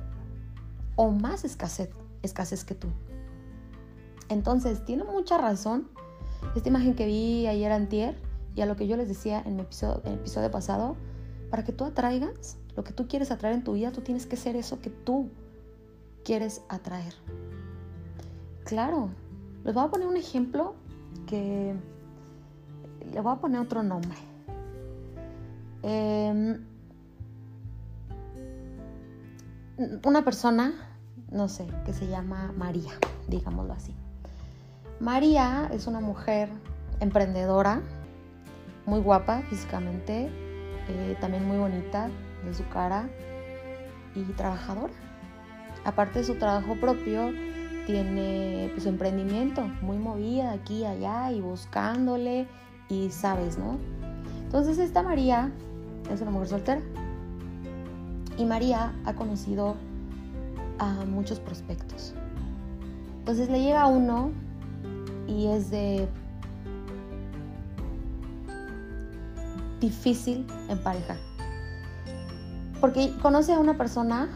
o 0.97 1.11
más 1.11 1.45
escasez, 1.45 1.91
escasez 2.23 2.65
que 2.65 2.75
tú. 2.75 2.89
Entonces, 4.35 4.85
tiene 4.85 5.05
mucha 5.05 5.39
razón 5.39 5.89
esta 6.57 6.69
imagen 6.69 6.95
que 6.95 7.07
vi 7.07 7.47
ayer 7.47 7.71
antier 7.71 8.17
y 8.57 8.63
a 8.63 8.67
lo 8.67 8.75
que 8.75 8.89
yo 8.89 8.97
les 8.97 9.07
decía 9.07 9.41
en 9.47 9.55
mi 9.55 9.63
episodio, 9.63 10.03
el 10.05 10.15
episodio 10.15 10.51
pasado, 10.51 10.97
para 11.51 11.63
que 11.63 11.73
tú 11.73 11.85
atraigas 11.85 12.59
lo 12.75 12.83
que 12.83 12.93
tú 12.93 13.07
quieres 13.07 13.31
atraer 13.31 13.55
en 13.55 13.63
tu 13.63 13.75
vida, 13.75 13.93
tú 13.93 14.01
tienes 14.01 14.27
que 14.27 14.37
ser 14.37 14.57
eso 14.57 14.81
que 14.81 14.91
tú 14.91 15.31
quieres 16.25 16.63
atraer. 16.69 17.15
Claro, 18.65 19.11
les 19.63 19.73
voy 19.73 19.85
a 19.85 19.89
poner 19.89 20.09
un 20.09 20.17
ejemplo 20.17 20.75
que 21.29 21.77
le 23.13 23.21
voy 23.21 23.33
a 23.33 23.37
poner 23.37 23.61
otro 23.61 23.85
nombre. 23.85 24.19
Em, 25.85 26.59
una 30.05 30.25
persona, 30.25 30.75
no 31.31 31.49
sé, 31.49 31.69
que 31.87 31.93
se 31.93 32.09
llama 32.09 32.53
María, 32.57 32.95
digámoslo 33.29 33.75
así. 33.75 33.95
María 35.01 35.69
es 35.73 35.87
una 35.87 36.01
mujer 36.01 36.49
emprendedora, 37.01 37.83
muy 38.87 39.01
guapa 39.01 39.43
físicamente, 39.51 40.31
eh, 40.89 41.17
también 41.21 41.47
muy 41.47 41.57
bonita, 41.57 42.09
de 42.45 42.55
su 42.55 42.67
cara 42.69 43.09
y 44.15 44.23
trabajadora. 44.33 44.93
Aparte 45.85 46.21
de 46.21 46.25
su 46.25 46.37
trabajo 46.37 46.77
propio, 46.81 47.33
tiene 47.87 48.69
pues, 48.73 48.85
su 48.85 48.89
emprendimiento, 48.89 49.63
muy 49.83 49.99
movida 49.99 50.53
aquí 50.53 50.81
y 50.81 50.85
allá 50.85 51.33
y 51.33 51.41
buscándole 51.41 52.47
y 52.89 53.11
sabes, 53.11 53.59
¿no? 53.59 53.79
Entonces 54.45 54.79
esta 54.79 55.03
María 55.03 55.51
es 56.13 56.21
una 56.21 56.31
mujer 56.31 56.49
soltera 56.49 56.81
y 58.37 58.45
María 58.45 58.95
ha 59.05 59.15
conocido 59.15 59.75
a 60.79 61.05
muchos 61.05 61.41
prospectos. 61.41 62.15
Entonces 63.19 63.51
le 63.51 63.61
llega 63.61 63.87
uno 63.87 64.31
y 65.27 65.47
es 65.47 65.71
de 65.71 66.09
difícil 69.81 70.47
emparejar. 70.69 71.17
Porque 72.81 73.13
conoce 73.23 73.53
a 73.53 73.59
una 73.59 73.77
persona 73.77 74.29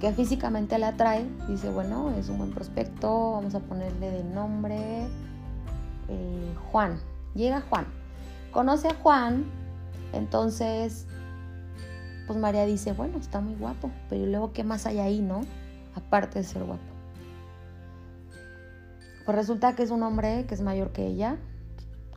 que 0.00 0.12
físicamente 0.12 0.78
le 0.78 0.86
atrae, 0.86 1.26
dice, 1.48 1.70
bueno, 1.70 2.10
es 2.18 2.28
un 2.28 2.38
buen 2.38 2.50
prospecto, 2.52 3.32
vamos 3.32 3.54
a 3.54 3.60
ponerle 3.60 4.10
de 4.10 4.24
nombre 4.24 5.06
eh, 6.08 6.54
Juan. 6.70 6.98
Llega 7.34 7.60
Juan, 7.68 7.86
conoce 8.50 8.88
a 8.88 8.94
Juan, 8.94 9.44
entonces, 10.12 11.06
pues 12.26 12.38
María 12.38 12.66
dice, 12.66 12.92
bueno, 12.92 13.18
está 13.18 13.40
muy 13.40 13.54
guapo, 13.54 13.90
pero 14.08 14.26
luego, 14.26 14.52
¿qué 14.52 14.64
más 14.64 14.86
hay 14.86 14.98
ahí, 14.98 15.20
no? 15.20 15.42
Aparte 15.94 16.40
de 16.40 16.44
ser 16.44 16.64
guapo. 16.64 16.89
Pues 19.24 19.36
resulta 19.36 19.74
que 19.76 19.82
es 19.82 19.90
un 19.90 20.02
hombre 20.02 20.46
que 20.46 20.54
es 20.54 20.60
mayor 20.60 20.92
que 20.92 21.06
ella, 21.06 21.38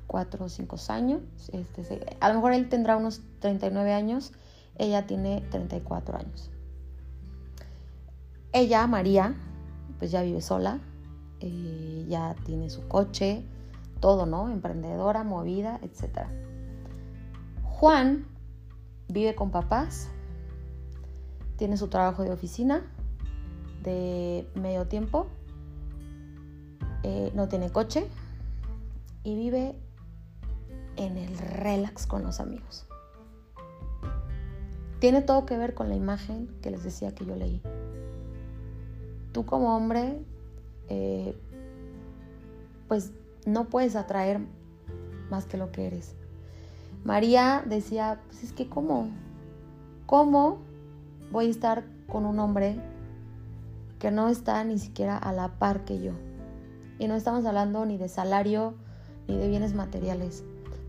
4 0.07 0.45
o 0.45 0.49
5 0.49 0.77
años. 0.89 1.21
Este, 1.51 1.83
a 2.19 2.29
lo 2.29 2.35
mejor 2.35 2.53
él 2.53 2.69
tendrá 2.69 2.97
unos 2.97 3.21
39 3.39 3.93
años, 3.93 4.31
ella 4.77 5.05
tiene 5.05 5.41
34 5.49 6.17
años. 6.17 6.51
Ella, 8.51 8.85
María, 8.87 9.35
pues 9.97 10.11
ya 10.11 10.21
vive 10.21 10.41
sola, 10.41 10.79
eh, 11.39 12.05
ya 12.07 12.35
tiene 12.45 12.69
su 12.69 12.87
coche, 12.87 13.43
todo, 13.99 14.25
¿no? 14.25 14.49
Emprendedora, 14.49 15.23
movida, 15.23 15.79
etc. 15.81 16.27
Juan 17.63 18.27
vive 19.07 19.33
con 19.33 19.49
papás, 19.49 20.09
tiene 21.57 21.77
su 21.77 21.87
trabajo 21.87 22.23
de 22.23 22.31
oficina 22.31 22.83
de 23.81 24.47
medio 24.55 24.87
tiempo, 24.87 25.27
eh, 27.03 27.31
no 27.35 27.47
tiene 27.47 27.69
coche 27.69 28.07
y 29.23 29.35
vive 29.35 29.75
en 30.95 31.17
el 31.17 31.37
relax 31.37 32.07
con 32.07 32.23
los 32.23 32.39
amigos. 32.39 32.85
Tiene 34.99 35.21
todo 35.21 35.45
que 35.45 35.57
ver 35.57 35.73
con 35.73 35.89
la 35.89 35.95
imagen 35.95 36.47
que 36.61 36.71
les 36.71 36.83
decía 36.83 37.13
que 37.13 37.25
yo 37.25 37.35
leí. 37.35 37.61
Tú 39.33 39.45
como 39.45 39.75
hombre, 39.75 40.23
eh, 40.87 41.35
pues 42.87 43.11
no 43.45 43.65
puedes 43.65 43.95
atraer 43.95 44.39
más 45.29 45.45
que 45.45 45.57
lo 45.57 45.71
que 45.71 45.87
eres. 45.87 46.15
María 47.03 47.63
decía, 47.65 48.21
pues 48.27 48.43
es 48.43 48.53
que 48.53 48.69
cómo, 48.69 49.09
cómo 50.05 50.59
voy 51.31 51.47
a 51.47 51.49
estar 51.49 51.83
con 52.07 52.25
un 52.25 52.39
hombre 52.39 52.77
que 53.99 54.11
no 54.11 54.29
está 54.29 54.63
ni 54.63 54.77
siquiera 54.77 55.17
a 55.17 55.33
la 55.33 55.59
par 55.59 55.83
que 55.83 56.01
yo. 56.01 56.13
Y 56.99 57.07
no 57.07 57.15
estamos 57.15 57.45
hablando 57.45 57.85
ni 57.85 57.97
de 57.97 58.07
salario 58.07 58.75
ni 59.27 59.37
de 59.37 59.47
bienes 59.47 59.73
materiales 59.73 60.43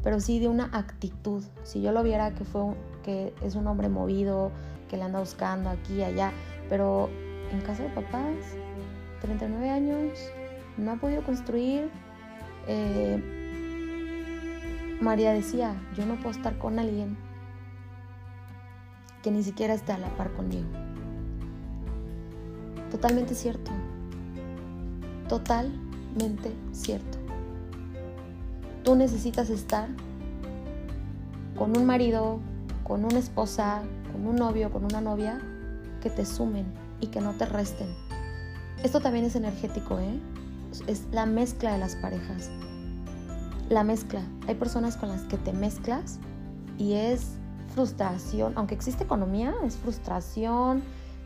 pero 0.05 0.21
sí 0.21 0.39
de 0.39 0.49
una 0.49 0.67
actitud. 0.67 1.43
Si 1.65 1.81
yo 1.81 1.91
lo 1.91 2.03
viera 2.05 2.35
que, 2.35 2.45
fue 2.45 2.75
que 3.03 3.35
es 3.43 3.57
un 3.57 3.67
hombre 3.67 3.89
movido, 3.89 4.53
que 4.89 4.99
le 4.99 5.03
anda 5.03 5.19
buscando 5.19 5.71
aquí 5.71 5.95
y 5.95 6.03
allá, 6.03 6.31
pero 6.69 7.09
en 7.51 7.63
casa 7.63 7.85
de 7.85 7.89
papás, 7.89 8.37
39 9.23 9.71
años, 9.71 10.19
no 10.77 10.93
ha 10.93 10.97
podido 10.97 11.25
construir. 11.25 11.91
Eh, 12.69 13.23
María 15.01 15.33
decía, 15.33 15.75
yo 15.97 16.05
no 16.05 16.17
puedo 16.17 16.31
estar 16.31 16.59
con 16.59 16.79
alguien 16.79 17.17
que 19.23 19.31
ni 19.31 19.43
siquiera 19.43 19.73
esté 19.73 19.93
a 19.93 19.99
la 19.99 20.09
par 20.17 20.33
conmigo. 20.35 20.69
Totalmente 22.91 23.35
cierto. 23.35 23.71
Cierto. 26.73 27.19
Tú 28.85 28.95
necesitas 28.95 29.51
estar 29.51 29.89
con 31.57 31.77
un 31.77 31.87
marido, 31.87 32.41
con 32.85 33.05
una 33.05 33.19
esposa, 33.19 33.83
con 34.13 34.27
un 34.27 34.37
novio, 34.37 34.71
con 34.71 34.85
una 34.85 35.01
novia 35.01 35.41
que 36.01 36.11
te 36.11 36.25
sumen 36.25 36.67
y 37.01 37.09
que 37.09 37.21
no 37.21 37.33
te 37.33 37.47
resten. 37.47 37.89
Esto 38.83 39.01
también 39.01 39.25
es 39.25 39.35
energético, 39.37 39.99
¿eh? 39.99 40.21
Es 40.87 41.05
la 41.11 41.27
mezcla 41.27 41.73
de 41.73 41.79
las 41.79 41.97
parejas. 41.97 42.51
La 43.71 43.83
mezcla. 43.83 44.21
Hay 44.47 44.55
personas 44.55 44.97
con 44.97 45.09
las 45.09 45.23
que 45.23 45.39
te 45.39 45.53
mezclas 45.53 46.19
y 46.79 46.95
es 46.95 47.33
frustración, 47.75 48.53
aunque 48.57 48.75
existe 48.75 49.05
economía, 49.05 49.55
es 49.65 49.77
frustración, 49.77 50.83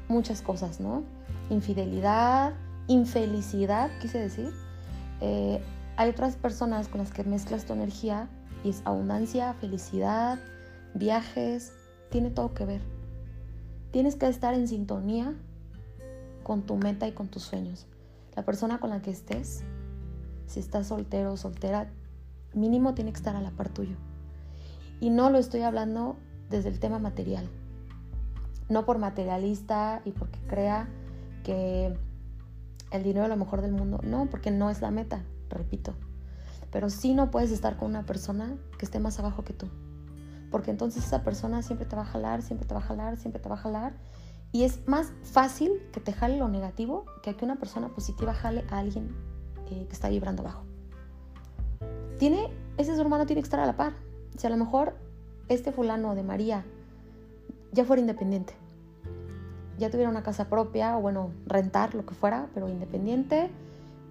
muchas 0.08 0.40
cosas, 0.40 0.80
¿no? 0.80 1.02
Infidelidad, 1.50 2.54
infelicidad, 2.86 3.90
quise 4.00 4.18
decir. 4.18 4.67
Eh, 5.20 5.60
hay 5.96 6.10
otras 6.10 6.36
personas 6.36 6.88
con 6.88 6.98
las 7.00 7.12
que 7.12 7.24
mezclas 7.24 7.64
tu 7.64 7.72
energía 7.72 8.28
y 8.64 8.70
es 8.70 8.82
abundancia, 8.84 9.54
felicidad, 9.54 10.38
viajes, 10.94 11.72
tiene 12.10 12.30
todo 12.30 12.54
que 12.54 12.64
ver. 12.64 12.80
Tienes 13.90 14.16
que 14.16 14.28
estar 14.28 14.54
en 14.54 14.68
sintonía 14.68 15.34
con 16.42 16.62
tu 16.62 16.76
meta 16.76 17.08
y 17.08 17.12
con 17.12 17.28
tus 17.28 17.42
sueños. 17.42 17.86
La 18.36 18.44
persona 18.44 18.78
con 18.78 18.90
la 18.90 19.02
que 19.02 19.10
estés, 19.10 19.64
si 20.46 20.60
estás 20.60 20.86
soltero 20.86 21.32
o 21.32 21.36
soltera, 21.36 21.90
mínimo 22.54 22.94
tiene 22.94 23.12
que 23.12 23.18
estar 23.18 23.36
a 23.36 23.40
la 23.40 23.50
par 23.50 23.68
tuyo. 23.68 23.96
Y 25.00 25.10
no 25.10 25.30
lo 25.30 25.38
estoy 25.38 25.62
hablando 25.62 26.16
desde 26.48 26.68
el 26.68 26.80
tema 26.80 26.98
material. 26.98 27.48
No 28.68 28.84
por 28.84 28.98
materialista 28.98 30.02
y 30.04 30.12
porque 30.12 30.38
crea 30.46 30.88
que 31.44 31.96
el 32.90 33.02
dinero 33.02 33.24
es 33.24 33.30
lo 33.30 33.36
mejor 33.36 33.62
del 33.62 33.72
mundo. 33.72 34.00
No, 34.02 34.26
porque 34.26 34.50
no 34.50 34.70
es 34.70 34.80
la 34.80 34.90
meta 34.90 35.24
repito. 35.56 35.94
Pero 36.70 36.90
sí 36.90 37.14
no 37.14 37.30
puedes 37.30 37.50
estar 37.50 37.76
con 37.76 37.88
una 37.88 38.04
persona 38.04 38.56
que 38.78 38.84
esté 38.84 39.00
más 39.00 39.18
abajo 39.18 39.44
que 39.44 39.54
tú. 39.54 39.68
Porque 40.50 40.70
entonces 40.70 41.04
esa 41.04 41.22
persona 41.22 41.62
siempre 41.62 41.86
te 41.86 41.96
va 41.96 42.02
a 42.02 42.06
jalar, 42.06 42.42
siempre 42.42 42.66
te 42.66 42.74
va 42.74 42.80
a 42.80 42.84
jalar, 42.84 43.16
siempre 43.16 43.40
te 43.40 43.48
va 43.48 43.54
a 43.54 43.58
jalar. 43.58 43.94
Y 44.52 44.64
es 44.64 44.86
más 44.86 45.12
fácil 45.22 45.72
que 45.92 46.00
te 46.00 46.12
jale 46.12 46.38
lo 46.38 46.48
negativo 46.48 47.04
que 47.22 47.36
que 47.36 47.44
una 47.44 47.56
persona 47.56 47.88
positiva 47.88 48.32
jale 48.32 48.64
a 48.70 48.78
alguien 48.78 49.14
eh, 49.70 49.86
que 49.86 49.92
está 49.92 50.08
vibrando 50.08 50.42
abajo. 50.42 50.64
Tiene, 52.18 52.50
ese 52.78 52.96
ser 52.96 53.06
humano 53.06 53.26
tiene 53.26 53.42
que 53.42 53.46
estar 53.46 53.60
a 53.60 53.66
la 53.66 53.76
par. 53.76 53.94
Si 54.36 54.46
a 54.46 54.50
lo 54.50 54.56
mejor 54.56 54.96
este 55.48 55.70
fulano 55.72 56.14
de 56.14 56.22
María 56.22 56.64
ya 57.72 57.84
fuera 57.84 58.00
independiente, 58.00 58.54
ya 59.78 59.90
tuviera 59.90 60.10
una 60.10 60.22
casa 60.22 60.48
propia, 60.48 60.96
o 60.98 61.00
bueno, 61.00 61.32
rentar, 61.46 61.94
lo 61.94 62.04
que 62.04 62.14
fuera, 62.14 62.48
pero 62.52 62.68
independiente, 62.68 63.50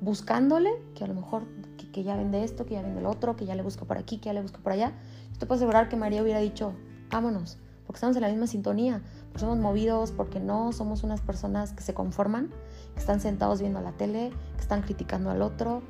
buscándole, 0.02 0.72
que 0.96 1.04
a 1.04 1.08
lo 1.08 1.14
mejor 1.14 1.44
que, 1.92 2.04
ya 2.04 2.16
vende 2.16 2.44
esto, 2.44 2.66
que 2.66 2.76
ya 2.76 2.82
vende 2.82 3.00
el 3.00 3.06
otro, 3.06 3.36
que 3.36 3.46
ya 3.46 3.56
le 3.56 3.64
busco 3.64 3.86
por 3.86 3.98
aquí, 3.98 4.18
que 4.18 4.28
ya 4.28 4.34
le 4.34 4.42
busco 4.42 4.60
por 4.60 4.72
allá. 4.72 4.94
Yo 5.34 5.40
te 5.40 5.46
puedo 5.46 5.58
asegurar 5.58 5.90
que 5.90 5.96
María 5.96 6.22
hubiera 6.22 6.40
dicho, 6.40 6.74
vámonos, 7.12 7.58
porque 7.86 7.98
estamos 7.98 8.16
en 8.16 8.22
la 8.22 8.30
misma 8.30 8.48
sintonía, 8.48 9.02
porque 9.28 9.40
somos 9.40 9.58
movidos, 9.58 10.12
porque 10.12 10.40
no 10.40 10.72
somos 10.72 11.04
unas 11.04 11.22
personas 11.22 11.74
que 11.74 11.84
se 11.84 11.94
conforman, 11.94 12.50
que 12.94 13.00
están 13.00 13.20
sentados 13.20 13.60
viendo 13.60 13.82
la 13.82 13.92
tele, 13.92 14.32
que 14.56 14.62
están 14.62 14.82
criticando 14.84 15.32
al 15.32 15.42
otro. 15.42 15.82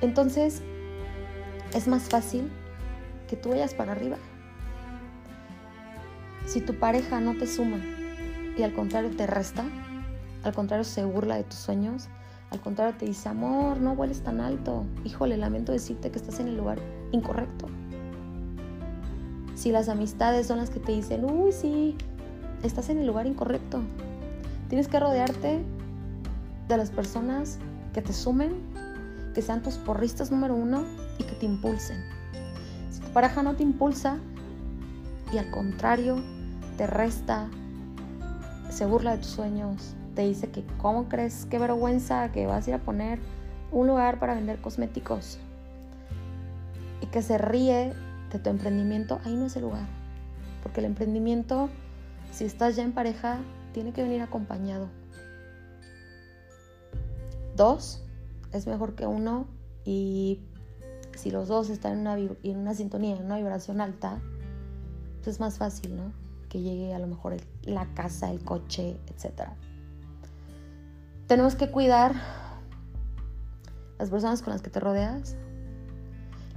Entonces, 0.00 0.62
es 1.74 1.88
más 1.88 2.02
fácil 2.02 2.50
que 3.28 3.36
tú 3.36 3.50
vayas 3.50 3.74
para 3.74 3.92
arriba. 3.92 4.16
Si 6.46 6.60
tu 6.60 6.78
pareja 6.78 7.20
no 7.20 7.36
te 7.36 7.46
suma 7.46 7.78
y 8.58 8.62
al 8.62 8.74
contrario 8.74 9.10
te 9.16 9.26
resta, 9.26 9.64
al 10.42 10.52
contrario 10.52 10.84
se 10.84 11.04
burla 11.04 11.36
de 11.36 11.44
tus 11.44 11.58
sueños, 11.58 12.08
al 12.50 12.60
contrario, 12.60 12.96
te 12.98 13.04
dice, 13.04 13.28
amor, 13.28 13.76
no 13.78 13.94
vueles 13.94 14.22
tan 14.22 14.40
alto. 14.40 14.86
Híjole, 15.04 15.36
lamento 15.36 15.72
decirte 15.72 16.10
que 16.10 16.18
estás 16.18 16.40
en 16.40 16.48
el 16.48 16.56
lugar 16.56 16.78
incorrecto. 17.12 17.66
Si 19.54 19.70
las 19.70 19.88
amistades 19.88 20.46
son 20.46 20.58
las 20.58 20.70
que 20.70 20.80
te 20.80 20.92
dicen, 20.92 21.24
uy, 21.24 21.52
sí, 21.52 21.96
estás 22.62 22.88
en 22.88 22.98
el 22.98 23.06
lugar 23.06 23.26
incorrecto. 23.26 23.82
Tienes 24.68 24.88
que 24.88 24.98
rodearte 24.98 25.62
de 26.68 26.76
las 26.76 26.90
personas 26.90 27.58
que 27.92 28.00
te 28.00 28.14
sumen, 28.14 28.54
que 29.34 29.42
sean 29.42 29.62
tus 29.62 29.74
porristas 29.74 30.30
número 30.30 30.54
uno 30.54 30.84
y 31.18 31.24
que 31.24 31.34
te 31.34 31.44
impulsen. 31.44 32.02
Si 32.90 33.00
tu 33.00 33.08
pareja 33.08 33.42
no 33.42 33.56
te 33.56 33.62
impulsa 33.62 34.18
y 35.32 35.38
al 35.38 35.50
contrario 35.50 36.16
te 36.78 36.86
resta, 36.86 37.50
se 38.68 38.86
burla 38.86 39.12
de 39.12 39.18
tus 39.18 39.30
sueños, 39.30 39.94
te 40.14 40.22
dice 40.22 40.50
que 40.50 40.64
cómo 40.78 41.08
crees, 41.08 41.46
qué 41.46 41.58
vergüenza 41.58 42.32
que 42.32 42.46
vas 42.46 42.66
a 42.66 42.70
ir 42.70 42.76
a 42.76 42.80
poner 42.80 43.18
un 43.70 43.86
lugar 43.86 44.18
para 44.18 44.34
vender 44.34 44.60
cosméticos 44.60 45.38
y 47.00 47.06
que 47.06 47.22
se 47.22 47.38
ríe 47.38 47.92
de 48.32 48.38
tu 48.38 48.50
emprendimiento, 48.50 49.20
ahí 49.24 49.34
no 49.34 49.46
es 49.46 49.56
el 49.56 49.62
lugar. 49.62 49.86
Porque 50.62 50.80
el 50.80 50.86
emprendimiento, 50.86 51.68
si 52.32 52.44
estás 52.44 52.76
ya 52.76 52.82
en 52.82 52.92
pareja, 52.92 53.38
tiene 53.72 53.92
que 53.92 54.02
venir 54.02 54.20
acompañado. 54.22 54.88
Dos, 57.56 58.04
es 58.52 58.66
mejor 58.66 58.94
que 58.94 59.06
uno 59.06 59.46
y 59.84 60.40
si 61.16 61.30
los 61.30 61.48
dos 61.48 61.70
están 61.70 61.92
en 61.92 61.98
una, 62.00 62.16
en 62.16 62.56
una 62.58 62.74
sintonía, 62.74 63.16
en 63.16 63.26
una 63.26 63.36
vibración 63.36 63.80
alta, 63.80 64.20
pues 65.16 65.28
es 65.28 65.40
más 65.40 65.58
fácil, 65.58 65.96
¿no? 65.96 66.27
Que 66.48 66.60
llegue 66.60 66.94
a 66.94 66.98
lo 66.98 67.06
mejor 67.06 67.36
la 67.62 67.92
casa, 67.94 68.30
el 68.30 68.42
coche, 68.42 68.96
etcétera. 69.06 69.54
Tenemos 71.26 71.56
que 71.56 71.70
cuidar 71.70 72.14
las 73.98 74.10
personas 74.10 74.42
con 74.42 74.52
las 74.52 74.62
que 74.62 74.70
te 74.70 74.80
rodeas, 74.80 75.36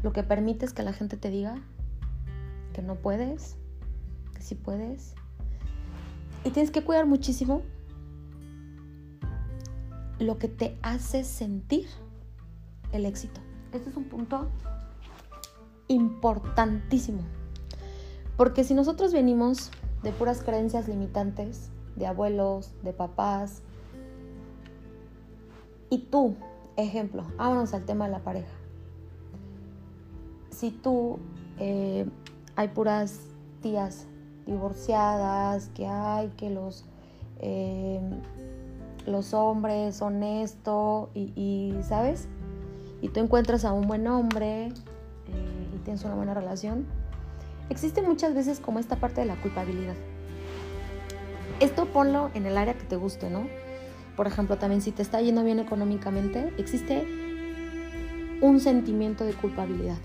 lo 0.03 0.13
que 0.13 0.23
permites 0.23 0.73
que 0.73 0.83
la 0.83 0.93
gente 0.93 1.17
te 1.17 1.29
diga 1.29 1.55
que 2.73 2.81
no 2.81 2.95
puedes, 2.95 3.57
que 4.33 4.41
sí 4.41 4.55
puedes. 4.55 5.13
Y 6.43 6.51
tienes 6.51 6.71
que 6.71 6.83
cuidar 6.83 7.05
muchísimo 7.05 7.61
lo 10.19 10.37
que 10.37 10.47
te 10.47 10.77
hace 10.81 11.23
sentir 11.23 11.87
el 12.91 13.05
éxito. 13.05 13.41
Este 13.73 13.89
es 13.89 13.95
un 13.95 14.05
punto 14.05 14.49
importantísimo. 15.87 17.23
Porque 18.37 18.63
si 18.63 18.73
nosotros 18.73 19.13
venimos 19.13 19.71
de 20.03 20.11
puras 20.11 20.41
creencias 20.43 20.87
limitantes, 20.87 21.69
de 21.95 22.07
abuelos, 22.07 22.71
de 22.83 22.93
papás, 22.93 23.61
y 25.91 25.99
tú, 25.99 26.35
ejemplo, 26.77 27.25
vámonos 27.35 27.73
al 27.73 27.83
tema 27.83 28.05
de 28.05 28.11
la 28.11 28.19
pareja. 28.19 28.53
Si 30.49 30.71
tú 30.71 31.19
eh, 31.59 32.07
hay 32.55 32.69
puras 32.69 33.19
tías 33.61 34.07
divorciadas, 34.45 35.69
que 35.75 35.85
hay 35.87 36.29
que 36.29 36.49
los, 36.49 36.85
eh, 37.39 37.99
los 39.05 39.33
hombres 39.33 39.97
son 39.97 40.23
esto 40.23 41.09
y, 41.13 41.75
¿sabes? 41.83 42.29
Y 43.01 43.09
tú 43.09 43.19
encuentras 43.19 43.65
a 43.65 43.73
un 43.73 43.85
buen 43.85 44.07
hombre 44.07 44.67
eh, 44.67 45.69
y 45.75 45.77
tienes 45.79 46.05
una 46.05 46.15
buena 46.15 46.33
relación, 46.33 46.85
existe 47.71 48.01
muchas 48.03 48.35
veces 48.35 48.59
como 48.59 48.79
esta 48.79 48.97
parte 48.97 49.21
de 49.21 49.27
la 49.27 49.35
culpabilidad. 49.37 49.95
Esto 51.59 51.85
ponlo 51.85 52.29
en 52.33 52.45
el 52.45 52.57
área 52.57 52.75
que 52.75 52.83
te 52.83 52.95
guste, 52.95 53.29
¿no? 53.29 53.47
por 54.15 54.27
ejemplo, 54.27 54.57
también 54.57 54.81
si 54.81 54.91
te 54.91 55.01
está 55.01 55.19
yendo 55.21 55.43
bien 55.43 55.59
económicamente, 55.59 56.53
existe 56.59 57.07
un 58.41 58.59
sentimiento 58.59 59.23
de 59.25 59.33
culpabilidad. 59.33 59.97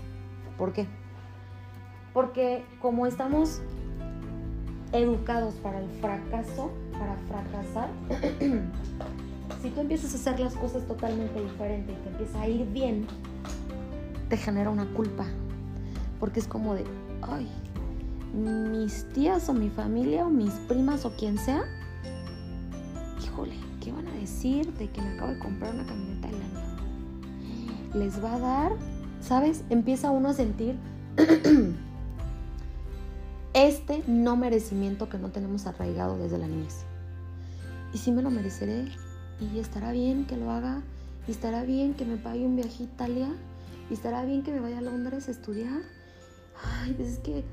¿Por 0.57 0.73
qué? 0.73 0.87
Porque 2.13 2.63
como 2.81 3.05
estamos 3.05 3.61
educados 4.91 5.55
para 5.55 5.79
el 5.79 5.89
fracaso, 6.01 6.71
para 6.93 7.15
fracasar, 7.27 7.89
si 9.61 9.69
tú 9.69 9.81
empiezas 9.81 10.13
a 10.13 10.15
hacer 10.15 10.39
las 10.39 10.55
cosas 10.55 10.87
totalmente 10.87 11.39
diferente 11.39 11.91
y 11.91 11.95
te 11.95 12.09
empieza 12.09 12.41
a 12.41 12.47
ir 12.47 12.65
bien, 12.71 13.05
te 14.29 14.37
genera 14.37 14.69
una 14.69 14.91
culpa. 14.93 15.25
Porque 16.19 16.39
es 16.39 16.47
como 16.47 16.73
de, 16.73 16.85
ay, 17.21 17.47
mis 18.33 19.05
tías 19.13 19.49
o 19.49 19.53
mi 19.53 19.69
familia 19.69 20.25
o 20.25 20.29
mis 20.29 20.53
primas 20.67 21.05
o 21.05 21.11
quien 21.11 21.37
sea, 21.37 21.63
híjole, 23.23 23.55
¿qué 23.81 23.91
van 23.91 24.07
a 24.07 24.13
decir 24.13 24.73
de 24.73 24.89
que 24.89 25.01
me 25.01 25.13
acabo 25.13 25.31
de 25.31 25.39
comprar 25.39 25.73
una 25.73 25.85
camioneta 25.85 26.27
del 26.27 26.41
año? 26.41 26.59
Les 27.93 28.23
va 28.23 28.35
a 28.35 28.39
dar, 28.39 28.71
¿sabes? 29.21 29.63
Empieza 29.69 30.11
uno 30.11 30.29
a 30.29 30.33
sentir 30.33 30.75
este 33.53 34.03
no 34.07 34.35
merecimiento 34.35 35.09
que 35.09 35.17
no 35.17 35.29
tenemos 35.29 35.65
arraigado 35.65 36.17
desde 36.17 36.37
la 36.37 36.47
niñez. 36.47 36.85
Y 37.93 37.97
sí 37.97 38.11
me 38.11 38.21
lo 38.21 38.29
mereceré 38.29 38.85
y 39.39 39.59
estará 39.59 39.91
bien 39.91 40.25
que 40.25 40.37
lo 40.37 40.51
haga 40.51 40.81
y 41.27 41.31
estará 41.31 41.63
bien 41.63 41.93
que 41.93 42.05
me 42.05 42.17
pague 42.17 42.45
un 42.45 42.55
viaje 42.55 42.83
a 42.83 42.85
Italia 42.85 43.29
y 43.89 43.93
estará 43.93 44.25
bien 44.25 44.43
que 44.43 44.51
me 44.51 44.59
vaya 44.59 44.79
a 44.79 44.81
Londres 44.81 45.27
a 45.27 45.31
estudiar. 45.31 45.81
Ay, 46.63 46.93
pues 46.93 47.09
es 47.09 47.19
que 47.19 47.43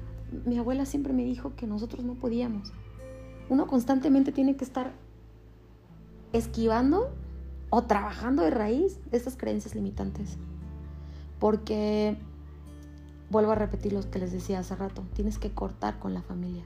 mi 0.44 0.58
abuela 0.58 0.86
siempre 0.86 1.12
me 1.12 1.24
dijo 1.24 1.54
que 1.56 1.66
nosotros 1.66 2.04
no 2.04 2.14
podíamos. 2.14 2.72
Uno 3.48 3.66
constantemente 3.66 4.32
tiene 4.32 4.56
que 4.56 4.64
estar 4.64 4.92
esquivando 6.32 7.10
o 7.70 7.82
trabajando 7.82 8.42
de 8.42 8.50
raíz 8.50 8.98
estas 9.12 9.36
creencias 9.36 9.74
limitantes. 9.74 10.36
Porque, 11.38 12.16
vuelvo 13.30 13.52
a 13.52 13.54
repetir 13.54 13.92
lo 13.92 14.08
que 14.10 14.18
les 14.18 14.32
decía 14.32 14.60
hace 14.60 14.74
rato, 14.76 15.04
tienes 15.14 15.38
que 15.38 15.50
cortar 15.50 15.98
con 15.98 16.14
la 16.14 16.22
familia. 16.22 16.64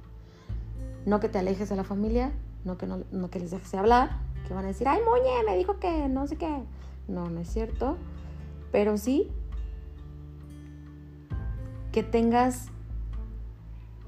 No 1.05 1.21
que 1.21 1.29
te 1.29 1.39
alejes 1.39 1.69
de 1.69 1.77
la 1.77 1.85
familia, 1.85 2.33
no 2.65 2.79
que, 2.79 2.87
no, 2.87 3.03
no 3.11 3.31
que 3.31 3.41
les 3.41 3.51
dejes 3.51 3.73
de 3.73 3.79
hablar, 3.79 4.19
que 4.47 4.55
van 4.55 4.65
a 4.65 4.69
decir, 4.69 4.87
ay, 4.87 5.01
moñe, 5.05 5.45
me 5.47 5.57
dijo 5.57 5.79
que 5.79 6.09
no 6.09 6.27
sé 6.27 6.37
qué. 6.37 6.63
No, 7.09 7.29
no 7.29 7.41
es 7.41 7.49
cierto. 7.49 7.97
Pero 8.71 8.99
sí 8.99 9.31
que 11.99 12.05
tengas 12.05 12.67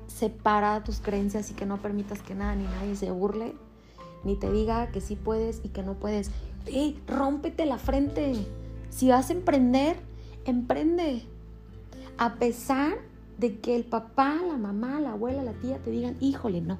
separa 0.06 0.84
tus 0.84 1.00
creencias 1.00 1.50
y 1.50 1.54
que 1.54 1.66
no 1.66 1.78
permitas 1.78 2.22
que 2.22 2.36
nada 2.36 2.54
ni 2.54 2.62
nadie 2.62 2.94
se 2.94 3.10
burle, 3.10 3.56
ni 4.22 4.36
te 4.36 4.48
diga 4.48 4.92
que 4.92 5.00
sí 5.00 5.16
puedes 5.16 5.60
y 5.64 5.70
que 5.70 5.82
no 5.82 5.94
puedes. 5.94 6.30
¡Ey, 6.66 7.02
rómpete 7.08 7.66
la 7.66 7.78
frente! 7.78 8.46
Si 8.90 9.08
vas 9.08 9.30
a 9.30 9.32
emprender, 9.32 9.96
emprende. 10.44 11.24
A 12.16 12.34
pesar 12.34 12.98
de 13.38 13.58
que 13.58 13.74
el 13.74 13.82
papá, 13.82 14.36
la 14.36 14.56
mamá, 14.56 15.00
la 15.00 15.14
abuela, 15.14 15.42
la 15.42 15.54
tía 15.54 15.78
te 15.78 15.90
digan, 15.90 16.16
híjole, 16.20 16.60
no. 16.60 16.78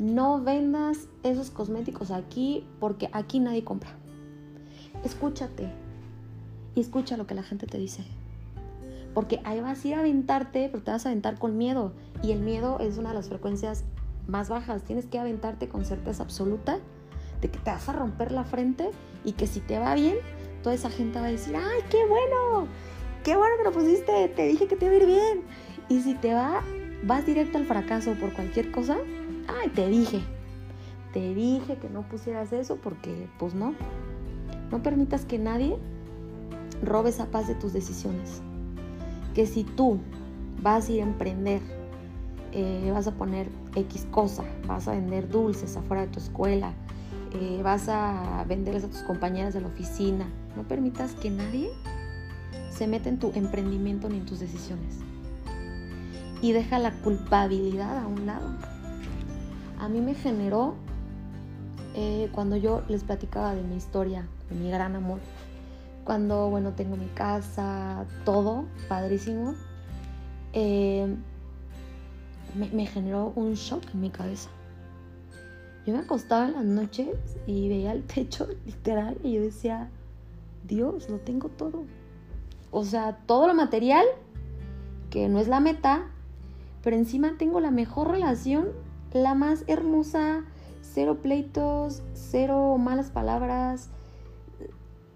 No 0.00 0.42
vendas 0.42 1.06
esos 1.22 1.52
cosméticos 1.52 2.10
aquí 2.10 2.66
porque 2.80 3.08
aquí 3.12 3.38
nadie 3.38 3.62
compra. 3.62 3.90
Escúchate 5.04 5.70
y 6.74 6.80
escucha 6.80 7.16
lo 7.16 7.28
que 7.28 7.36
la 7.36 7.44
gente 7.44 7.68
te 7.68 7.78
dice. 7.78 8.04
Porque 9.14 9.40
ahí 9.44 9.60
vas 9.60 9.84
a 9.84 9.88
ir 9.88 9.94
a 9.94 10.00
aventarte, 10.00 10.68
pero 10.70 10.82
te 10.82 10.90
vas 10.90 11.06
a 11.06 11.10
aventar 11.10 11.38
con 11.38 11.56
miedo. 11.56 11.92
Y 12.22 12.32
el 12.32 12.40
miedo 12.40 12.80
es 12.80 12.98
una 12.98 13.10
de 13.10 13.14
las 13.14 13.28
frecuencias 13.28 13.84
más 14.26 14.48
bajas. 14.48 14.82
Tienes 14.82 15.06
que 15.06 15.18
aventarte 15.18 15.68
con 15.68 15.84
certeza 15.84 16.24
absoluta 16.24 16.80
de 17.40 17.48
que 17.48 17.58
te 17.58 17.70
vas 17.70 17.88
a 17.88 17.92
romper 17.92 18.32
la 18.32 18.44
frente 18.44 18.90
y 19.24 19.32
que 19.32 19.46
si 19.46 19.60
te 19.60 19.78
va 19.78 19.94
bien, 19.94 20.16
toda 20.62 20.74
esa 20.74 20.90
gente 20.90 21.20
va 21.20 21.26
a 21.26 21.30
decir, 21.30 21.54
¡ay, 21.56 21.82
qué 21.90 21.98
bueno! 22.06 22.66
¡Qué 23.22 23.36
bueno 23.36 23.56
que 23.56 23.64
lo 23.64 23.72
pusiste! 23.72 24.28
Te 24.28 24.46
dije 24.48 24.66
que 24.66 24.76
te 24.76 24.86
iba 24.86 24.94
a 24.94 24.98
ir 24.98 25.06
bien. 25.06 25.42
Y 25.88 26.00
si 26.00 26.14
te 26.14 26.34
va, 26.34 26.62
vas 27.04 27.24
directo 27.24 27.58
al 27.58 27.66
fracaso 27.66 28.14
por 28.14 28.32
cualquier 28.32 28.72
cosa, 28.72 28.96
¡ay, 29.60 29.68
te 29.68 29.88
dije! 29.88 30.22
Te 31.12 31.32
dije 31.32 31.76
que 31.76 31.88
no 31.88 32.02
pusieras 32.02 32.52
eso 32.52 32.76
porque, 32.82 33.28
pues 33.38 33.54
no. 33.54 33.74
No 34.72 34.82
permitas 34.82 35.24
que 35.24 35.38
nadie 35.38 35.76
robe 36.82 37.10
esa 37.10 37.26
paz 37.26 37.46
de 37.46 37.54
tus 37.54 37.72
decisiones 37.72 38.42
que 39.34 39.46
si 39.46 39.64
tú 39.64 39.98
vas 40.62 40.88
a 40.88 40.92
ir 40.92 41.00
a 41.00 41.04
emprender, 41.04 41.60
eh, 42.52 42.90
vas 42.92 43.06
a 43.06 43.12
poner 43.12 43.48
X 43.74 44.06
cosa, 44.10 44.44
vas 44.66 44.86
a 44.88 44.92
vender 44.92 45.28
dulces 45.28 45.76
afuera 45.76 46.02
de 46.02 46.08
tu 46.08 46.20
escuela, 46.20 46.72
eh, 47.32 47.60
vas 47.62 47.88
a 47.88 48.44
venderles 48.48 48.84
a 48.84 48.88
tus 48.88 49.02
compañeras 49.02 49.54
de 49.54 49.60
la 49.60 49.66
oficina, 49.66 50.26
no 50.56 50.62
permitas 50.62 51.14
que 51.14 51.30
nadie 51.30 51.70
se 52.70 52.86
meta 52.86 53.08
en 53.08 53.18
tu 53.18 53.32
emprendimiento 53.34 54.08
ni 54.08 54.18
en 54.18 54.26
tus 54.26 54.40
decisiones. 54.40 54.98
Y 56.40 56.52
deja 56.52 56.78
la 56.78 56.92
culpabilidad 56.92 57.98
a 57.98 58.06
un 58.06 58.26
lado. 58.26 58.48
A 59.80 59.88
mí 59.88 60.00
me 60.00 60.14
generó, 60.14 60.74
eh, 61.94 62.28
cuando 62.32 62.56
yo 62.56 62.82
les 62.88 63.02
platicaba 63.02 63.54
de 63.54 63.62
mi 63.62 63.76
historia, 63.76 64.26
de 64.50 64.56
mi 64.56 64.70
gran 64.70 64.94
amor, 64.94 65.18
cuando, 66.04 66.50
bueno, 66.50 66.72
tengo 66.72 66.96
mi 66.96 67.08
casa, 67.08 68.04
todo, 68.24 68.66
padrísimo, 68.88 69.54
eh, 70.52 71.14
me, 72.54 72.86
generó 72.86 73.32
un 73.34 73.54
shock 73.54 73.82
en 73.92 74.00
mi 74.00 74.10
cabeza. 74.10 74.48
Yo 75.86 75.92
me 75.92 76.00
acostaba 76.00 76.46
en 76.46 76.54
las 76.54 76.64
noches 76.64 77.08
y 77.46 77.68
veía 77.68 77.92
el 77.92 78.02
techo 78.06 78.46
literal 78.64 79.18
y 79.22 79.34
yo 79.34 79.42
decía, 79.42 79.90
Dios, 80.66 81.08
lo 81.10 81.18
tengo 81.18 81.48
todo. 81.48 81.84
O 82.70 82.84
sea, 82.84 83.18
todo 83.26 83.46
lo 83.46 83.54
material, 83.54 84.04
que 85.10 85.28
no 85.28 85.38
es 85.38 85.48
la 85.48 85.60
meta, 85.60 86.06
pero 86.82 86.96
encima 86.96 87.36
tengo 87.38 87.60
la 87.60 87.70
mejor 87.70 88.10
relación, 88.10 88.68
la 89.12 89.34
más 89.34 89.64
hermosa, 89.68 90.44
cero 90.82 91.18
pleitos, 91.22 92.02
cero 92.14 92.76
malas 92.78 93.10
palabras, 93.10 93.90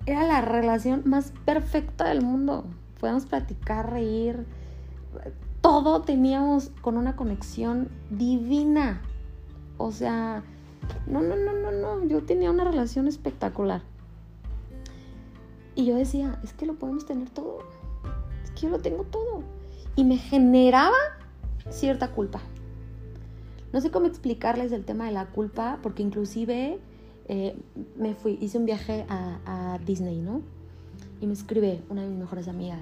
era 0.08 0.26
la 0.26 0.40
relación 0.40 1.02
más 1.04 1.34
perfecta 1.44 2.08
del 2.08 2.22
mundo. 2.22 2.64
Podíamos 2.98 3.26
platicar, 3.26 3.92
reír, 3.92 4.46
todo 5.60 6.00
teníamos 6.00 6.70
con 6.80 6.96
una 6.96 7.14
conexión 7.14 7.90
divina. 8.08 9.02
O 9.76 9.92
sea, 9.92 10.42
no, 11.06 11.20
no, 11.20 11.36
no, 11.36 11.52
no, 11.52 11.70
no, 11.72 12.04
yo 12.06 12.22
tenía 12.22 12.50
una 12.50 12.64
relación 12.64 13.06
espectacular. 13.06 13.82
Y 15.74 15.84
yo 15.84 15.94
decía, 15.94 16.40
es 16.42 16.54
que 16.54 16.64
lo 16.64 16.76
podemos 16.76 17.04
tener 17.04 17.28
todo. 17.28 17.58
Es 18.42 18.50
que 18.52 18.62
yo 18.62 18.70
lo 18.70 18.78
tengo 18.78 19.04
todo. 19.04 19.42
Y 19.94 20.04
me 20.04 20.16
generaba 20.16 20.96
cierta 21.68 22.12
culpa. 22.12 22.40
No 23.74 23.82
sé 23.82 23.90
cómo 23.90 24.06
explicarles 24.06 24.72
el 24.72 24.86
tema 24.86 25.04
de 25.04 25.12
la 25.12 25.26
culpa, 25.26 25.80
porque 25.82 26.02
inclusive 26.02 26.80
eh, 27.28 27.54
me 27.96 28.14
fui, 28.14 28.38
hice 28.40 28.56
un 28.56 28.64
viaje 28.64 29.04
a, 29.08 29.78
Disney, 29.84 30.20
¿no? 30.20 30.42
Y 31.20 31.26
me 31.26 31.32
escribe 31.32 31.82
una 31.88 32.02
de 32.02 32.08
mis 32.08 32.18
mejores 32.18 32.48
amigas. 32.48 32.80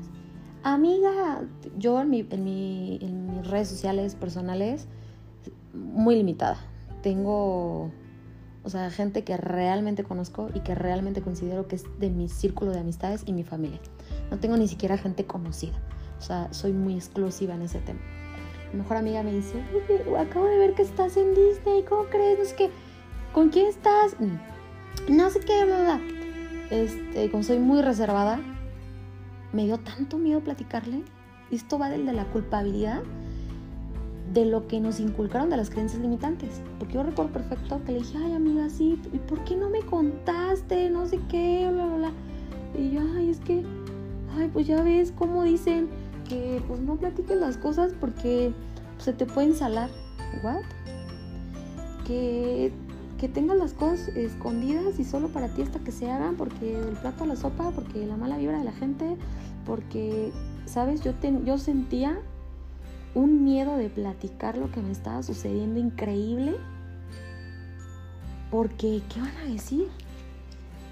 Amiga, 0.62 1.42
yo 1.78 2.00
en, 2.00 2.14
en, 2.14 3.30
mis 3.30 3.46
redes 3.46 3.68
sociales 3.68 4.14
personales, 4.14 4.86
muy 5.72 6.16
limitada. 6.16 6.58
Tengo, 7.02 7.90
o 8.64 8.68
sea, 8.68 8.90
gente 8.90 9.24
que 9.24 9.36
realmente 9.36 10.04
conozco 10.04 10.48
y 10.54 10.60
que 10.60 10.74
realmente 10.74 11.22
considero 11.22 11.68
que 11.68 11.76
es 11.76 11.84
de 11.98 12.10
mi 12.10 12.28
círculo 12.28 12.72
de 12.72 12.80
amistades 12.80 13.22
y 13.26 13.32
mi 13.32 13.44
familia. 13.44 13.80
No 14.30 14.38
tengo 14.38 14.56
ni 14.56 14.68
siquiera 14.68 14.96
gente 14.96 15.24
conocida. 15.24 15.76
O 16.18 16.22
sea, 16.22 16.52
soy 16.52 16.72
muy 16.72 16.94
exclusiva 16.94 17.54
en 17.54 17.62
ese 17.62 17.80
tema. 17.80 18.00
Mi 18.72 18.78
mejor 18.78 18.96
amiga 18.96 19.22
me 19.22 19.32
dice, 19.32 19.62
acabo 20.18 20.46
de 20.46 20.58
ver 20.58 20.74
que 20.74 20.82
estás 20.82 21.16
en 21.16 21.34
Disney, 21.34 21.84
¿cómo 21.88 22.04
crees? 22.04 22.38
No 22.38 22.44
es 22.44 22.52
que 22.52 22.70
¿con 23.36 23.50
quién 23.50 23.66
estás? 23.66 24.16
Mm, 24.18 25.14
no 25.14 25.28
sé 25.28 25.40
qué, 25.40 25.66
bla, 25.66 26.00
Este, 26.70 27.30
como 27.30 27.42
soy 27.42 27.58
muy 27.58 27.82
reservada, 27.82 28.40
me 29.52 29.66
dio 29.66 29.76
tanto 29.76 30.16
miedo 30.16 30.40
platicarle. 30.40 31.02
Esto 31.50 31.78
va 31.78 31.90
del 31.90 32.06
de 32.06 32.14
la 32.14 32.24
culpabilidad 32.24 33.02
de 34.32 34.46
lo 34.46 34.66
que 34.66 34.80
nos 34.80 35.00
inculcaron 35.00 35.50
de 35.50 35.58
las 35.58 35.68
creencias 35.68 36.00
limitantes. 36.00 36.62
Porque 36.78 36.94
yo 36.94 37.02
recuerdo 37.02 37.30
perfecto 37.34 37.82
que 37.84 37.92
le 37.92 37.98
dije, 37.98 38.16
ay 38.16 38.32
amiga, 38.32 38.70
sí, 38.70 38.98
¿y 39.12 39.18
por 39.18 39.44
qué 39.44 39.54
no 39.54 39.68
me 39.68 39.80
contaste? 39.80 40.88
No 40.88 41.04
sé 41.04 41.20
qué, 41.28 41.68
bla, 41.70 41.84
bla, 41.84 41.96
bla. 41.96 42.12
Y 42.74 42.92
yo, 42.92 43.02
ay, 43.18 43.28
es 43.28 43.40
que, 43.40 43.62
ay, 44.38 44.48
pues 44.50 44.66
ya 44.66 44.82
ves 44.82 45.12
cómo 45.14 45.42
dicen 45.42 45.90
que 46.26 46.62
pues 46.66 46.80
no 46.80 46.96
platiques 46.96 47.36
las 47.36 47.58
cosas 47.58 47.92
porque 48.00 48.54
se 48.96 49.12
te 49.12 49.26
pueden 49.26 49.54
salar. 49.54 49.90
¿What? 50.42 50.62
Que 52.06 52.72
que 53.18 53.28
tengas 53.28 53.56
las 53.56 53.72
cosas 53.72 54.08
escondidas 54.08 54.98
y 54.98 55.04
solo 55.04 55.28
para 55.28 55.48
ti 55.48 55.62
hasta 55.62 55.78
que 55.78 55.92
se 55.92 56.10
hagan, 56.10 56.36
porque 56.36 56.78
el 56.78 56.96
plato 56.96 57.24
a 57.24 57.26
la 57.26 57.36
sopa, 57.36 57.70
porque 57.70 58.06
la 58.06 58.16
mala 58.16 58.36
vibra 58.36 58.58
de 58.58 58.64
la 58.64 58.72
gente, 58.72 59.16
porque, 59.64 60.32
¿sabes? 60.66 61.02
Yo, 61.02 61.12
yo 61.44 61.58
sentía 61.58 62.18
un 63.14 63.44
miedo 63.44 63.76
de 63.76 63.88
platicar 63.88 64.58
lo 64.58 64.70
que 64.70 64.82
me 64.82 64.92
estaba 64.92 65.22
sucediendo 65.22 65.80
increíble, 65.80 66.56
porque, 68.50 69.02
¿qué 69.12 69.20
van 69.20 69.36
a 69.38 69.44
decir? 69.44 69.88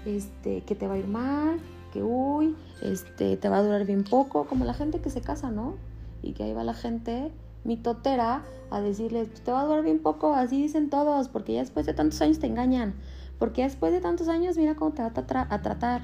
Este, 0.05 0.61
que 0.61 0.75
te 0.75 0.87
va 0.87 0.95
a 0.95 0.97
ir 0.97 1.07
mal, 1.07 1.59
que 1.93 2.03
uy, 2.03 2.55
este, 2.81 3.37
te 3.37 3.49
va 3.49 3.57
a 3.57 3.63
durar 3.63 3.85
bien 3.85 4.03
poco, 4.03 4.45
como 4.45 4.65
la 4.65 4.73
gente 4.73 4.99
que 4.99 5.09
se 5.09 5.21
casa, 5.21 5.51
¿no? 5.51 5.75
Y 6.23 6.33
que 6.33 6.43
ahí 6.43 6.53
va 6.53 6.63
la 6.63 6.73
gente 6.73 7.31
mi 7.65 7.77
totera 7.77 8.43
a 8.69 8.79
decirles, 8.79 9.27
pues, 9.27 9.41
te 9.41 9.51
va 9.51 9.61
a 9.61 9.65
durar 9.65 9.83
bien 9.83 9.99
poco, 9.99 10.33
así 10.33 10.61
dicen 10.61 10.89
todos, 10.89 11.27
porque 11.27 11.53
ya 11.53 11.59
después 11.59 11.85
de 11.85 11.93
tantos 11.93 12.21
años 12.21 12.39
te 12.39 12.47
engañan, 12.47 12.93
porque 13.39 13.63
después 13.63 13.91
de 13.91 13.99
tantos 13.99 14.27
años 14.27 14.55
mira 14.55 14.75
cómo 14.75 14.91
te 14.91 15.01
va 15.01 15.11
a, 15.11 15.53
a 15.55 15.61
tratar. 15.61 16.03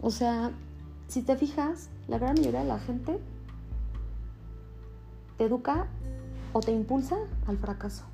O 0.00 0.10
sea, 0.10 0.50
si 1.06 1.22
te 1.22 1.36
fijas, 1.36 1.90
la 2.08 2.18
gran 2.18 2.34
mayoría 2.34 2.60
de 2.60 2.66
la 2.66 2.78
gente 2.78 3.20
te 5.36 5.44
educa 5.44 5.86
o 6.52 6.60
te 6.60 6.72
impulsa 6.72 7.16
al 7.46 7.58
fracaso, 7.58 8.04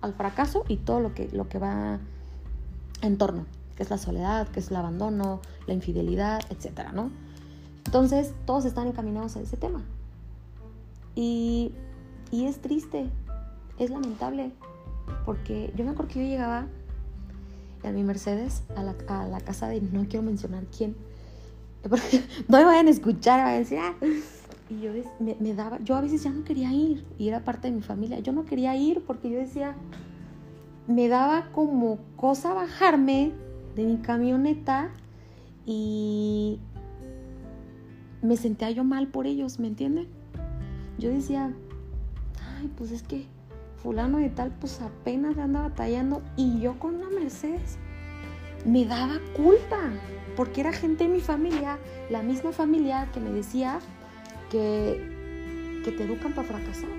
al 0.00 0.12
fracaso 0.12 0.64
y 0.68 0.76
todo 0.76 1.00
lo 1.00 1.14
que, 1.14 1.28
lo 1.32 1.48
que 1.48 1.58
va 1.58 1.98
en 3.02 3.18
torno, 3.18 3.46
que 3.76 3.84
es 3.84 3.90
la 3.90 3.98
soledad, 3.98 4.48
que 4.48 4.60
es 4.60 4.70
el 4.70 4.76
abandono, 4.76 5.40
la 5.66 5.74
infidelidad, 5.74 6.40
etcétera, 6.50 6.92
¿no? 6.92 7.10
Entonces, 7.86 8.34
todos 8.44 8.64
están 8.64 8.88
encaminados 8.88 9.36
a 9.36 9.40
ese 9.40 9.56
tema. 9.56 9.82
Y 11.14 11.74
Y 12.30 12.46
es 12.46 12.60
triste, 12.60 13.06
es 13.78 13.90
lamentable, 13.90 14.52
porque 15.24 15.72
yo 15.76 15.84
me 15.84 15.90
acuerdo 15.90 16.12
que 16.12 16.20
yo 16.20 16.26
llegaba 16.26 16.66
a 17.82 17.90
mi 17.90 18.02
Mercedes 18.02 18.62
a 18.76 18.82
la, 18.82 18.94
casa 19.40 19.68
de, 19.68 19.80
no 19.80 20.06
quiero 20.08 20.22
mencionar 20.22 20.64
quién, 20.66 20.94
no 22.48 22.58
me 22.58 22.64
vayan 22.64 22.86
a 22.86 22.90
escuchar, 22.90 23.42
vayan 23.42 23.82
a 23.82 23.88
ah". 23.88 23.94
Y 24.68 24.80
yo 24.82 24.92
me, 25.18 25.36
me, 25.40 25.54
daba, 25.54 25.80
yo 25.82 25.96
a 25.96 26.00
veces 26.00 26.22
ya 26.22 26.30
no 26.30 26.44
quería 26.44 26.72
ir, 26.72 27.04
y 27.18 27.28
era 27.28 27.44
parte 27.44 27.68
de 27.68 27.74
mi 27.74 27.82
familia, 27.82 28.20
yo 28.20 28.32
no 28.32 28.44
quería 28.44 28.76
ir 28.76 29.02
porque 29.04 29.28
yo 29.28 29.38
decía, 29.38 29.74
me 30.86 31.08
daba 31.08 31.50
como 31.52 31.98
cosa 32.16 32.54
bajarme 32.54 33.32
de 33.74 33.84
mi 33.84 33.96
camioneta 33.98 34.90
y 35.66 36.58
me 38.22 38.36
sentía 38.36 38.70
yo 38.70 38.84
mal 38.84 39.08
por 39.08 39.26
ellos, 39.26 39.58
¿me 39.58 39.68
entienden? 39.68 40.08
Yo 40.98 41.10
decía, 41.10 41.54
ay, 42.60 42.70
pues 42.76 42.90
es 42.90 43.02
que 43.02 43.26
fulano 43.82 44.18
de 44.18 44.28
tal, 44.28 44.52
pues 44.60 44.80
apenas 44.80 45.36
le 45.36 45.42
anda 45.42 45.62
batallando 45.62 46.22
y 46.36 46.60
yo 46.60 46.78
con 46.78 46.96
una 46.96 47.08
Mercedes 47.08 47.78
me 48.66 48.84
daba 48.84 49.14
culpa, 49.34 49.78
porque 50.36 50.60
era 50.60 50.72
gente 50.72 51.04
de 51.04 51.10
mi 51.10 51.20
familia, 51.20 51.78
la 52.10 52.22
misma 52.22 52.52
familia 52.52 53.08
que 53.12 53.20
me 53.20 53.30
decía 53.30 53.80
que, 54.50 55.80
que 55.84 55.92
te 55.92 56.04
educan 56.04 56.34
para 56.34 56.46
fracasar 56.46 56.90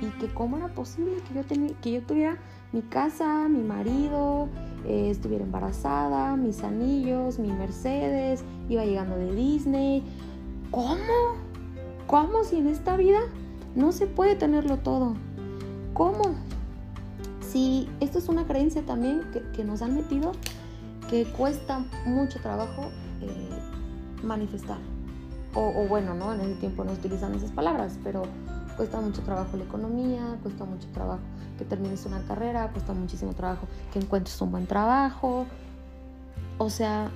y 0.00 0.06
que 0.20 0.32
cómo 0.32 0.56
era 0.56 0.68
posible 0.68 1.16
que 1.28 1.34
yo, 1.34 1.74
que 1.82 1.92
yo 1.92 2.02
tuviera 2.02 2.38
mi 2.72 2.82
casa, 2.82 3.48
mi 3.48 3.62
marido, 3.62 4.48
eh, 4.86 5.10
estuviera 5.10 5.44
embarazada, 5.44 6.36
mis 6.36 6.62
anillos, 6.62 7.38
mi 7.38 7.52
Mercedes, 7.52 8.44
iba 8.68 8.84
llegando 8.84 9.16
de 9.16 9.34
Disney. 9.34 10.04
¿Cómo? 10.70 11.36
¿Cómo 12.06 12.44
si 12.44 12.56
en 12.56 12.68
esta 12.68 12.96
vida 12.96 13.20
no 13.78 13.92
se 13.92 14.08
puede 14.08 14.34
tenerlo 14.34 14.78
todo? 14.78 15.14
¿Cómo? 15.94 16.34
Si 17.40 17.88
esto 18.00 18.18
es 18.18 18.28
una 18.28 18.44
creencia 18.44 18.84
también 18.84 19.22
que, 19.54 19.64
nos 19.64 19.82
han 19.82 19.94
metido, 19.94 20.32
que 21.08 21.24
cuesta 21.24 21.84
mucho 22.04 22.40
trabajo 22.40 22.90
eh, 23.22 23.58
manifestar. 24.22 24.78
O, 25.54 25.86
bueno, 25.88 26.14
¿no? 26.14 26.34
En 26.34 26.40
ese 26.40 26.54
tiempo 26.56 26.84
no 26.84 26.92
utilizan 26.92 27.34
esas 27.34 27.50
palabras, 27.52 27.98
pero 28.04 28.24
cuesta 28.76 29.00
mucho 29.00 29.22
trabajo 29.22 29.56
la 29.56 29.64
economía, 29.64 30.38
cuesta 30.42 30.64
mucho 30.64 30.88
trabajo 30.92 31.22
que 31.56 31.64
termines 31.64 32.04
una 32.04 32.20
carrera, 32.26 32.70
cuesta 32.70 32.92
muchísimo 32.92 33.32
trabajo 33.32 33.66
que 33.92 33.98
encuentres 34.00 34.40
un 34.42 34.50
buen 34.50 34.66
trabajo. 34.66 35.46
O 36.58 36.68
sea, 36.68 37.10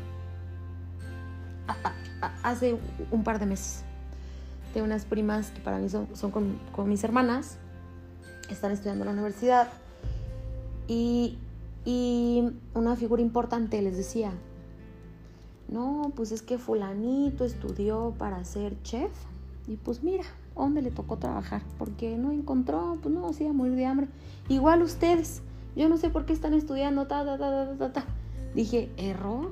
hace 2.43 2.79
un 3.11 3.23
par 3.23 3.39
de 3.39 3.47
meses, 3.47 3.85
de 4.75 4.83
unas 4.83 5.05
primas 5.05 5.51
que 5.51 5.61
para 5.61 5.79
mí 5.79 5.89
son, 5.89 6.07
con, 6.31 6.59
con, 6.75 6.89
mis 6.89 7.05
hermanas, 7.05 7.59
están 8.49 8.73
estudiando 8.73 9.05
en 9.05 9.07
la 9.07 9.13
universidad 9.13 9.69
y, 10.89 11.39
y 11.85 12.51
una 12.75 12.97
figura 12.97 13.23
importante 13.23 13.81
les 13.83 13.97
decía, 13.97 14.33
no, 15.69 16.13
pues 16.15 16.33
es 16.33 16.43
que 16.43 16.59
fulanito 16.59 17.45
estudió 17.45 18.15
para 18.19 18.45
ser 18.45 18.81
chef 18.83 19.11
y 19.67 19.77
pues 19.77 20.03
mira, 20.03 20.25
¿dónde 20.55 20.83
le 20.83 20.91
tocó 20.91 21.17
trabajar? 21.19 21.63
Porque 21.79 22.17
no 22.17 22.33
encontró, 22.33 22.99
pues 23.03 23.15
no, 23.15 23.33
se 23.33 23.45
iba 23.45 23.51
a 23.51 23.55
morir 23.55 23.75
de 23.75 23.87
hambre. 23.87 24.09
Igual 24.49 24.83
ustedes, 24.83 25.43
yo 25.77 25.89
no 25.89 25.97
sé 25.97 26.11
por 26.11 26.27
qué 26.27 26.33
están 26.33 26.55
estudiando, 26.55 27.07
ta, 27.07 27.25
ta, 27.25 27.39
ta, 27.39 27.77
ta, 27.79 27.93
ta. 27.93 28.05
Dije, 28.55 28.91
error. 28.97 29.51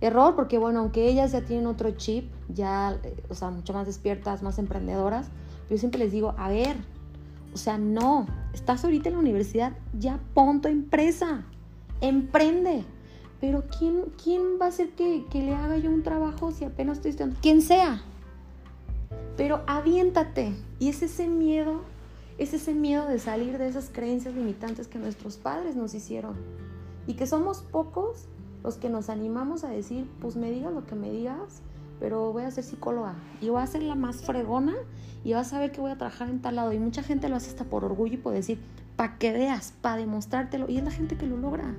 Error, 0.00 0.34
porque 0.34 0.58
bueno, 0.58 0.80
aunque 0.80 1.08
ellas 1.08 1.32
ya 1.32 1.42
tienen 1.42 1.66
otro 1.66 1.90
chip, 1.92 2.30
ya, 2.48 2.98
o 3.28 3.34
sea, 3.34 3.50
mucho 3.50 3.72
más 3.72 3.86
despiertas, 3.86 4.42
más 4.42 4.58
emprendedoras, 4.58 5.28
yo 5.68 5.78
siempre 5.78 6.00
les 6.00 6.12
digo, 6.12 6.34
a 6.38 6.48
ver, 6.48 6.76
o 7.52 7.56
sea, 7.58 7.78
no, 7.78 8.26
estás 8.54 8.84
ahorita 8.84 9.08
en 9.08 9.14
la 9.14 9.20
universidad, 9.20 9.72
ya 9.98 10.20
pon 10.34 10.60
tu 10.60 10.68
empresa, 10.68 11.44
emprende. 12.00 12.84
Pero 13.40 13.64
¿quién, 13.78 14.04
quién 14.22 14.42
va 14.60 14.66
a 14.66 14.68
hacer 14.68 14.90
que, 14.90 15.24
que 15.30 15.42
le 15.42 15.54
haga 15.54 15.78
yo 15.78 15.90
un 15.90 16.02
trabajo 16.02 16.50
si 16.52 16.64
apenas 16.64 16.98
estoy 16.98 17.12
estudiando? 17.12 17.40
Quien 17.40 17.62
sea, 17.62 18.02
pero 19.36 19.62
aviéntate. 19.66 20.54
Y 20.78 20.90
es 20.90 21.02
ese 21.02 21.26
miedo, 21.26 21.80
es 22.36 22.52
ese 22.52 22.74
miedo 22.74 23.06
de 23.06 23.18
salir 23.18 23.56
de 23.56 23.68
esas 23.68 23.88
creencias 23.90 24.34
limitantes 24.34 24.86
que 24.86 24.98
nuestros 24.98 25.38
padres 25.38 25.76
nos 25.76 25.94
hicieron. 25.94 26.36
Y 27.06 27.14
que 27.14 27.26
somos 27.26 27.62
pocos 27.62 28.28
los 28.62 28.76
que 28.76 28.88
nos 28.88 29.08
animamos 29.08 29.64
a 29.64 29.68
decir, 29.68 30.08
pues 30.20 30.36
me 30.36 30.50
digas 30.50 30.72
lo 30.72 30.86
que 30.86 30.94
me 30.94 31.10
digas, 31.10 31.62
pero 31.98 32.32
voy 32.32 32.44
a 32.44 32.50
ser 32.50 32.64
psicóloga 32.64 33.14
y 33.40 33.48
voy 33.48 33.62
a 33.62 33.66
ser 33.66 33.82
la 33.82 33.94
más 33.94 34.22
fregona 34.22 34.74
y 35.24 35.34
vas 35.34 35.52
a 35.52 35.58
ver 35.58 35.70
que 35.70 35.80
voy 35.80 35.90
a 35.90 35.98
trabajar 35.98 36.28
en 36.30 36.40
tal 36.40 36.56
lado. 36.56 36.72
Y 36.72 36.78
mucha 36.78 37.02
gente 37.02 37.28
lo 37.28 37.36
hace 37.36 37.50
hasta 37.50 37.64
por 37.64 37.84
orgullo 37.84 38.14
y 38.14 38.18
por 38.18 38.32
decir, 38.32 38.58
para 38.96 39.18
que 39.18 39.32
veas, 39.32 39.74
para 39.80 39.96
demostrártelo. 39.96 40.68
Y 40.68 40.78
es 40.78 40.84
la 40.84 40.90
gente 40.90 41.16
que 41.16 41.26
lo 41.26 41.36
logra. 41.36 41.74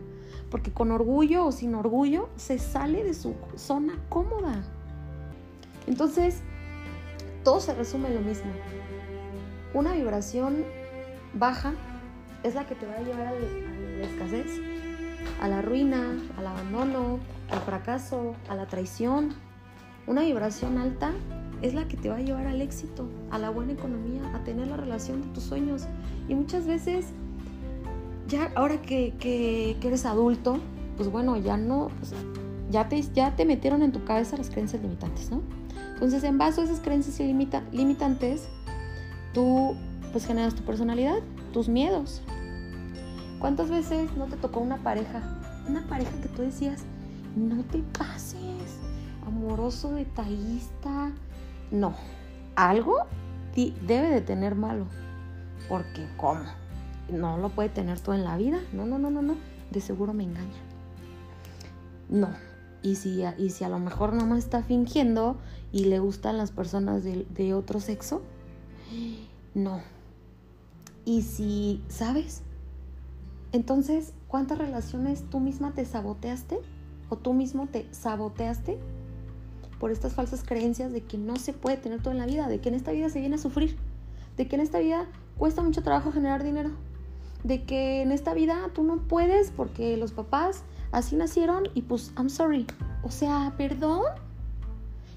Porque 0.50 0.72
con 0.72 0.92
orgullo 0.92 1.46
o 1.46 1.52
sin 1.52 1.74
orgullo 1.76 2.30
se 2.36 2.60
sale 2.60 3.04
de 3.04 3.14
su 3.14 3.34
zona 3.56 3.98
cómoda. 4.10 4.64
Entonces, 5.88 6.42
todo 7.44 7.60
se 7.60 7.74
resume 7.74 8.10
lo 8.10 8.22
mismo. 8.22 8.52
Una 9.74 9.94
vibración 9.94 10.64
baja 11.34 11.74
es 12.44 12.56
la 12.56 12.68
que 12.68 12.76
te 12.76 12.86
va 12.86 12.96
a 12.96 13.02
llevar 13.02 13.28
a, 13.28 13.32
la 13.32 14.06
escasez, 14.06 14.60
a 15.42 15.48
la 15.48 15.62
ruina, 15.62 16.18
al 16.38 16.48
abandono, 16.48 17.20
al 17.50 17.60
fracaso, 17.60 18.36
a 18.50 18.56
la 18.56 18.68
traición. 18.68 19.34
Una 20.08 20.22
vibración 20.22 20.78
alta 20.78 21.12
es 21.62 21.74
la 21.74 21.88
que 21.88 21.98
te 21.98 22.10
va 22.10 22.18
a 22.18 22.22
llevar 22.22 22.48
al 22.48 22.62
éxito, 22.62 23.08
a 23.30 23.38
la 23.38 23.50
buena 23.50 23.74
economía, 23.74 24.22
a 24.36 24.44
tener 24.44 24.68
la 24.68 24.78
relación 24.78 25.22
de 25.22 25.28
tus 25.30 25.44
sueños. 25.44 25.84
Y 26.28 26.36
muchas 26.36 26.66
veces, 26.66 27.08
ya 28.28 28.52
ahora 28.56 28.82
que, 28.82 29.78
eres 29.82 30.06
adulto, 30.06 30.60
pues 30.98 31.10
bueno, 31.10 31.38
ya 31.38 31.58
no, 31.58 31.90
ya 32.70 32.90
te, 32.90 33.02
ya 33.02 33.36
te 33.36 33.46
metieron 33.46 33.84
en 33.84 33.92
tu 33.92 34.04
cabeza 34.04 34.38
las 34.38 34.50
creencias 34.50 34.82
limitantes, 34.82 35.30
¿no? 35.32 35.42
Entonces, 35.94 36.24
en 36.24 36.38
base 36.40 36.62
a 36.62 36.64
esas 36.64 36.80
creencias 36.80 37.20
limitantes, 37.72 38.48
tú 39.34 39.76
pues 40.12 40.26
generas 40.26 40.56
tu 40.56 40.64
personalidad, 40.64 41.20
tus 41.54 41.70
miedos. 41.70 42.22
¿Cuántas 43.42 43.72
veces 43.72 44.16
no 44.16 44.28
te 44.28 44.38
tocó 44.38 44.60
una 44.60 44.78
pareja? 44.78 45.24
Una 45.68 45.82
pareja 45.88 46.12
que 46.22 46.30
tú 46.30 46.44
decías, 46.44 46.84
no 47.36 47.64
te 47.64 47.80
pases, 47.80 48.78
amoroso, 49.26 49.96
detallista. 49.96 51.12
No, 51.72 51.96
algo 52.56 53.08
debe 53.56 54.10
de 54.10 54.22
tener 54.22 54.54
malo. 54.54 54.86
Porque, 55.68 56.08
¿cómo? 56.18 56.44
No 57.12 57.38
lo 57.38 57.50
puede 57.50 57.70
tener 57.70 58.00
todo 58.00 58.14
en 58.14 58.24
la 58.24 58.38
vida. 58.38 58.60
No, 58.74 58.86
no, 58.86 59.00
no, 59.00 59.10
no, 59.10 59.24
no. 59.24 59.36
De 59.72 59.82
seguro 59.82 60.14
me 60.14 60.24
engaña. 60.24 60.62
No, 62.10 62.30
y 62.84 62.96
si, 62.96 63.24
y 63.38 63.50
si 63.50 63.64
a 63.64 63.70
lo 63.70 63.80
mejor 63.80 64.14
nomás 64.14 64.40
está 64.40 64.64
fingiendo 64.64 65.38
y 65.72 65.86
le 65.86 66.00
gustan 66.00 66.38
las 66.38 66.52
personas 66.52 67.04
de, 67.04 67.54
otro 67.54 67.80
sexo, 67.80 68.22
no. 69.56 69.82
Y 71.06 71.22
si, 71.24 71.84
¿sabes? 71.88 72.44
Entonces, 73.52 74.14
¿cuántas 74.28 74.58
relaciones 74.58 75.30
tú 75.30 75.40
misma 75.40 75.74
te 75.74 75.86
saboteaste? 75.86 76.60
¿O 77.10 77.18
tú 77.18 77.34
mismo 77.34 77.68
te 77.68 77.88
saboteaste 77.92 78.80
por 79.80 79.92
estas 79.92 80.14
falsas 80.14 80.44
creencias 80.46 80.94
de 80.94 81.02
que 81.02 81.18
no 81.18 81.36
se 81.36 81.54
puede 81.54 81.78
tener 81.78 82.02
todo 82.02 82.14
en 82.14 82.20
la 82.20 82.28
vida, 82.28 82.48
de 82.48 82.62
que 82.62 82.70
en 82.70 82.76
esta 82.76 82.92
vida 82.92 83.10
se 83.10 83.20
viene 83.20 83.36
a 83.36 83.40
sufrir, 83.40 83.78
de 84.38 84.48
que 84.48 84.56
en 84.56 84.62
esta 84.62 84.80
vida 84.80 85.08
cuesta 85.38 85.64
mucho 85.64 85.82
trabajo 85.82 86.12
generar 86.12 86.44
dinero, 86.44 86.70
de 87.44 87.64
que 87.64 88.02
en 88.02 88.12
esta 88.12 88.34
vida 88.34 88.70
tú 88.74 88.84
no 88.84 88.98
puedes 89.00 89.50
porque 89.50 89.98
los 89.98 90.12
papás 90.12 90.64
así 90.92 91.16
nacieron 91.16 91.64
y 91.74 91.82
pues, 91.82 92.14
I'm 92.16 92.30
sorry. 92.30 92.68
O 93.04 93.12
sea, 93.12 93.54
perdón. 93.58 94.04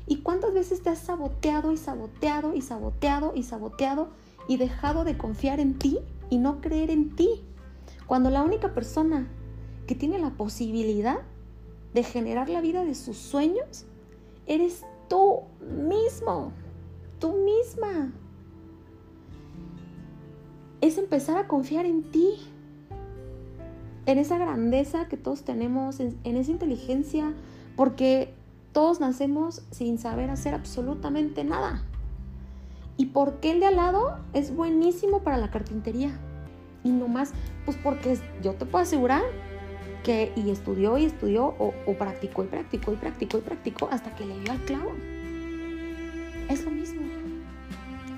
¿Y 0.06 0.18
cuántas 0.18 0.52
veces 0.52 0.82
te 0.82 0.90
has 0.90 0.98
saboteado 0.98 1.72
y 1.72 1.76
saboteado 1.76 2.54
y 2.54 2.60
saboteado 2.60 3.32
y 3.34 3.42
saboteado 3.42 4.08
y 4.48 4.58
dejado 4.58 5.04
de 5.04 5.16
confiar 5.16 5.60
en 5.60 5.78
ti 5.78 5.98
y 6.30 6.38
no 6.38 6.60
creer 6.60 6.90
en 6.90 7.14
ti? 7.16 7.44
Cuando 8.06 8.30
la 8.30 8.42
única 8.42 8.74
persona 8.74 9.28
que 9.86 9.94
tiene 9.94 10.18
la 10.18 10.30
posibilidad 10.30 11.20
de 11.94 12.02
generar 12.02 12.48
la 12.48 12.60
vida 12.60 12.84
de 12.84 12.94
sus 12.94 13.16
sueños 13.16 13.86
eres 14.46 14.84
tú 15.08 15.42
mismo, 15.60 16.52
tú 17.18 17.34
misma. 17.44 18.12
Es 20.80 20.98
empezar 20.98 21.38
a 21.38 21.48
confiar 21.48 21.86
en 21.86 22.02
ti, 22.10 22.34
en 24.06 24.18
esa 24.18 24.36
grandeza 24.36 25.08
que 25.08 25.16
todos 25.16 25.42
tenemos, 25.42 26.00
en, 26.00 26.18
esa 26.24 26.50
inteligencia, 26.50 27.32
porque 27.76 28.34
todos 28.72 29.00
nacemos 29.00 29.62
sin 29.70 29.98
saber 29.98 30.28
hacer 30.30 30.52
absolutamente 30.52 31.44
nada. 31.44 31.84
¿Y 32.96 33.06
por 33.06 33.40
qué 33.40 33.52
el 33.52 33.60
de 33.60 33.66
al 33.66 33.76
lado 33.76 34.18
es 34.34 34.54
buenísimo 34.54 35.22
para 35.22 35.38
la 35.38 35.50
carpintería? 35.50 36.18
Y 36.84 36.90
no 36.90 37.08
más, 37.08 37.32
pues 37.64 37.76
porque 37.82 38.16
yo 38.42 38.52
te 38.54 38.66
puedo 38.66 38.82
asegurar 38.82 39.22
que 40.04 40.32
y 40.36 40.50
estudió 40.50 40.98
y 40.98 41.06
estudió 41.06 41.46
o, 41.58 41.74
o 41.86 41.94
practicó 41.94 42.44
y 42.44 42.46
practicó 42.46 42.92
y 42.92 42.96
practicó 42.96 43.38
y 43.38 43.40
practicó 43.40 43.88
hasta 43.90 44.14
que 44.14 44.26
le 44.26 44.38
dio 44.38 44.52
al 44.52 44.60
clavo. 44.60 44.92
Es 46.48 46.64
lo 46.64 46.70
mismo. 46.70 47.00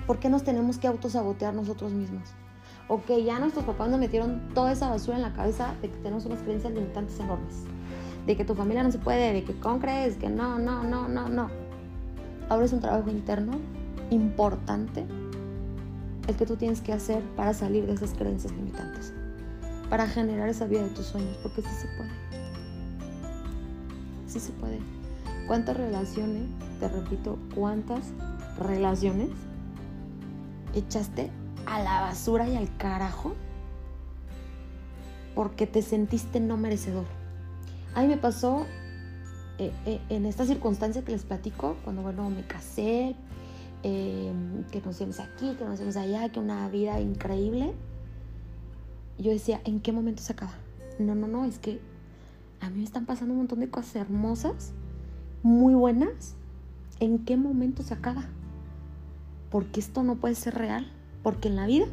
¿Por 0.05 0.19
qué 0.19 0.29
nos 0.29 0.43
tenemos 0.43 0.77
que 0.77 0.87
autosabotear 0.87 1.53
nosotros 1.53 1.93
mismos? 1.93 2.29
Ok, 2.89 3.11
ya 3.25 3.39
nuestros 3.39 3.65
papás 3.65 3.89
nos 3.89 3.99
metieron 3.99 4.53
toda 4.53 4.71
esa 4.71 4.89
basura 4.89 5.17
en 5.17 5.23
la 5.23 5.33
cabeza 5.33 5.73
de 5.81 5.89
que 5.89 5.97
tenemos 5.97 6.25
unas 6.25 6.41
creencias 6.41 6.73
limitantes 6.73 7.19
enormes. 7.19 7.63
De 8.25 8.37
que 8.37 8.45
tu 8.45 8.55
familia 8.55 8.83
no 8.83 8.91
se 8.91 8.99
puede, 8.99 9.33
de 9.33 9.43
que 9.43 9.53
¿cómo 9.59 9.79
crees? 9.79 10.15
Que 10.15 10.29
no, 10.29 10.59
no, 10.59 10.83
no, 10.83 11.07
no, 11.07 11.27
no. 11.27 11.49
Ahora 12.49 12.65
es 12.65 12.73
un 12.73 12.79
trabajo 12.79 13.09
interno 13.09 13.59
importante 14.09 15.05
el 16.27 16.35
que 16.35 16.45
tú 16.45 16.55
tienes 16.55 16.81
que 16.81 16.93
hacer 16.93 17.23
para 17.35 17.53
salir 17.53 17.85
de 17.85 17.93
esas 17.93 18.13
creencias 18.13 18.53
limitantes. 18.53 19.13
Para 19.89 20.07
generar 20.07 20.49
esa 20.49 20.65
vida 20.65 20.83
de 20.83 20.89
tus 20.89 21.05
sueños, 21.05 21.37
porque 21.41 21.61
sí 21.61 21.69
se 21.69 21.87
puede. 21.97 22.11
Sí 24.27 24.39
se 24.39 24.51
puede. 24.53 24.79
¿Cuántas 25.47 25.77
relaciones, 25.77 26.43
te 26.79 26.89
repito, 26.89 27.39
cuántas 27.55 28.11
relaciones 28.59 29.29
echaste 30.75 31.31
a 31.65 31.81
la 31.81 32.01
basura 32.01 32.47
y 32.47 32.55
al 32.55 32.75
carajo 32.77 33.35
porque 35.37 35.67
te 35.67 35.83
sentiste 35.83 36.39
no 36.39 36.57
merecedor. 36.57 37.05
A 37.93 38.01
mí 38.01 38.07
me 38.07 38.17
pasó 38.17 38.65
eh, 39.59 39.71
eh, 39.85 40.01
en 40.09 40.25
esta 40.25 40.45
circunstancia 40.45 41.03
que 41.03 41.11
les 41.11 41.23
platico, 41.25 41.77
cuando 41.83 42.01
bueno, 42.01 42.27
me 42.31 42.41
casé, 42.41 43.15
em, 43.83 44.63
que 44.71 44.81
nos 44.81 44.99
vemos 44.99 45.19
aquí, 45.19 45.55
que 45.55 45.65
nos 45.65 45.79
vemos 45.79 45.97
allá, 45.97 46.29
que 46.29 46.39
una 46.39 46.67
vida 46.69 46.99
increíble. 46.99 47.73
Yo 49.17 49.31
decía, 49.31 49.61
¿en 49.65 49.79
qué 49.79 49.91
momento 49.91 50.21
se 50.21 50.33
acaba? 50.33 50.53
No, 50.99 51.15
no, 51.15 51.27
no, 51.27 51.45
es 51.45 51.59
que 51.59 51.79
a 52.59 52.69
mí 52.69 52.77
me 52.77 52.83
están 52.83 53.05
pasando 53.05 53.33
un 53.33 53.39
montón 53.39 53.59
de 53.59 53.69
cosas 53.69 53.95
hermosas, 53.95 54.73
muy 55.43 55.73
buenas. 55.73 56.35
¿En 56.99 57.19
qué 57.25 57.37
momento 57.37 57.83
se 57.83 57.93
acaba? 57.93 58.25
Porque 59.49 59.79
esto 59.79 60.03
no 60.03 60.15
puede 60.15 60.35
ser 60.35 60.55
real. 60.55 60.91
Porque 61.23 61.47
en 61.47 61.55
la 61.55 61.67
vida 61.67 61.85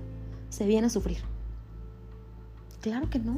se 0.48 0.66
viene 0.66 0.86
a 0.86 0.90
sufrir. 0.90 1.18
Claro 2.80 3.10
que 3.10 3.18
no. 3.18 3.36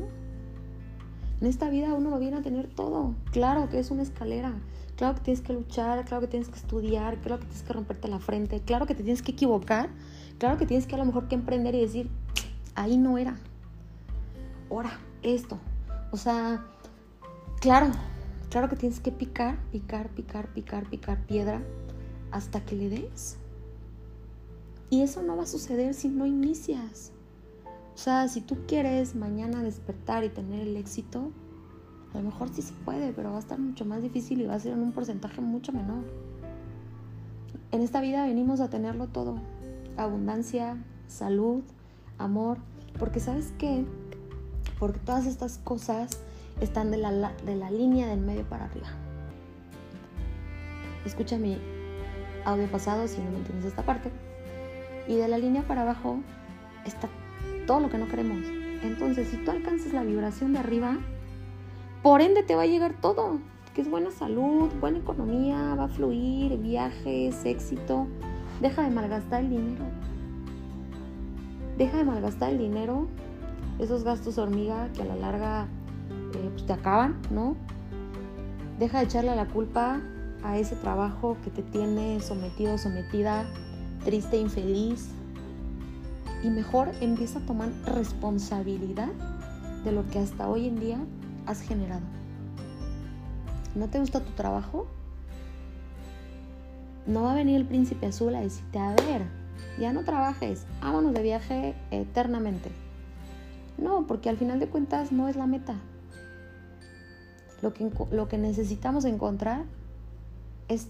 En 1.40 1.47
esta 1.47 1.68
vida 1.68 1.92
uno 1.94 2.11
lo 2.11 2.18
viene 2.18 2.38
a 2.38 2.42
tener 2.42 2.68
todo. 2.68 3.14
Claro 3.32 3.68
que 3.68 3.78
es 3.78 3.90
una 3.90 4.03
escalera. 4.03 4.55
Claro 4.97 5.14
que 5.14 5.20
tienes 5.20 5.42
que 5.42 5.53
luchar, 5.53 6.05
claro 6.07 6.22
que 6.22 6.28
tienes 6.28 6.49
que 6.49 6.57
estudiar, 6.57 7.18
claro 7.20 7.38
que 7.38 7.47
tienes 7.47 7.62
que 7.62 7.72
romperte 7.72 8.09
la 8.09 8.18
frente, 8.18 8.61
claro 8.61 8.86
que 8.86 8.94
te 8.94 9.03
tienes 9.03 9.20
que 9.20 9.32
equivocar, 9.32 9.90
claro 10.38 10.57
que 10.57 10.64
tienes 10.64 10.86
que 10.86 10.94
a 10.94 10.99
lo 10.99 11.05
mejor 11.05 11.28
que 11.28 11.34
emprender 11.34 11.74
y 11.74 11.80
decir, 11.80 12.09
ahí 12.74 12.97
no 12.97 13.18
era. 13.18 13.36
Ahora, 14.70 14.99
esto. 15.22 15.59
O 16.12 16.16
sea, 16.16 16.64
claro, 17.61 17.90
claro 18.49 18.70
que 18.70 18.76
tienes 18.76 19.01
que 19.01 19.12
picar, 19.12 19.59
picar, 19.70 20.09
picar, 20.11 20.49
picar, 20.55 20.88
picar 20.88 21.26
piedra 21.26 21.62
hasta 22.30 22.64
que 22.64 22.74
le 22.74 22.88
des. 22.88 23.36
Y 24.88 25.03
eso 25.03 25.22
no 25.22 25.36
va 25.36 25.42
a 25.42 25.47
suceder 25.47 25.92
si 25.92 26.09
no 26.09 26.24
inicias. 26.24 27.12
O 27.94 27.99
sea, 27.99 28.28
si 28.28 28.40
tú 28.40 28.57
quieres 28.66 29.14
mañana 29.14 29.62
despertar 29.62 30.24
y 30.24 30.30
tener 30.30 30.61
el 30.61 30.76
éxito, 30.76 31.32
a 32.17 32.23
lo 32.23 32.31
mejor 32.31 32.49
sí 32.49 32.62
se 32.62 32.73
puede, 32.73 33.12
pero 33.12 33.31
va 33.31 33.37
a 33.37 33.41
estar 33.41 33.59
mucho 33.59 33.85
más 33.85 34.03
difícil 34.03 34.41
y 34.41 34.47
va 34.47 34.55
a 34.55 34.59
ser 34.59 34.73
en 34.73 34.81
un 34.81 34.93
porcentaje 34.93 35.41
mucho 35.41 35.73
menor. 35.73 36.05
En 37.73 37.83
esta 37.83 38.01
vida 38.01 38.27
venimos 38.27 38.61
a 38.61 38.71
tenerlo 38.71 39.09
todo. 39.09 39.37
Abundancia, 39.97 40.77
salud, 41.09 41.62
amor. 42.19 42.59
Porque 42.99 43.21
sabes 43.21 43.53
qué? 43.59 43.85
Porque 44.79 44.99
todas 45.01 45.27
estas 45.27 45.59
cosas 45.59 46.11
están 46.61 46.91
de 46.91 46.97
la, 46.97 47.33
de 47.45 47.57
la 47.57 47.71
línea 47.71 48.07
del 48.07 48.21
medio 48.21 48.45
para 48.49 48.64
arriba. 48.64 48.89
Escucha 51.05 51.37
mi 51.37 51.59
audio 52.45 52.71
pasado 52.71 53.07
si 53.09 53.21
no 53.21 53.31
me 53.31 53.39
entiendes 53.39 53.67
esta 53.67 53.85
parte 53.85 54.11
y 55.09 55.17
de 55.17 55.29
la 55.29 55.39
línea 55.39 55.62
para 55.62 55.83
abajo 55.83 56.21
está 56.85 57.09
todo 57.67 57.81
lo 57.81 57.91
que 57.91 57.99
no 57.99 58.09
queremos. 58.09 58.39
Entonces, 58.83 59.29
si 59.29 59.37
tú 59.39 59.51
alcanzas 59.51 59.93
la 59.93 60.03
vibración 60.03 60.53
de 60.53 60.61
arriba, 60.61 60.99
por 62.07 62.20
ende 62.20 62.44
te 62.44 62.54
va 62.54 62.62
a 62.62 62.66
llegar 62.66 62.94
todo, 63.00 63.40
que 63.74 63.80
es 63.80 63.90
buena 63.90 64.12
salud, 64.12 64.70
buena 64.80 64.98
economía, 64.98 65.74
va 65.74 65.86
a 65.86 65.88
fluir, 65.88 66.57
viajes, 66.57 67.44
éxito. 67.44 68.07
Deja 68.61 68.82
de 68.82 68.90
malgastar 68.90 69.40
el 69.40 69.50
dinero. 69.50 69.84
Deja 71.76 71.96
de 71.96 72.04
malgastar 72.04 72.50
el 72.50 72.59
dinero, 72.59 73.09
esos 73.80 74.04
gastos 74.04 74.38
hormiga 74.38 74.88
que 74.92 75.02
a 75.02 75.04
la 75.04 75.16
larga 75.16 75.66
eh, 76.36 76.48
pues, 76.52 76.64
te 76.64 76.74
acaban, 76.74 77.20
¿no? 77.32 77.57
Deja 78.78 78.98
de 78.98 79.07
echarle 79.07 79.34
la 79.34 79.48
culpa 79.48 80.00
a 80.44 80.59
ese 80.59 80.76
trabajo 80.76 81.36
que 81.42 81.50
te 81.50 81.62
tiene 81.62 82.20
sometido, 82.20 82.78
sometida 82.78 83.46
triste, 84.04 84.36
infeliz. 84.38 85.09
Y 86.44 86.50
mejor 86.50 86.88
empieza 87.00 87.40
a 87.40 87.46
tomar 87.46 87.70
responsabilidad 87.84 89.11
de 89.82 89.90
lo 89.90 90.07
que 90.07 90.20
hasta 90.20 90.48
hoy 90.48 90.68
en 90.68 90.78
día 90.78 91.00
has 91.47 91.61
generado. 91.61 92.03
¿No 93.74 93.88
te 93.88 93.99
gusta 93.99 94.20
tu 94.20 94.32
trabajo? 94.32 94.86
No 97.07 97.22
va 97.22 97.32
a 97.32 97.34
venir 97.36 97.57
el 97.57 97.66
príncipe 97.66 98.07
azul 98.07 98.34
a 98.34 98.40
decirte, 98.40 98.78
a 98.78 98.94
ver, 98.94 99.22
ya 99.78 99.92
no 99.92 100.05
trabajes, 100.05 100.66
vámonos 100.80 101.14
de 101.14 101.22
viaje 101.22 101.74
eternamente. 101.90 102.70
No, 103.78 104.07
porque 104.07 104.28
al 104.28 104.38
final 104.38 104.59
de 104.59 104.68
cuentas 104.68 105.12
no 105.12 105.28
es 105.28 105.36
la 105.36 105.47
meta. 105.47 105.76
Lo 107.62 107.72
que, 107.74 107.90
lo 108.11 108.28
que 108.28 108.38
necesitamos 108.38 109.05
encontrar 109.05 109.64
es 110.68 110.88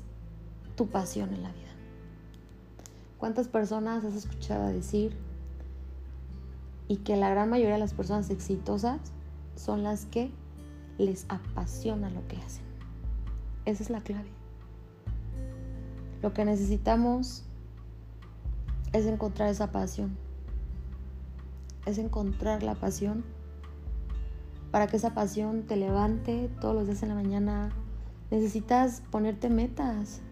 tu 0.77 0.87
pasión 0.87 1.35
en 1.35 1.43
la 1.43 1.51
vida. 1.51 1.63
¿Cuántas 3.19 3.49
personas 3.49 4.05
has 4.05 4.15
escuchado 4.15 4.67
decir 4.69 5.17
y 6.89 6.99
que 6.99 7.17
la 7.17 7.31
gran 7.31 7.51
mayoría 7.51 7.75
de 7.75 7.81
las 7.81 7.95
personas 7.95 8.31
exitosas 8.31 9.01
son 9.57 9.83
las 9.83 10.05
que 10.07 10.31
les 10.99 11.27
apasiona 11.29 12.11
lo 12.11 12.27
que 12.29 12.37
hacen? 12.37 12.65
Esa 13.65 13.83
es 13.83 13.91
la 13.91 14.01
clave. 14.01 14.29
Lo 16.23 16.33
que 16.33 16.45
necesitamos 16.45 17.45
es 18.93 19.07
encontrar 19.07 19.49
esa 19.49 19.73
pasión. 19.73 20.17
Es 21.85 21.99
encontrar 21.99 22.63
la 22.63 22.75
pasión 22.75 23.25
para 24.71 24.87
que 24.87 24.97
esa 24.97 25.15
pasión 25.15 25.63
te 25.63 25.77
levante 25.77 26.51
todos 26.61 26.75
los 26.75 26.87
días 26.87 27.03
en 27.03 27.11
la 27.11 27.15
mañana. 27.15 27.71
Necesitas 28.31 29.03
ponerte 29.11 29.49
metas 29.49 30.23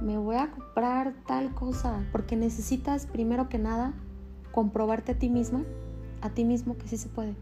me 0.00 0.16
voy 0.16 0.36
a 0.36 0.50
comprar 0.50 1.14
tal 1.26 1.54
cosa, 1.54 2.04
porque 2.12 2.36
necesitas 2.36 3.06
primero 3.06 3.48
que 3.48 3.58
nada 3.58 3.94
comprobarte 4.52 5.12
a 5.12 5.18
ti 5.18 5.28
misma, 5.28 5.64
a 6.20 6.30
ti 6.30 6.44
mismo 6.44 6.76
que 6.78 6.86
sí 6.86 6.96
se 6.96 7.08
puede. 7.08 7.34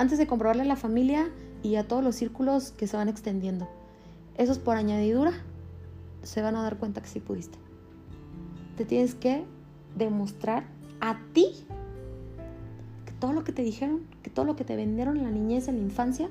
Antes 0.00 0.16
de 0.16 0.26
comprobarle 0.26 0.62
a 0.62 0.64
la 0.64 0.76
familia 0.76 1.28
y 1.62 1.76
a 1.76 1.86
todos 1.86 2.02
los 2.02 2.16
círculos 2.16 2.70
que 2.70 2.86
se 2.86 2.96
van 2.96 3.10
extendiendo. 3.10 3.68
Esos 4.34 4.58
por 4.58 4.78
añadidura 4.78 5.32
se 6.22 6.40
van 6.40 6.56
a 6.56 6.62
dar 6.62 6.78
cuenta 6.78 7.02
que 7.02 7.08
sí 7.08 7.20
pudiste. 7.20 7.58
Te 8.78 8.86
tienes 8.86 9.14
que 9.14 9.44
demostrar 9.98 10.64
a 11.02 11.20
ti 11.34 11.66
que 13.04 13.12
todo 13.12 13.34
lo 13.34 13.44
que 13.44 13.52
te 13.52 13.60
dijeron, 13.60 14.06
que 14.22 14.30
todo 14.30 14.46
lo 14.46 14.56
que 14.56 14.64
te 14.64 14.74
vendieron 14.74 15.18
en 15.18 15.24
la 15.24 15.30
niñez, 15.30 15.68
en 15.68 15.76
la 15.76 15.82
infancia, 15.82 16.30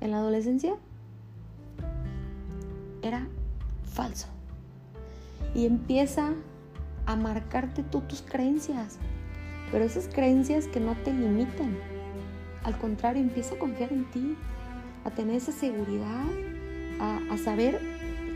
en 0.00 0.10
la 0.10 0.20
adolescencia, 0.20 0.74
era 3.02 3.28
falso 3.84 4.28
y 5.54 5.66
empieza 5.66 6.32
a 7.04 7.16
marcarte 7.16 7.82
tú 7.82 8.00
tus 8.00 8.22
creencias. 8.22 8.96
Pero 9.70 9.84
esas 9.84 10.08
creencias 10.08 10.66
que 10.68 10.80
no 10.80 10.96
te 11.04 11.12
limitan. 11.12 11.97
Al 12.68 12.76
contrario, 12.76 13.22
empieza 13.22 13.54
a 13.54 13.58
confiar 13.58 13.94
en 13.94 14.04
ti, 14.10 14.36
a 15.06 15.10
tener 15.10 15.36
esa 15.36 15.52
seguridad, 15.52 16.26
a, 17.00 17.38
saber 17.38 17.80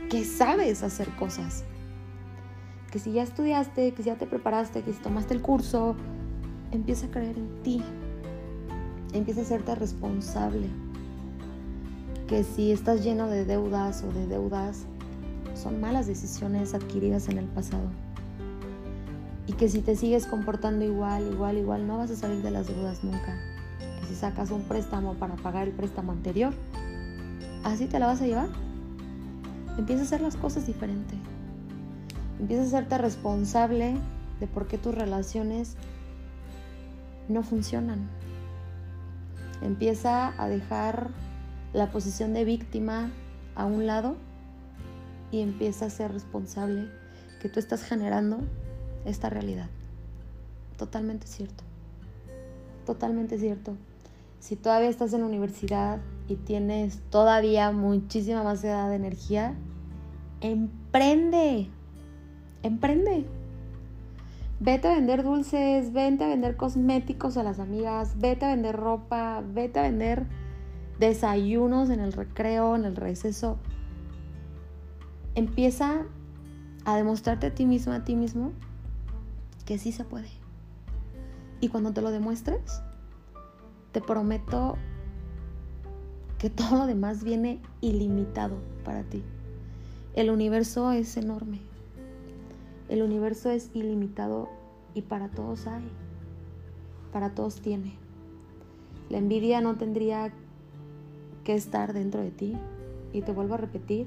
que 0.09 0.24
sabes 0.24 0.83
hacer 0.83 1.11
cosas. 1.16 1.64
Que 2.91 2.99
si 2.99 3.12
ya 3.12 3.24
estudiaste, 3.24 3.93
que 3.93 4.03
si 4.03 4.09
ya 4.09 4.16
te 4.16 4.26
preparaste, 4.26 4.80
que 4.80 4.95
si 4.95 5.03
tomaste 5.03 5.35
el 5.35 5.43
curso, 5.43 5.97
empieza 6.70 7.09
a 7.09 7.11
creer 7.11 7.37
en 7.37 7.62
ti. 7.62 7.83
Empieza 9.12 9.41
a 9.41 9.43
hacerte 9.43 9.74
responsable. 9.74 10.68
Que 12.26 12.43
si 12.43 12.72
estás 12.72 13.05
lleno 13.05 13.26
de 13.26 13.45
deudas 13.45 14.03
o 14.03 14.11
de 14.14 14.26
deudas, 14.28 14.87
son 15.53 15.78
malas 15.78 16.07
decisiones 16.07 16.72
adquiridas 16.72 17.28
en 17.28 17.37
el 17.37 17.49
pasado. 17.49 17.91
Y 19.47 19.53
que 19.53 19.68
si 19.68 19.83
te 19.83 19.95
sigues 19.95 20.24
comportando 20.24 20.87
igual, 20.87 21.30
igual, 21.30 21.59
igual, 21.59 21.87
no 21.87 21.99
vas 21.99 22.11
a 22.11 22.16
salir 22.16 22.41
de 22.43 22.51
las 22.51 22.66
deudas 22.66 23.05
nunca. 23.05 23.51
Si 24.12 24.18
sacas 24.18 24.50
un 24.50 24.60
préstamo 24.64 25.14
para 25.14 25.36
pagar 25.36 25.68
el 25.68 25.72
préstamo 25.72 26.12
anterior, 26.12 26.52
así 27.64 27.86
te 27.86 27.98
la 27.98 28.08
vas 28.08 28.20
a 28.20 28.26
llevar. 28.26 28.48
Empieza 29.78 30.02
a 30.02 30.04
hacer 30.04 30.20
las 30.20 30.36
cosas 30.36 30.66
diferente. 30.66 31.14
Empieza 32.38 32.62
a 32.62 32.66
hacerte 32.66 32.98
responsable 32.98 33.96
de 34.38 34.46
por 34.46 34.66
qué 34.66 34.76
tus 34.76 34.94
relaciones 34.94 35.76
no 37.30 37.42
funcionan. 37.42 38.06
Empieza 39.62 40.34
a 40.36 40.46
dejar 40.46 41.08
la 41.72 41.90
posición 41.90 42.34
de 42.34 42.44
víctima 42.44 43.10
a 43.54 43.64
un 43.64 43.86
lado 43.86 44.16
y 45.30 45.40
empieza 45.40 45.86
a 45.86 45.90
ser 45.90 46.12
responsable 46.12 46.90
que 47.40 47.48
tú 47.48 47.60
estás 47.60 47.82
generando 47.82 48.40
esta 49.06 49.30
realidad. 49.30 49.70
Totalmente 50.76 51.26
cierto. 51.26 51.64
Totalmente 52.84 53.38
cierto. 53.38 53.74
Si 54.43 54.57
todavía 54.57 54.88
estás 54.88 55.12
en 55.12 55.20
la 55.20 55.28
universidad 55.28 56.01
y 56.26 56.34
tienes 56.34 57.01
todavía 57.11 57.70
muchísima 57.70 58.43
más 58.43 58.64
edad 58.64 58.88
de 58.88 58.97
energía, 58.97 59.55
emprende. 60.40 61.70
Emprende. 62.64 63.24
Vete 64.59 64.88
a 64.88 64.95
vender 64.97 65.22
dulces, 65.22 65.93
vete 65.93 66.24
a 66.24 66.26
vender 66.26 66.57
cosméticos 66.57 67.36
a 67.36 67.45
las 67.45 67.61
amigas, 67.61 68.18
vete 68.18 68.47
a 68.47 68.49
vender 68.49 68.74
ropa, 68.74 69.45
vete 69.47 69.78
a 69.78 69.82
vender 69.82 70.26
desayunos 70.99 71.88
en 71.88 72.01
el 72.01 72.12
recreo, 72.12 72.74
en 72.74 72.84
el 72.84 72.97
receso. 72.97 73.59
Empieza 75.36 76.03
a 76.84 76.97
demostrarte 76.97 77.47
a 77.47 77.55
ti 77.55 77.64
mismo, 77.64 77.93
a 77.93 78.03
ti 78.03 78.16
mismo, 78.16 78.51
que 79.66 79.78
sí 79.78 79.93
se 79.93 80.03
puede. 80.03 80.30
Y 81.61 81.68
cuando 81.68 81.93
te 81.93 82.03
lo 82.03 82.11
demuestres, 82.11 82.82
te 83.93 84.01
prometo 84.01 84.76
que 86.38 86.51
todo 86.51 86.78
lo 86.78 86.86
demás 86.86 87.22
viene 87.22 87.61
ilimitado 87.80 88.57
para 88.84 89.05
ti. 89.05 89.22
El 90.14 90.30
universo 90.30 90.90
es 90.90 91.16
enorme. 91.16 91.61
El 92.88 93.03
universo 93.03 93.51
es 93.51 93.70
ilimitado 93.74 94.49
y 94.95 95.03
para 95.03 95.28
todos 95.28 95.66
hay. 95.66 95.84
Para 97.12 97.30
todos 97.30 97.61
tiene. 97.61 97.95
La 99.09 99.18
envidia 99.18 99.61
no 99.61 99.76
tendría 99.76 100.32
que 101.45 101.55
estar 101.55 101.93
dentro 101.93 102.22
de 102.22 102.30
ti. 102.30 102.57
Y 103.12 103.22
te 103.22 103.32
vuelvo 103.32 103.55
a 103.55 103.59
repetir, 103.59 104.07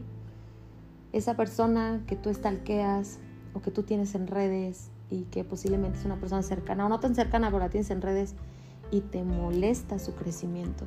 esa 1.13 1.35
persona 1.35 2.03
que 2.07 2.15
tú 2.15 2.29
estalqueas 2.29 3.19
o 3.53 3.61
que 3.61 3.71
tú 3.71 3.83
tienes 3.83 4.15
en 4.15 4.27
redes 4.27 4.89
y 5.09 5.23
que 5.25 5.43
posiblemente 5.43 5.99
es 5.99 6.05
una 6.05 6.19
persona 6.19 6.41
cercana 6.41 6.85
o 6.87 6.89
no 6.89 6.99
tan 6.99 7.15
cercana, 7.15 7.47
pero 7.47 7.59
la 7.59 7.69
tienes 7.69 7.89
en 7.91 8.01
redes 8.01 8.35
y 8.91 9.01
te 9.01 9.23
molesta 9.23 9.99
su 9.99 10.15
crecimiento. 10.15 10.85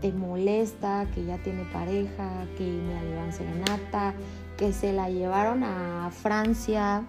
Te 0.00 0.12
molesta 0.12 1.06
que 1.14 1.24
ya 1.24 1.38
tiene 1.38 1.64
pareja, 1.64 2.46
que 2.56 2.64
me 2.64 2.94
la 2.94 3.02
llevan 3.02 3.32
serenata, 3.32 4.14
que 4.56 4.72
se 4.72 4.92
la 4.92 5.10
llevaron 5.10 5.62
a 5.62 6.10
Francia, 6.10 7.04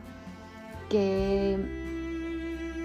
que 0.90 1.82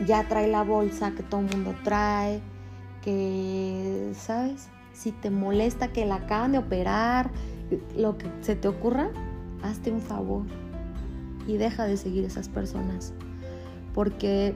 ya 0.06 0.28
trae 0.28 0.48
la 0.48 0.62
bolsa 0.62 1.12
que 1.12 1.22
todo 1.22 1.40
el 1.40 1.48
mundo 1.50 1.74
trae, 1.82 2.40
que, 3.02 4.12
¿sabes? 4.14 4.68
Si 4.92 5.12
te 5.12 5.30
molesta 5.30 5.88
que 5.88 6.06
la 6.06 6.16
acaban 6.16 6.52
de 6.52 6.58
operar, 6.58 7.30
lo 7.96 8.16
que 8.16 8.26
se 8.42 8.54
te 8.54 8.68
ocurra, 8.68 9.10
hazte 9.62 9.90
un 9.90 10.00
favor 10.00 10.44
y 11.46 11.56
deja 11.56 11.84
de 11.84 11.96
seguir 11.96 12.24
esas 12.24 12.48
personas. 12.48 13.12
Porque 13.94 14.54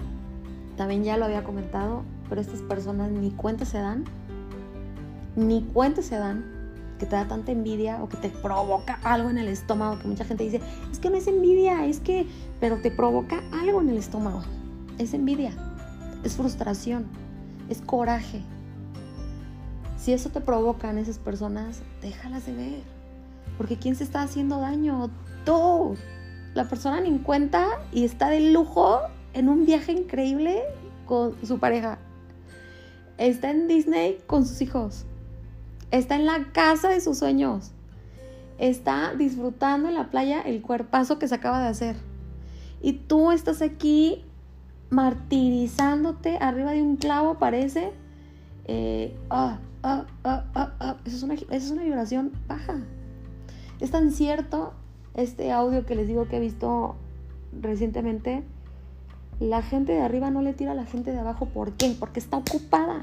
también 0.76 1.05
ya 1.05 1.16
lo 1.16 1.24
había 1.24 1.44
comentado, 1.44 2.03
pero 2.30 2.40
estas 2.40 2.62
personas 2.62 3.10
ni 3.10 3.32
cuenta 3.32 3.66
se 3.66 3.78
dan, 3.78 4.04
ni 5.36 5.62
cuenta 5.62 6.00
se 6.00 6.16
dan 6.16 6.44
que 7.00 7.06
te 7.06 7.16
da 7.16 7.26
tanta 7.26 7.50
envidia 7.50 8.02
o 8.02 8.08
que 8.08 8.18
te 8.18 8.28
provoca 8.28 9.00
algo 9.02 9.30
en 9.30 9.38
el 9.38 9.48
estómago, 9.48 9.98
que 9.98 10.06
mucha 10.06 10.24
gente 10.24 10.44
dice, 10.44 10.60
es 10.92 10.98
que 11.00 11.10
no 11.10 11.16
es 11.16 11.26
envidia, 11.26 11.86
es 11.86 11.98
que, 11.98 12.26
pero 12.60 12.76
te 12.76 12.90
provoca 12.90 13.42
algo 13.52 13.80
en 13.80 13.88
el 13.88 13.96
estómago. 13.96 14.42
Es 14.98 15.12
envidia, 15.12 15.52
es 16.22 16.36
frustración, 16.36 17.06
es 17.68 17.80
coraje. 17.80 18.42
Si 19.96 20.12
eso 20.12 20.28
te 20.28 20.40
provoca 20.40 20.90
en 20.90 20.98
esas 20.98 21.18
personas, 21.18 21.82
déjalas 22.00 22.46
de 22.46 22.54
ver. 22.54 22.82
Porque 23.58 23.76
¿quién 23.76 23.96
se 23.96 24.04
está 24.04 24.22
haciendo 24.22 24.60
daño? 24.60 25.10
Tú. 25.44 25.96
La 26.54 26.68
persona 26.68 27.00
ni 27.00 27.08
en 27.08 27.18
cuenta 27.18 27.66
y 27.92 28.04
está 28.04 28.28
de 28.28 28.52
lujo 28.52 29.00
en 29.32 29.48
un 29.48 29.64
viaje 29.66 29.92
increíble 29.92 30.62
con 31.06 31.34
su 31.46 31.58
pareja 31.58 31.98
está 33.20 33.50
en 33.50 33.68
Disney 33.68 34.18
con 34.26 34.46
sus 34.46 34.60
hijos, 34.62 35.04
está 35.90 36.16
en 36.16 36.24
la 36.24 36.52
casa 36.52 36.88
de 36.88 37.00
sus 37.00 37.18
sueños, 37.18 37.72
está 38.58 39.14
disfrutando 39.14 39.88
en 39.88 39.94
la 39.94 40.10
playa 40.10 40.40
el 40.40 40.62
cuerpazo 40.62 41.18
que 41.18 41.28
se 41.28 41.34
acaba 41.34 41.60
de 41.62 41.68
hacer. 41.68 41.96
Y 42.80 42.94
tú 42.94 43.30
estás 43.30 43.60
aquí 43.60 44.24
martirizándote 44.88 46.38
arriba 46.38 46.72
de 46.72 46.82
un 46.82 46.96
clavo, 46.96 47.38
parece. 47.38 47.92
Eh, 48.64 49.14
ah, 49.28 49.58
ah, 49.82 50.06
ah, 50.24 50.96
eso, 51.04 51.16
es 51.16 51.22
una, 51.22 51.34
es 51.34 51.70
una 51.70 51.82
vibración 51.82 52.32
baja. 52.48 52.80
Es 53.80 53.90
tan 53.90 54.12
cierto 54.12 54.72
este 55.14 55.52
audio 55.52 55.84
que 55.84 55.94
les 55.94 56.08
digo 56.08 56.26
que 56.26 56.38
he 56.38 56.40
visto 56.40 56.96
recientemente 57.60 58.44
la 59.41 59.62
gente 59.62 59.93
de 59.93 60.03
arriba 60.03 60.30
no 60.30 60.43
le 60.43 60.53
tira 60.53 60.72
a 60.72 60.74
la 60.74 60.84
gente 60.84 61.11
de 61.11 61.18
abajo. 61.18 61.47
¿Por 61.47 61.72
qué? 61.72 61.97
Porque 61.99 62.20
está 62.20 62.36
ocupada. 62.36 63.01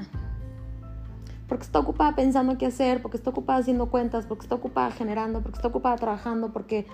Porque 1.48 1.64
está 1.64 1.80
ocupada 1.80 2.14
pensando 2.14 2.56
qué 2.56 2.66
hacer, 2.66 3.02
porque 3.02 3.16
está 3.16 3.30
ocupada 3.30 3.58
haciendo 3.58 3.90
cuentas, 3.90 4.24
porque 4.26 4.44
está 4.44 4.54
ocupada 4.54 4.90
generando, 4.92 5.40
porque 5.42 5.58
está 5.58 5.68
ocupada 5.68 5.96
trabajando, 5.96 6.52
porque 6.52 6.86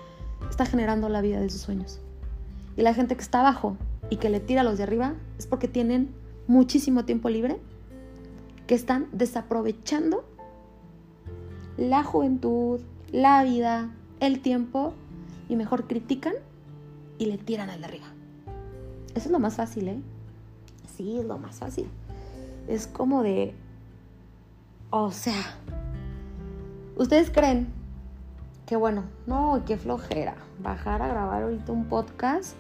está 0.48 0.64
generando 0.64 1.08
la 1.08 1.20
vida 1.20 1.40
de 1.40 1.50
sus 1.50 1.60
sueños. 1.60 2.00
Y 2.76 2.82
la 2.82 2.94
gente 2.94 3.16
que 3.16 3.22
está 3.22 3.40
abajo 3.40 3.76
y 4.10 4.16
que 4.16 4.30
le 4.30 4.40
tira 4.40 4.62
a 4.62 4.64
los 4.64 4.78
de 4.78 4.84
arriba 4.84 5.14
es 5.38 5.46
porque 5.46 5.68
tienen 5.68 6.14
muchísimo 6.46 7.04
tiempo 7.04 7.28
libre, 7.28 7.58
que 8.66 8.74
están 8.74 9.08
desaprovechando 9.12 10.24
la 11.76 12.02
juventud, 12.02 12.80
la 13.12 13.42
vida, 13.44 13.90
el 14.20 14.40
tiempo 14.40 14.94
y 15.48 15.56
mejor 15.56 15.86
critican 15.86 16.34
y 17.18 17.26
le 17.26 17.38
tiran 17.38 17.68
al 17.68 17.80
de 17.80 17.86
arriba. 17.86 18.13
Eso 19.14 19.26
es 19.26 19.30
lo 19.30 19.38
más 19.38 19.54
fácil, 19.54 19.88
¿eh? 19.88 20.00
Sí, 20.96 21.18
es 21.18 21.24
lo 21.24 21.38
más 21.38 21.56
fácil. 21.56 21.86
Es 22.66 22.86
como 22.88 23.22
de, 23.22 23.54
o 24.90 25.12
sea, 25.12 25.56
¿ustedes 26.96 27.30
creen 27.30 27.68
que 28.66 28.76
bueno, 28.76 29.04
no, 29.26 29.62
qué 29.66 29.76
flojera, 29.76 30.34
bajar 30.60 31.02
a 31.02 31.08
grabar 31.08 31.42
ahorita 31.42 31.70
un 31.70 31.84
podcast, 31.84 32.56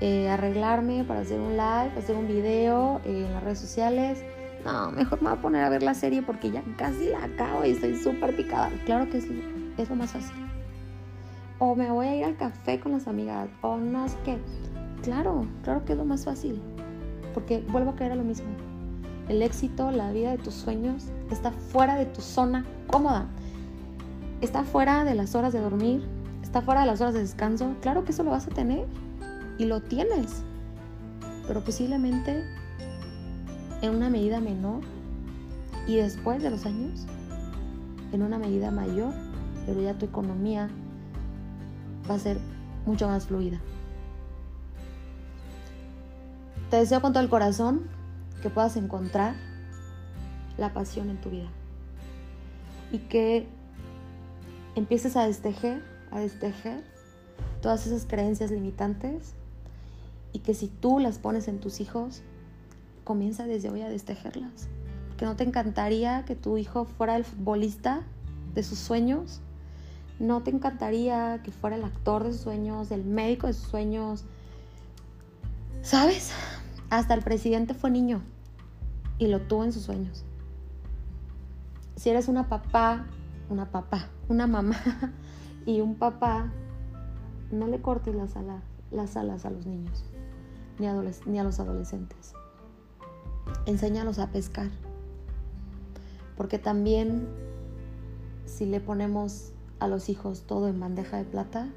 eh, 0.00 0.28
arreglarme 0.28 1.04
para 1.04 1.20
hacer 1.20 1.40
un 1.40 1.52
live, 1.52 1.92
hacer 1.96 2.16
un 2.16 2.28
video 2.28 3.00
en 3.04 3.32
las 3.32 3.42
redes 3.42 3.58
sociales? 3.58 4.22
No, 4.64 4.90
mejor 4.90 5.22
me 5.22 5.30
voy 5.30 5.38
a 5.38 5.40
poner 5.40 5.64
a 5.64 5.70
ver 5.70 5.82
la 5.82 5.94
serie 5.94 6.20
porque 6.20 6.50
ya 6.50 6.62
casi 6.76 7.06
la 7.06 7.24
acabo 7.24 7.64
y 7.64 7.70
estoy 7.70 7.96
súper 7.96 8.36
picada. 8.36 8.70
Claro 8.84 9.08
que 9.08 9.18
es, 9.18 9.26
es 9.78 9.88
lo 9.88 9.96
más 9.96 10.10
fácil. 10.10 10.34
O 11.60 11.74
me 11.74 11.90
voy 11.90 12.06
a 12.08 12.16
ir 12.16 12.24
al 12.24 12.36
café 12.36 12.78
con 12.78 12.92
las 12.92 13.06
amigas, 13.08 13.48
o 13.62 13.78
no 13.78 14.08
sé 14.08 14.16
qué 14.24 14.38
Claro, 15.02 15.46
claro 15.62 15.84
que 15.84 15.92
es 15.92 15.98
lo 15.98 16.04
más 16.04 16.24
fácil, 16.24 16.60
porque 17.34 17.64
vuelvo 17.70 17.90
a 17.90 17.94
caer 17.94 18.12
a 18.12 18.16
lo 18.16 18.24
mismo. 18.24 18.46
El 19.28 19.42
éxito, 19.42 19.90
la 19.90 20.10
vida 20.12 20.30
de 20.30 20.38
tus 20.38 20.54
sueños 20.54 21.04
está 21.30 21.52
fuera 21.52 21.96
de 21.96 22.06
tu 22.06 22.20
zona 22.20 22.64
cómoda. 22.86 23.26
Está 24.40 24.64
fuera 24.64 25.04
de 25.04 25.14
las 25.14 25.34
horas 25.34 25.52
de 25.52 25.60
dormir, 25.60 26.02
está 26.42 26.62
fuera 26.62 26.80
de 26.80 26.86
las 26.86 27.00
horas 27.00 27.14
de 27.14 27.20
descanso. 27.20 27.74
Claro 27.82 28.04
que 28.04 28.12
eso 28.12 28.22
lo 28.22 28.30
vas 28.30 28.46
a 28.46 28.50
tener 28.50 28.86
y 29.58 29.66
lo 29.66 29.80
tienes, 29.80 30.42
pero 31.46 31.62
posiblemente 31.62 32.44
en 33.82 33.94
una 33.94 34.08
medida 34.10 34.40
menor 34.40 34.80
y 35.86 35.96
después 35.96 36.42
de 36.42 36.50
los 36.50 36.66
años 36.66 37.06
en 38.12 38.22
una 38.22 38.38
medida 38.38 38.70
mayor, 38.70 39.12
pero 39.66 39.80
ya 39.80 39.94
tu 39.94 40.06
economía 40.06 40.70
va 42.10 42.14
a 42.14 42.18
ser 42.18 42.38
mucho 42.86 43.06
más 43.06 43.26
fluida. 43.26 43.60
Te 46.70 46.76
deseo 46.76 47.00
con 47.00 47.12
todo 47.12 47.22
el 47.22 47.30
corazón 47.30 47.88
que 48.42 48.50
puedas 48.50 48.76
encontrar 48.76 49.34
la 50.58 50.72
pasión 50.72 51.08
en 51.08 51.20
tu 51.20 51.30
vida 51.30 51.48
y 52.92 52.98
que 52.98 53.46
empieces 54.74 55.16
a 55.16 55.26
destejer, 55.26 55.82
a 56.10 56.20
destejer 56.20 56.84
todas 57.62 57.86
esas 57.86 58.04
creencias 58.04 58.50
limitantes 58.50 59.34
y 60.32 60.40
que 60.40 60.54
si 60.54 60.68
tú 60.68 60.98
las 60.98 61.18
pones 61.18 61.48
en 61.48 61.58
tus 61.58 61.80
hijos, 61.80 62.22
comienza 63.04 63.46
desde 63.46 63.70
hoy 63.70 63.82
a 63.82 63.88
destejerlas. 63.88 64.68
Que 65.16 65.24
no 65.24 65.36
te 65.36 65.44
encantaría 65.44 66.24
que 66.26 66.36
tu 66.36 66.58
hijo 66.58 66.84
fuera 66.84 67.16
el 67.16 67.24
futbolista 67.24 68.02
de 68.54 68.62
sus 68.62 68.78
sueños, 68.78 69.40
no 70.18 70.42
te 70.42 70.50
encantaría 70.50 71.40
que 71.42 71.50
fuera 71.50 71.76
el 71.76 71.84
actor 71.84 72.24
de 72.24 72.32
sus 72.32 72.42
sueños, 72.42 72.90
el 72.90 73.04
médico 73.04 73.46
de 73.46 73.52
sus 73.52 73.68
sueños, 73.68 74.24
¿sabes? 75.82 76.32
Hasta 76.90 77.14
el 77.14 77.22
presidente 77.22 77.74
fue 77.74 77.90
niño 77.90 78.22
y 79.18 79.26
lo 79.28 79.40
tuvo 79.42 79.64
en 79.64 79.72
sus 79.72 79.82
sueños. 79.82 80.24
Si 81.96 82.10
eres 82.10 82.28
una 82.28 82.48
papá, 82.48 83.06
una 83.50 83.70
papá, 83.70 84.08
una 84.28 84.46
mamá 84.46 84.76
y 85.66 85.80
un 85.80 85.96
papá, 85.96 86.52
no 87.50 87.66
le 87.66 87.80
cortes 87.80 88.14
las 88.14 88.36
alas, 88.36 88.62
las 88.90 89.16
alas 89.16 89.44
a 89.44 89.50
los 89.50 89.66
niños 89.66 90.04
ni 90.78 90.86
ni 91.26 91.38
a 91.38 91.44
los 91.44 91.60
adolescentes. 91.60 92.34
Enséñalos 93.66 94.18
a 94.18 94.28
pescar. 94.28 94.70
Porque 96.36 96.58
también 96.58 97.26
si 98.46 98.64
le 98.64 98.80
ponemos 98.80 99.52
a 99.80 99.88
los 99.88 100.08
hijos 100.08 100.44
todo 100.46 100.68
en 100.68 100.78
bandeja 100.78 101.16
de 101.16 101.24
plata, 101.24 101.68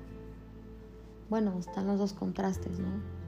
bueno, 1.30 1.57
están 1.59 1.88
los 1.88 1.97
dos 1.97 2.14
contrastes, 2.14 2.80
¿no? 2.80 3.20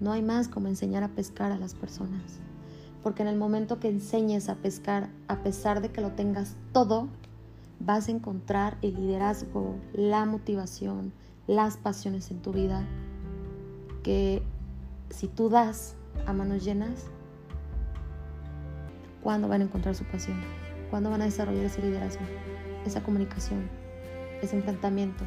No 0.00 0.12
hay 0.12 0.22
más 0.22 0.48
como 0.48 0.68
enseñar 0.68 1.02
a 1.02 1.08
pescar 1.08 1.52
a 1.52 1.58
las 1.58 1.74
personas. 1.74 2.40
Porque 3.02 3.22
en 3.22 3.28
el 3.28 3.36
momento 3.36 3.80
que 3.80 3.88
enseñes 3.88 4.48
a 4.48 4.56
pescar, 4.56 5.08
a 5.28 5.42
pesar 5.42 5.80
de 5.80 5.90
que 5.90 6.00
lo 6.00 6.12
tengas 6.12 6.56
todo, 6.72 7.08
vas 7.80 8.08
a 8.08 8.10
encontrar 8.10 8.76
el 8.82 8.94
liderazgo, 8.94 9.76
la 9.92 10.24
motivación, 10.24 11.12
las 11.46 11.76
pasiones 11.76 12.30
en 12.30 12.42
tu 12.42 12.52
vida, 12.52 12.84
que 14.02 14.42
si 15.10 15.28
tú 15.28 15.48
das 15.48 15.94
a 16.26 16.32
manos 16.32 16.64
llenas, 16.64 17.06
¿cuándo 19.22 19.48
van 19.48 19.62
a 19.62 19.64
encontrar 19.64 19.94
su 19.94 20.04
pasión? 20.04 20.40
¿Cuándo 20.90 21.10
van 21.10 21.22
a 21.22 21.26
desarrollar 21.26 21.64
ese 21.64 21.82
liderazgo, 21.82 22.22
esa 22.84 23.02
comunicación, 23.02 23.68
ese 24.42 24.56
enfrentamiento, 24.56 25.24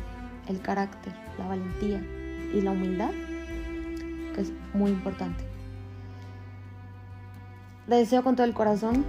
el 0.48 0.62
carácter, 0.62 1.14
la 1.38 1.48
valentía 1.48 2.02
y 2.54 2.62
la 2.62 2.72
humildad? 2.72 3.12
Que 4.34 4.42
es 4.42 4.52
muy 4.74 4.92
importante. 4.92 5.44
Le 7.88 7.98
deseo 7.98 8.24
con 8.24 8.36
todo 8.36 8.46
el 8.46 8.54
corazón 8.54 9.06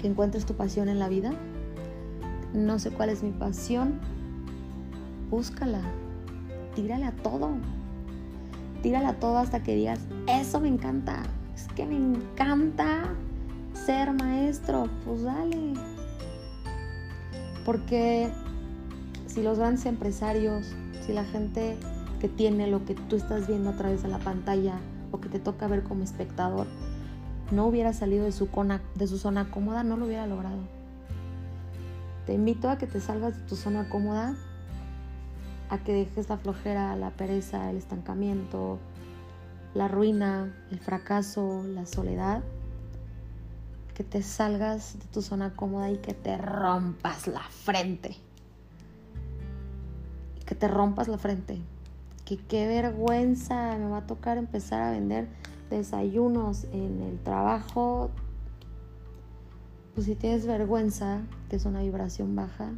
que 0.00 0.08
encuentres 0.08 0.46
tu 0.46 0.54
pasión 0.54 0.88
en 0.88 0.98
la 0.98 1.08
vida. 1.08 1.32
No 2.54 2.78
sé 2.78 2.90
cuál 2.90 3.10
es 3.10 3.22
mi 3.22 3.32
pasión. 3.32 4.00
Búscala. 5.30 5.82
Tírale 6.74 7.04
a 7.04 7.12
todo. 7.12 7.50
Tírale 8.82 9.06
a 9.06 9.20
todo 9.20 9.38
hasta 9.38 9.62
que 9.62 9.74
digas, 9.74 10.00
eso 10.26 10.60
me 10.60 10.68
encanta. 10.68 11.22
Es 11.54 11.68
que 11.74 11.84
me 11.84 11.96
encanta 11.96 13.14
ser 13.74 14.12
maestro. 14.12 14.88
Pues 15.04 15.22
dale. 15.22 15.74
Porque 17.64 18.30
si 19.26 19.42
los 19.42 19.58
grandes 19.58 19.84
empresarios, 19.86 20.74
si 21.06 21.12
la 21.12 21.24
gente 21.24 21.76
que 22.20 22.28
tiene 22.28 22.66
lo 22.66 22.84
que 22.84 22.94
tú 22.94 23.16
estás 23.16 23.48
viendo 23.48 23.70
a 23.70 23.76
través 23.76 24.02
de 24.02 24.08
la 24.08 24.18
pantalla 24.18 24.78
o 25.10 25.20
que 25.20 25.28
te 25.28 25.40
toca 25.40 25.66
ver 25.66 25.82
como 25.82 26.04
espectador, 26.04 26.66
no 27.50 27.66
hubiera 27.66 27.92
salido 27.92 28.24
de 28.24 28.32
su, 28.32 28.48
de 28.94 29.06
su 29.06 29.18
zona 29.18 29.50
cómoda, 29.50 29.82
no 29.82 29.96
lo 29.96 30.06
hubiera 30.06 30.26
logrado. 30.26 30.60
Te 32.26 32.34
invito 32.34 32.68
a 32.68 32.78
que 32.78 32.86
te 32.86 33.00
salgas 33.00 33.36
de 33.36 33.42
tu 33.44 33.56
zona 33.56 33.88
cómoda, 33.88 34.36
a 35.68 35.78
que 35.78 35.92
dejes 35.92 36.28
la 36.28 36.36
flojera, 36.36 36.94
la 36.94 37.10
pereza, 37.10 37.70
el 37.70 37.76
estancamiento, 37.76 38.78
la 39.74 39.88
ruina, 39.88 40.54
el 40.70 40.78
fracaso, 40.78 41.64
la 41.64 41.86
soledad, 41.86 42.42
que 43.94 44.04
te 44.04 44.22
salgas 44.22 44.98
de 44.98 45.06
tu 45.06 45.22
zona 45.22 45.54
cómoda 45.54 45.90
y 45.90 45.98
que 45.98 46.14
te 46.14 46.36
rompas 46.36 47.26
la 47.26 47.40
frente. 47.40 48.16
Que 50.44 50.54
te 50.54 50.68
rompas 50.68 51.08
la 51.08 51.18
frente. 51.18 51.60
Que 52.30 52.36
qué 52.36 52.68
vergüenza, 52.68 53.76
me 53.76 53.88
va 53.88 53.96
a 53.96 54.06
tocar 54.06 54.38
empezar 54.38 54.82
a 54.82 54.92
vender 54.92 55.26
desayunos 55.68 56.62
en 56.70 57.02
el 57.02 57.18
trabajo, 57.18 58.12
pues 59.94 60.06
si 60.06 60.14
tienes 60.14 60.46
vergüenza, 60.46 61.22
que 61.48 61.56
es 61.56 61.64
una 61.64 61.82
vibración 61.82 62.36
baja, 62.36 62.70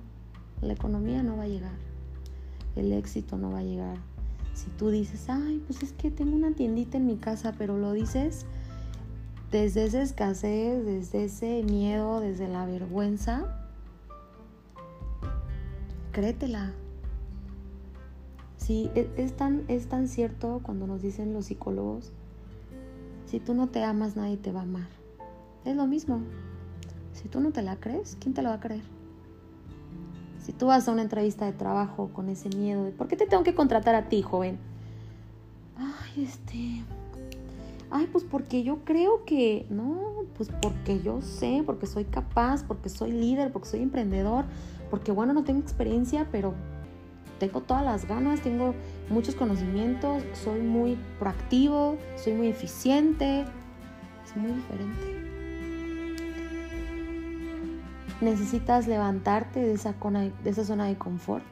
la 0.62 0.72
economía 0.72 1.22
no 1.22 1.36
va 1.36 1.42
a 1.42 1.48
llegar, 1.48 1.76
el 2.76 2.94
éxito 2.94 3.36
no 3.36 3.50
va 3.50 3.58
a 3.58 3.62
llegar. 3.62 3.98
Si 4.54 4.70
tú 4.70 4.88
dices, 4.88 5.28
ay, 5.28 5.62
pues 5.66 5.82
es 5.82 5.92
que 5.92 6.10
tengo 6.10 6.34
una 6.34 6.52
tiendita 6.52 6.96
en 6.96 7.04
mi 7.04 7.18
casa, 7.18 7.52
pero 7.58 7.76
lo 7.76 7.92
dices 7.92 8.46
desde 9.50 9.84
esa 9.84 10.00
escasez, 10.00 10.82
desde 10.86 11.24
ese 11.24 11.62
miedo, 11.62 12.20
desde 12.20 12.48
la 12.48 12.64
vergüenza, 12.64 13.68
créetela. 16.10 16.72
Sí, 18.62 18.90
e, 18.94 19.10
es 19.16 19.36
tan, 19.36 19.64
es 19.68 19.88
tan 19.88 20.08
cierto 20.08 20.60
cuando 20.62 20.86
nos 20.86 21.02
dicen 21.02 21.32
los 21.32 21.46
psicólogos 21.46 22.12
si 23.32 23.40
tú 23.40 23.54
no 23.54 23.68
te 23.68 23.82
amas, 23.82 24.14
nadie 24.14 24.36
te 24.36 24.52
va 24.52 24.60
a 24.60 24.64
amar. 24.64 24.88
Es 25.64 25.74
lo 25.74 25.86
mismo. 25.86 26.20
Si 27.14 27.30
tú 27.30 27.40
no 27.40 27.50
te 27.50 27.62
la 27.62 27.76
crees, 27.76 28.18
¿quién 28.20 28.34
te 28.34 28.42
lo 28.42 28.50
va 28.50 28.56
a 28.56 28.60
creer? 28.60 28.82
Si 30.38 30.52
tú 30.52 30.66
vas 30.66 30.86
a 30.86 30.92
una 30.92 31.00
entrevista 31.00 31.46
de 31.46 31.52
trabajo 31.52 32.10
con 32.12 32.28
ese 32.28 32.50
miedo 32.50 32.84
de 32.84 32.90
¿por 32.90 33.08
qué 33.08 33.16
te 33.16 33.24
tengo 33.24 33.42
que 33.42 33.54
contratar 33.54 33.94
a 33.94 34.10
ti, 34.10 34.20
joven? 34.20 34.58
Ay, 35.78 36.24
este. 36.24 36.84
Ay, 37.90 38.06
pues 38.12 38.24
porque 38.24 38.62
yo 38.64 38.84
creo 38.84 39.24
que. 39.24 39.64
No, 39.70 40.26
pues 40.36 40.50
porque 40.60 41.00
yo 41.00 41.22
sé, 41.22 41.62
porque 41.64 41.86
soy 41.86 42.04
capaz, 42.04 42.64
porque 42.64 42.90
soy 42.90 43.12
líder, 43.12 43.50
porque 43.50 43.70
soy 43.70 43.80
emprendedor, 43.80 44.44
porque 44.90 45.10
bueno, 45.10 45.32
no 45.32 45.42
tengo 45.42 45.60
experiencia, 45.60 46.28
pero 46.30 46.52
tengo 47.42 47.60
todas 47.60 47.82
las 47.82 48.06
ganas, 48.06 48.40
tengo 48.40 48.72
muchos 49.10 49.34
conocimientos, 49.34 50.22
soy 50.32 50.60
muy 50.60 50.96
proactivo, 51.18 51.98
soy 52.14 52.34
muy 52.34 52.46
eficiente. 52.46 53.44
Es 54.24 54.36
muy 54.36 54.52
diferente. 54.52 55.02
Necesitas 58.20 58.86
levantarte 58.86 59.58
de 59.58 59.72
esa, 59.72 59.92
zona 60.64 60.84
de 60.84 60.94
confort 60.96 61.42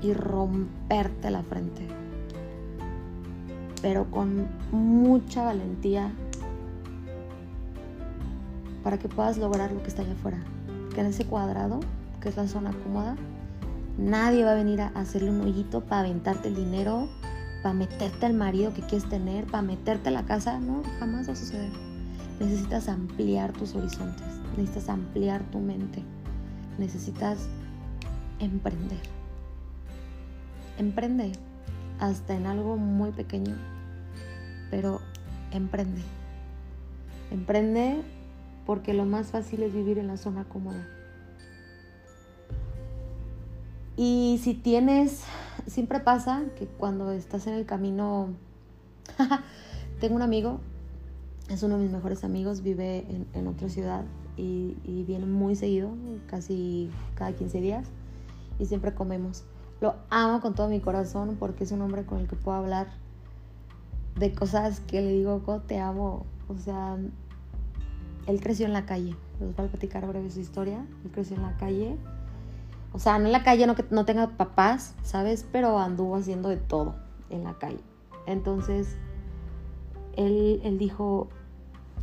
y 0.00 0.12
romperte 0.12 1.28
la 1.32 1.42
frente. 1.42 1.88
Pero 3.82 4.08
con 4.12 4.46
mucha 4.70 5.42
valentía 5.42 6.12
para 8.84 8.96
que 8.96 9.08
puedas 9.08 9.38
lograr 9.38 9.72
lo 9.72 9.82
que 9.82 9.88
está 9.88 10.02
allá 10.02 10.12
afuera. 10.12 10.38
Que 10.94 11.00
en 11.00 11.08
ese 11.08 11.26
cuadrado, 11.26 11.80
que 12.20 12.28
es 12.28 12.36
la 12.36 12.46
zona 12.46 12.70
cómoda, 12.84 13.16
Nadie 13.98 14.44
va 14.44 14.52
a 14.52 14.54
venir 14.54 14.82
a 14.82 14.88
hacerle 14.88 15.30
un 15.30 15.40
hoyito 15.40 15.80
para 15.80 16.02
aventarte 16.02 16.48
el 16.48 16.54
dinero, 16.54 17.08
para 17.62 17.74
meterte 17.74 18.26
al 18.26 18.34
marido 18.34 18.74
que 18.74 18.82
quieres 18.82 19.08
tener, 19.08 19.46
para 19.46 19.62
meterte 19.62 20.10
a 20.10 20.12
la 20.12 20.26
casa. 20.26 20.60
No, 20.60 20.82
jamás 20.98 21.28
va 21.28 21.32
a 21.32 21.36
suceder. 21.36 21.72
Necesitas 22.38 22.88
ampliar 22.88 23.52
tus 23.52 23.74
horizontes, 23.74 24.26
necesitas 24.56 24.90
ampliar 24.90 25.42
tu 25.50 25.60
mente, 25.60 26.02
necesitas 26.78 27.48
emprender. 28.38 29.00
Emprende 30.76 31.32
hasta 31.98 32.36
en 32.36 32.46
algo 32.46 32.76
muy 32.76 33.12
pequeño, 33.12 33.56
pero 34.70 35.00
emprende. 35.52 36.02
Emprende 37.30 38.02
porque 38.66 38.92
lo 38.92 39.06
más 39.06 39.28
fácil 39.28 39.62
es 39.62 39.72
vivir 39.72 39.96
en 39.98 40.08
la 40.08 40.18
zona 40.18 40.44
cómoda. 40.44 40.86
Y 43.96 44.38
si 44.42 44.52
tienes, 44.52 45.24
siempre 45.66 46.00
pasa 46.00 46.44
que 46.58 46.66
cuando 46.66 47.12
estás 47.12 47.46
en 47.46 47.54
el 47.54 47.64
camino, 47.64 48.28
tengo 50.00 50.14
un 50.14 50.22
amigo, 50.22 50.60
es 51.48 51.62
uno 51.62 51.78
de 51.78 51.84
mis 51.84 51.92
mejores 51.92 52.22
amigos, 52.22 52.62
vive 52.62 53.06
en, 53.32 53.46
otra 53.46 53.70
ciudad 53.70 54.04
y, 54.36 54.76
viene 55.06 55.24
muy 55.24 55.56
seguido, 55.56 55.90
casi 56.26 56.90
cada 57.14 57.32
15 57.32 57.60
días, 57.62 57.86
y 58.58 58.66
siempre 58.66 58.92
comemos. 58.94 59.44
Lo 59.80 59.94
amo 60.10 60.40
con 60.40 60.54
todo 60.54 60.68
mi 60.68 60.80
corazón 60.80 61.36
porque 61.38 61.64
es 61.64 61.72
un 61.72 61.80
hombre 61.80 62.04
con 62.04 62.18
el 62.18 62.28
que 62.28 62.36
puedo 62.36 62.58
hablar 62.58 62.88
de 64.18 64.32
cosas 64.32 64.80
que 64.80 65.00
le 65.00 65.12
digo, 65.12 65.40
te 65.66 65.78
amo. 65.78 66.26
O 66.48 66.56
sea, 66.58 66.96
él 68.26 68.40
creció 68.40 68.66
en 68.66 68.72
la 68.72 68.86
calle. 68.86 69.14
Les 69.38 69.54
voy 69.54 69.66
a 69.66 69.68
platicar 69.68 70.06
breve 70.06 70.30
su 70.30 70.40
historia. 70.40 70.86
Él 71.04 71.10
creció 71.10 71.36
en 71.36 71.42
la 71.42 71.56
calle 71.58 71.98
o 72.96 72.98
sea, 72.98 73.18
no 73.18 73.26
en 73.26 73.32
la 73.32 73.42
calle, 73.42 73.66
no 73.66 73.74
que 73.74 73.84
no 73.90 74.06
tenga 74.06 74.38
papás, 74.38 74.94
¿sabes? 75.02 75.46
Pero 75.52 75.78
anduvo 75.78 76.16
haciendo 76.16 76.48
de 76.48 76.56
todo 76.56 76.94
en 77.28 77.44
la 77.44 77.52
calle. 77.58 77.80
Entonces, 78.24 78.96
él, 80.16 80.62
él 80.64 80.78
dijo, 80.78 81.28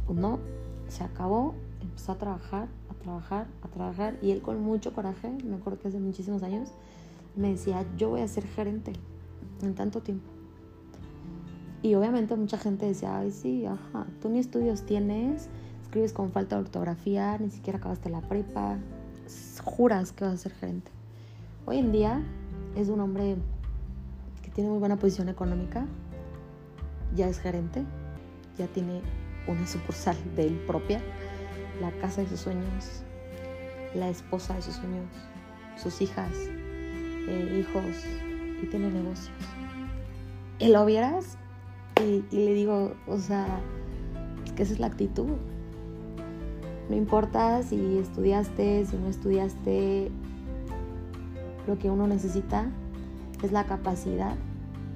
pues 0.06 0.20
no, 0.20 0.38
se 0.90 1.04
acabó, 1.04 1.56
empezó 1.82 2.12
a 2.12 2.20
trabajar, 2.20 2.68
a 2.92 2.94
trabajar, 2.94 3.48
a 3.64 3.70
trabajar. 3.70 4.20
Y 4.22 4.30
él 4.30 4.44
con 4.44 4.62
mucho 4.62 4.94
coraje, 4.94 5.36
me 5.44 5.56
acuerdo 5.56 5.80
que 5.80 5.88
hace 5.88 6.00
muchísimos 6.00 6.44
años, 6.44 6.70
me 7.36 7.50
decía, 7.50 7.84
yo 7.98 8.10
voy 8.10 8.22
a 8.22 8.28
ser 8.28 8.46
gerente 8.46 8.94
en 9.64 9.74
tanto 9.74 10.04
tiempo. 10.04 10.30
Y 11.82 11.96
obviamente 11.96 12.36
mucha 12.36 12.60
gente 12.60 12.86
decía, 12.86 13.18
ay, 13.18 13.32
sí, 13.32 13.66
ajá, 13.66 14.06
tú 14.22 14.30
ni 14.30 14.38
estudios 14.38 14.84
tienes, 14.84 15.50
escribes 15.82 16.14
con 16.14 16.32
falta 16.32 16.56
de 16.56 16.62
ortografía, 16.62 17.36
ni 17.40 17.50
siquiera 17.50 17.80
acabaste 17.80 18.12
la 18.12 18.22
prepa, 18.22 18.78
juras 19.64 20.12
que 20.12 20.26
vas 20.26 20.34
a 20.34 20.38
ser 20.38 20.54
gerente. 20.54 20.92
Hoy 21.66 21.78
en 21.78 21.92
día 21.92 22.22
es 22.76 22.90
un 22.90 23.00
hombre 23.00 23.38
que 24.42 24.50
tiene 24.52 24.70
muy 24.70 24.80
buena 24.80 24.98
posición 24.98 25.30
económica, 25.30 25.86
ya 27.16 27.28
es 27.28 27.40
gerente, 27.40 27.84
ya 28.58 28.68
tiene 28.68 29.02
una 29.48 29.66
sucursal 29.68 30.18
de 30.36 30.48
él 30.48 30.64
propia, 30.68 31.02
la 31.80 31.92
casa 31.92 32.22
de 32.22 32.28
sus 32.28 32.42
sueños, 32.42 33.04
la 33.96 34.10
esposa 34.10 34.56
de 34.56 34.62
sus 34.62 34.76
sueños, 34.76 35.06
sus 35.76 36.02
hijas, 36.02 36.32
eh, 37.28 37.60
hijos 37.62 38.06
y 38.62 38.66
tiene 38.68 38.90
negocios. 38.90 39.36
Y 40.60 40.70
lo 40.70 40.86
vieras 40.86 41.38
y, 42.02 42.24
le 42.36 42.54
digo, 42.54 42.96
o 43.08 43.18
sea, 43.18 43.60
es 44.46 44.52
que 44.54 44.64
esa 44.64 44.74
es 44.74 44.80
la 44.80 44.88
actitud. 44.88 45.30
No 46.90 46.96
importa 46.96 47.64
si 47.64 47.98
estudiaste, 47.98 48.86
si 48.86 48.98
no 48.98 49.08
estudiaste, 49.08 50.12
lo 51.68 51.80
que 51.80 51.90
uno 51.90 52.08
necesita 52.08 52.68
es 53.42 53.52
la 53.52 53.66
capacidad 53.66 54.36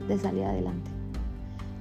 de 0.07 0.17
salir 0.17 0.43
adelante. 0.43 0.91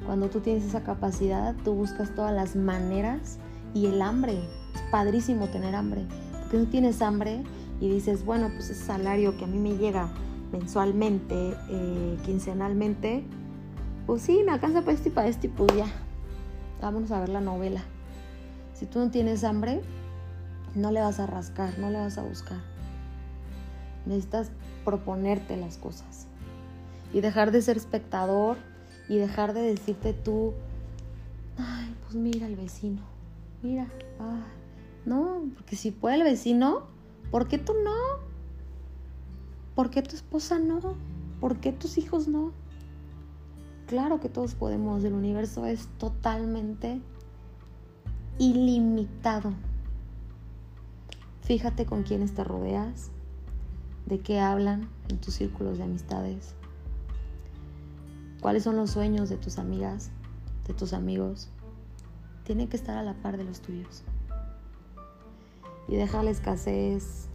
Cuando 0.04 0.28
tú 0.28 0.40
tienes 0.40 0.64
esa 0.64 0.82
capacidad, 0.82 1.54
tú 1.64 1.74
buscas 1.74 2.14
todas 2.14 2.32
las 2.32 2.54
maneras 2.54 3.38
y 3.74 3.86
el 3.86 4.00
hambre. 4.00 4.38
Es 4.74 4.82
padrísimo 4.90 5.48
tener 5.48 5.74
hambre. 5.74 6.07
Porque 6.42 6.59
tú 6.59 6.66
tienes 6.66 7.02
hambre 7.02 7.42
y 7.80 7.88
dices, 7.88 8.24
bueno, 8.24 8.48
pues 8.54 8.70
ese 8.70 8.84
salario 8.84 9.36
que 9.36 9.44
a 9.44 9.48
mí 9.48 9.59
me 9.59 9.76
llega 9.76 10.09
mensualmente, 10.52 11.54
eh, 11.68 12.16
quincenalmente, 12.24 13.24
pues 14.07 14.22
sí, 14.22 14.42
me 14.44 14.52
alcanza 14.52 14.82
para 14.82 14.92
esto 14.92 15.09
y 15.09 15.12
para 15.12 15.28
esto 15.28 15.46
y 15.46 15.50
pues 15.50 15.76
ya. 15.76 15.86
Vámonos 16.80 17.11
a 17.11 17.20
ver 17.20 17.30
la 17.30 17.40
novela. 17.40 17.82
Si 18.78 18.84
tú 18.84 18.98
no 18.98 19.10
tienes 19.10 19.42
hambre, 19.42 19.80
no 20.74 20.90
le 20.90 21.00
vas 21.00 21.18
a 21.18 21.26
rascar, 21.26 21.78
no 21.78 21.88
le 21.88 21.96
vas 21.96 22.18
a 22.18 22.22
buscar. 22.22 22.58
Necesitas 24.04 24.50
proponerte 24.84 25.56
las 25.56 25.78
cosas 25.78 26.26
y 27.14 27.22
dejar 27.22 27.52
de 27.52 27.62
ser 27.62 27.78
espectador 27.78 28.58
y 29.08 29.16
dejar 29.16 29.54
de 29.54 29.62
decirte 29.62 30.12
tú, 30.12 30.52
ay, 31.56 31.96
pues 32.02 32.16
mira 32.16 32.46
el 32.46 32.56
vecino, 32.56 33.00
mira, 33.62 33.86
ay, 34.20 34.42
no, 35.06 35.44
porque 35.54 35.74
si 35.74 35.90
puede 35.90 36.16
el 36.16 36.24
vecino, 36.24 36.82
¿por 37.30 37.48
qué 37.48 37.56
tú 37.56 37.72
no? 37.82 37.94
¿Por 39.74 39.88
qué 39.88 40.02
tu 40.02 40.14
esposa 40.14 40.58
no? 40.58 40.80
¿Por 41.40 41.60
qué 41.60 41.72
tus 41.72 41.96
hijos 41.96 42.28
no? 42.28 42.52
Claro 43.86 44.20
que 44.20 44.28
todos 44.28 44.54
podemos, 44.54 45.02
el 45.02 45.14
universo 45.14 45.64
es 45.64 45.88
totalmente 45.96 47.00
ilimitado. 48.39 49.53
Fíjate 51.43 51.87
con 51.87 52.03
quiénes 52.03 52.34
te 52.34 52.45
rodeas, 52.45 53.11
de 54.07 54.18
qué 54.18 54.41
hablan 54.41 54.89
en 55.09 55.18
tus 55.18 55.34
círculos 55.34 55.78
de 55.78 55.84
amistades, 55.84 56.55
cuáles 58.41 58.64
son 58.64 58.76
los 58.76 58.91
sueños 58.91 59.28
de 59.28 59.37
tus 59.37 59.59
amigas, 59.59 60.11
de 60.66 60.74
tus 60.74 60.93
amigos. 60.93 61.49
Tienen 62.45 62.68
que 62.68 62.76
estar 62.76 62.97
a 62.97 63.03
la 63.03 63.14
par 63.14 63.37
de 63.37 63.45
los 63.45 63.61
tuyos. 63.61 64.03
Y 65.89 65.97
deja 65.97 66.22
la 66.22 66.30
escasez, 66.30 67.28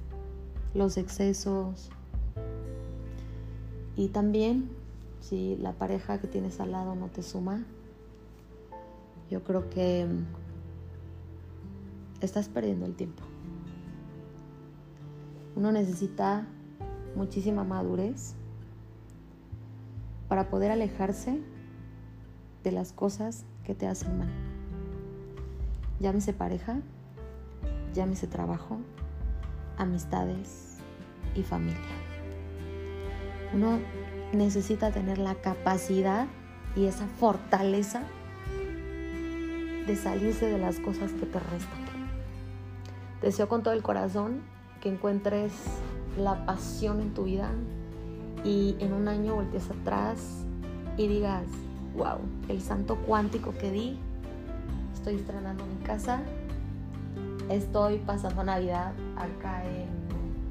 los 0.73 0.97
excesos. 0.97 1.89
Y 3.95 4.09
también, 4.09 4.69
si 5.21 5.57
la 5.57 5.73
pareja 5.73 6.19
que 6.19 6.27
tienes 6.27 6.59
al 6.59 6.71
lado 6.71 6.95
no 6.95 7.07
te 7.07 7.23
suma, 7.23 7.65
yo 9.29 9.43
creo 9.43 9.69
que 9.69 10.05
estás 12.25 12.49
perdiendo 12.49 12.85
el 12.85 12.95
tiempo. 12.95 13.23
Uno 15.55 15.71
necesita 15.71 16.47
muchísima 17.15 17.63
madurez 17.63 18.35
para 20.27 20.49
poder 20.49 20.71
alejarse 20.71 21.41
de 22.63 22.71
las 22.71 22.93
cosas 22.93 23.45
que 23.65 23.75
te 23.75 23.87
hacen 23.87 24.17
mal. 24.17 24.29
Llámese 25.99 26.33
pareja, 26.33 26.79
llámese 27.93 28.27
trabajo, 28.27 28.79
amistades 29.77 30.77
y 31.35 31.43
familia. 31.43 31.79
Uno 33.53 33.79
necesita 34.33 34.91
tener 34.91 35.17
la 35.17 35.35
capacidad 35.35 36.27
y 36.75 36.85
esa 36.85 37.07
fortaleza 37.07 38.03
de 39.85 39.95
salirse 39.95 40.45
de 40.45 40.57
las 40.57 40.79
cosas 40.79 41.11
que 41.11 41.25
te 41.25 41.39
restan. 41.39 41.90
Deseo 43.21 43.47
con 43.47 43.61
todo 43.61 43.73
el 43.73 43.83
corazón 43.83 44.41
que 44.81 44.89
encuentres 44.89 45.53
la 46.17 46.45
pasión 46.45 47.01
en 47.01 47.13
tu 47.13 47.25
vida 47.25 47.51
y 48.43 48.75
en 48.79 48.93
un 48.93 49.07
año 49.07 49.35
voltees 49.35 49.69
atrás 49.69 50.43
y 50.97 51.07
digas, 51.07 51.45
wow, 51.95 52.17
el 52.49 52.61
santo 52.61 52.97
cuántico 53.05 53.53
que 53.53 53.71
di, 53.71 53.99
estoy 54.93 55.15
estrenando 55.15 55.63
mi 55.65 55.85
casa, 55.85 56.21
estoy 57.49 57.99
pasando 57.99 58.43
Navidad 58.43 58.93
acá 59.15 59.63
en 59.65 59.87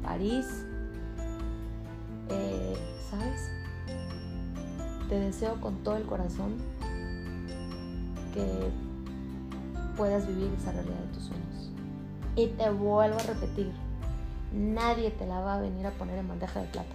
París, 0.02 0.46
eh, 2.28 2.76
¿sabes? 3.10 3.50
Te 5.08 5.18
deseo 5.18 5.60
con 5.60 5.82
todo 5.82 5.96
el 5.96 6.04
corazón 6.04 6.54
que 8.32 8.70
puedas 9.96 10.26
vivir 10.28 10.50
esa 10.56 10.70
realidad 10.70 10.98
de 10.98 11.14
tus 11.14 11.24
sueños. 11.24 11.49
Y 12.36 12.46
te 12.48 12.70
vuelvo 12.70 13.18
a 13.18 13.22
repetir, 13.22 13.72
nadie 14.52 15.10
te 15.10 15.26
la 15.26 15.40
va 15.40 15.56
a 15.56 15.60
venir 15.60 15.86
a 15.86 15.90
poner 15.90 16.18
en 16.18 16.28
bandeja 16.28 16.60
de 16.60 16.66
plata. 16.66 16.94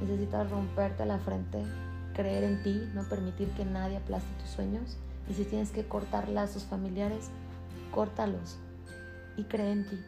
Necesitas 0.00 0.50
romperte 0.50 1.06
la 1.06 1.18
frente, 1.18 1.62
creer 2.14 2.44
en 2.44 2.62
ti, 2.62 2.88
no 2.94 3.04
permitir 3.04 3.48
que 3.50 3.64
nadie 3.64 3.98
aplaste 3.98 4.28
tus 4.40 4.50
sueños. 4.50 4.96
Y 5.28 5.34
si 5.34 5.44
tienes 5.44 5.70
que 5.70 5.86
cortar 5.86 6.28
lazos 6.28 6.64
familiares, 6.64 7.30
córtalos 7.92 8.58
y 9.36 9.44
cree 9.44 9.72
en 9.72 9.86
ti. 9.88 9.98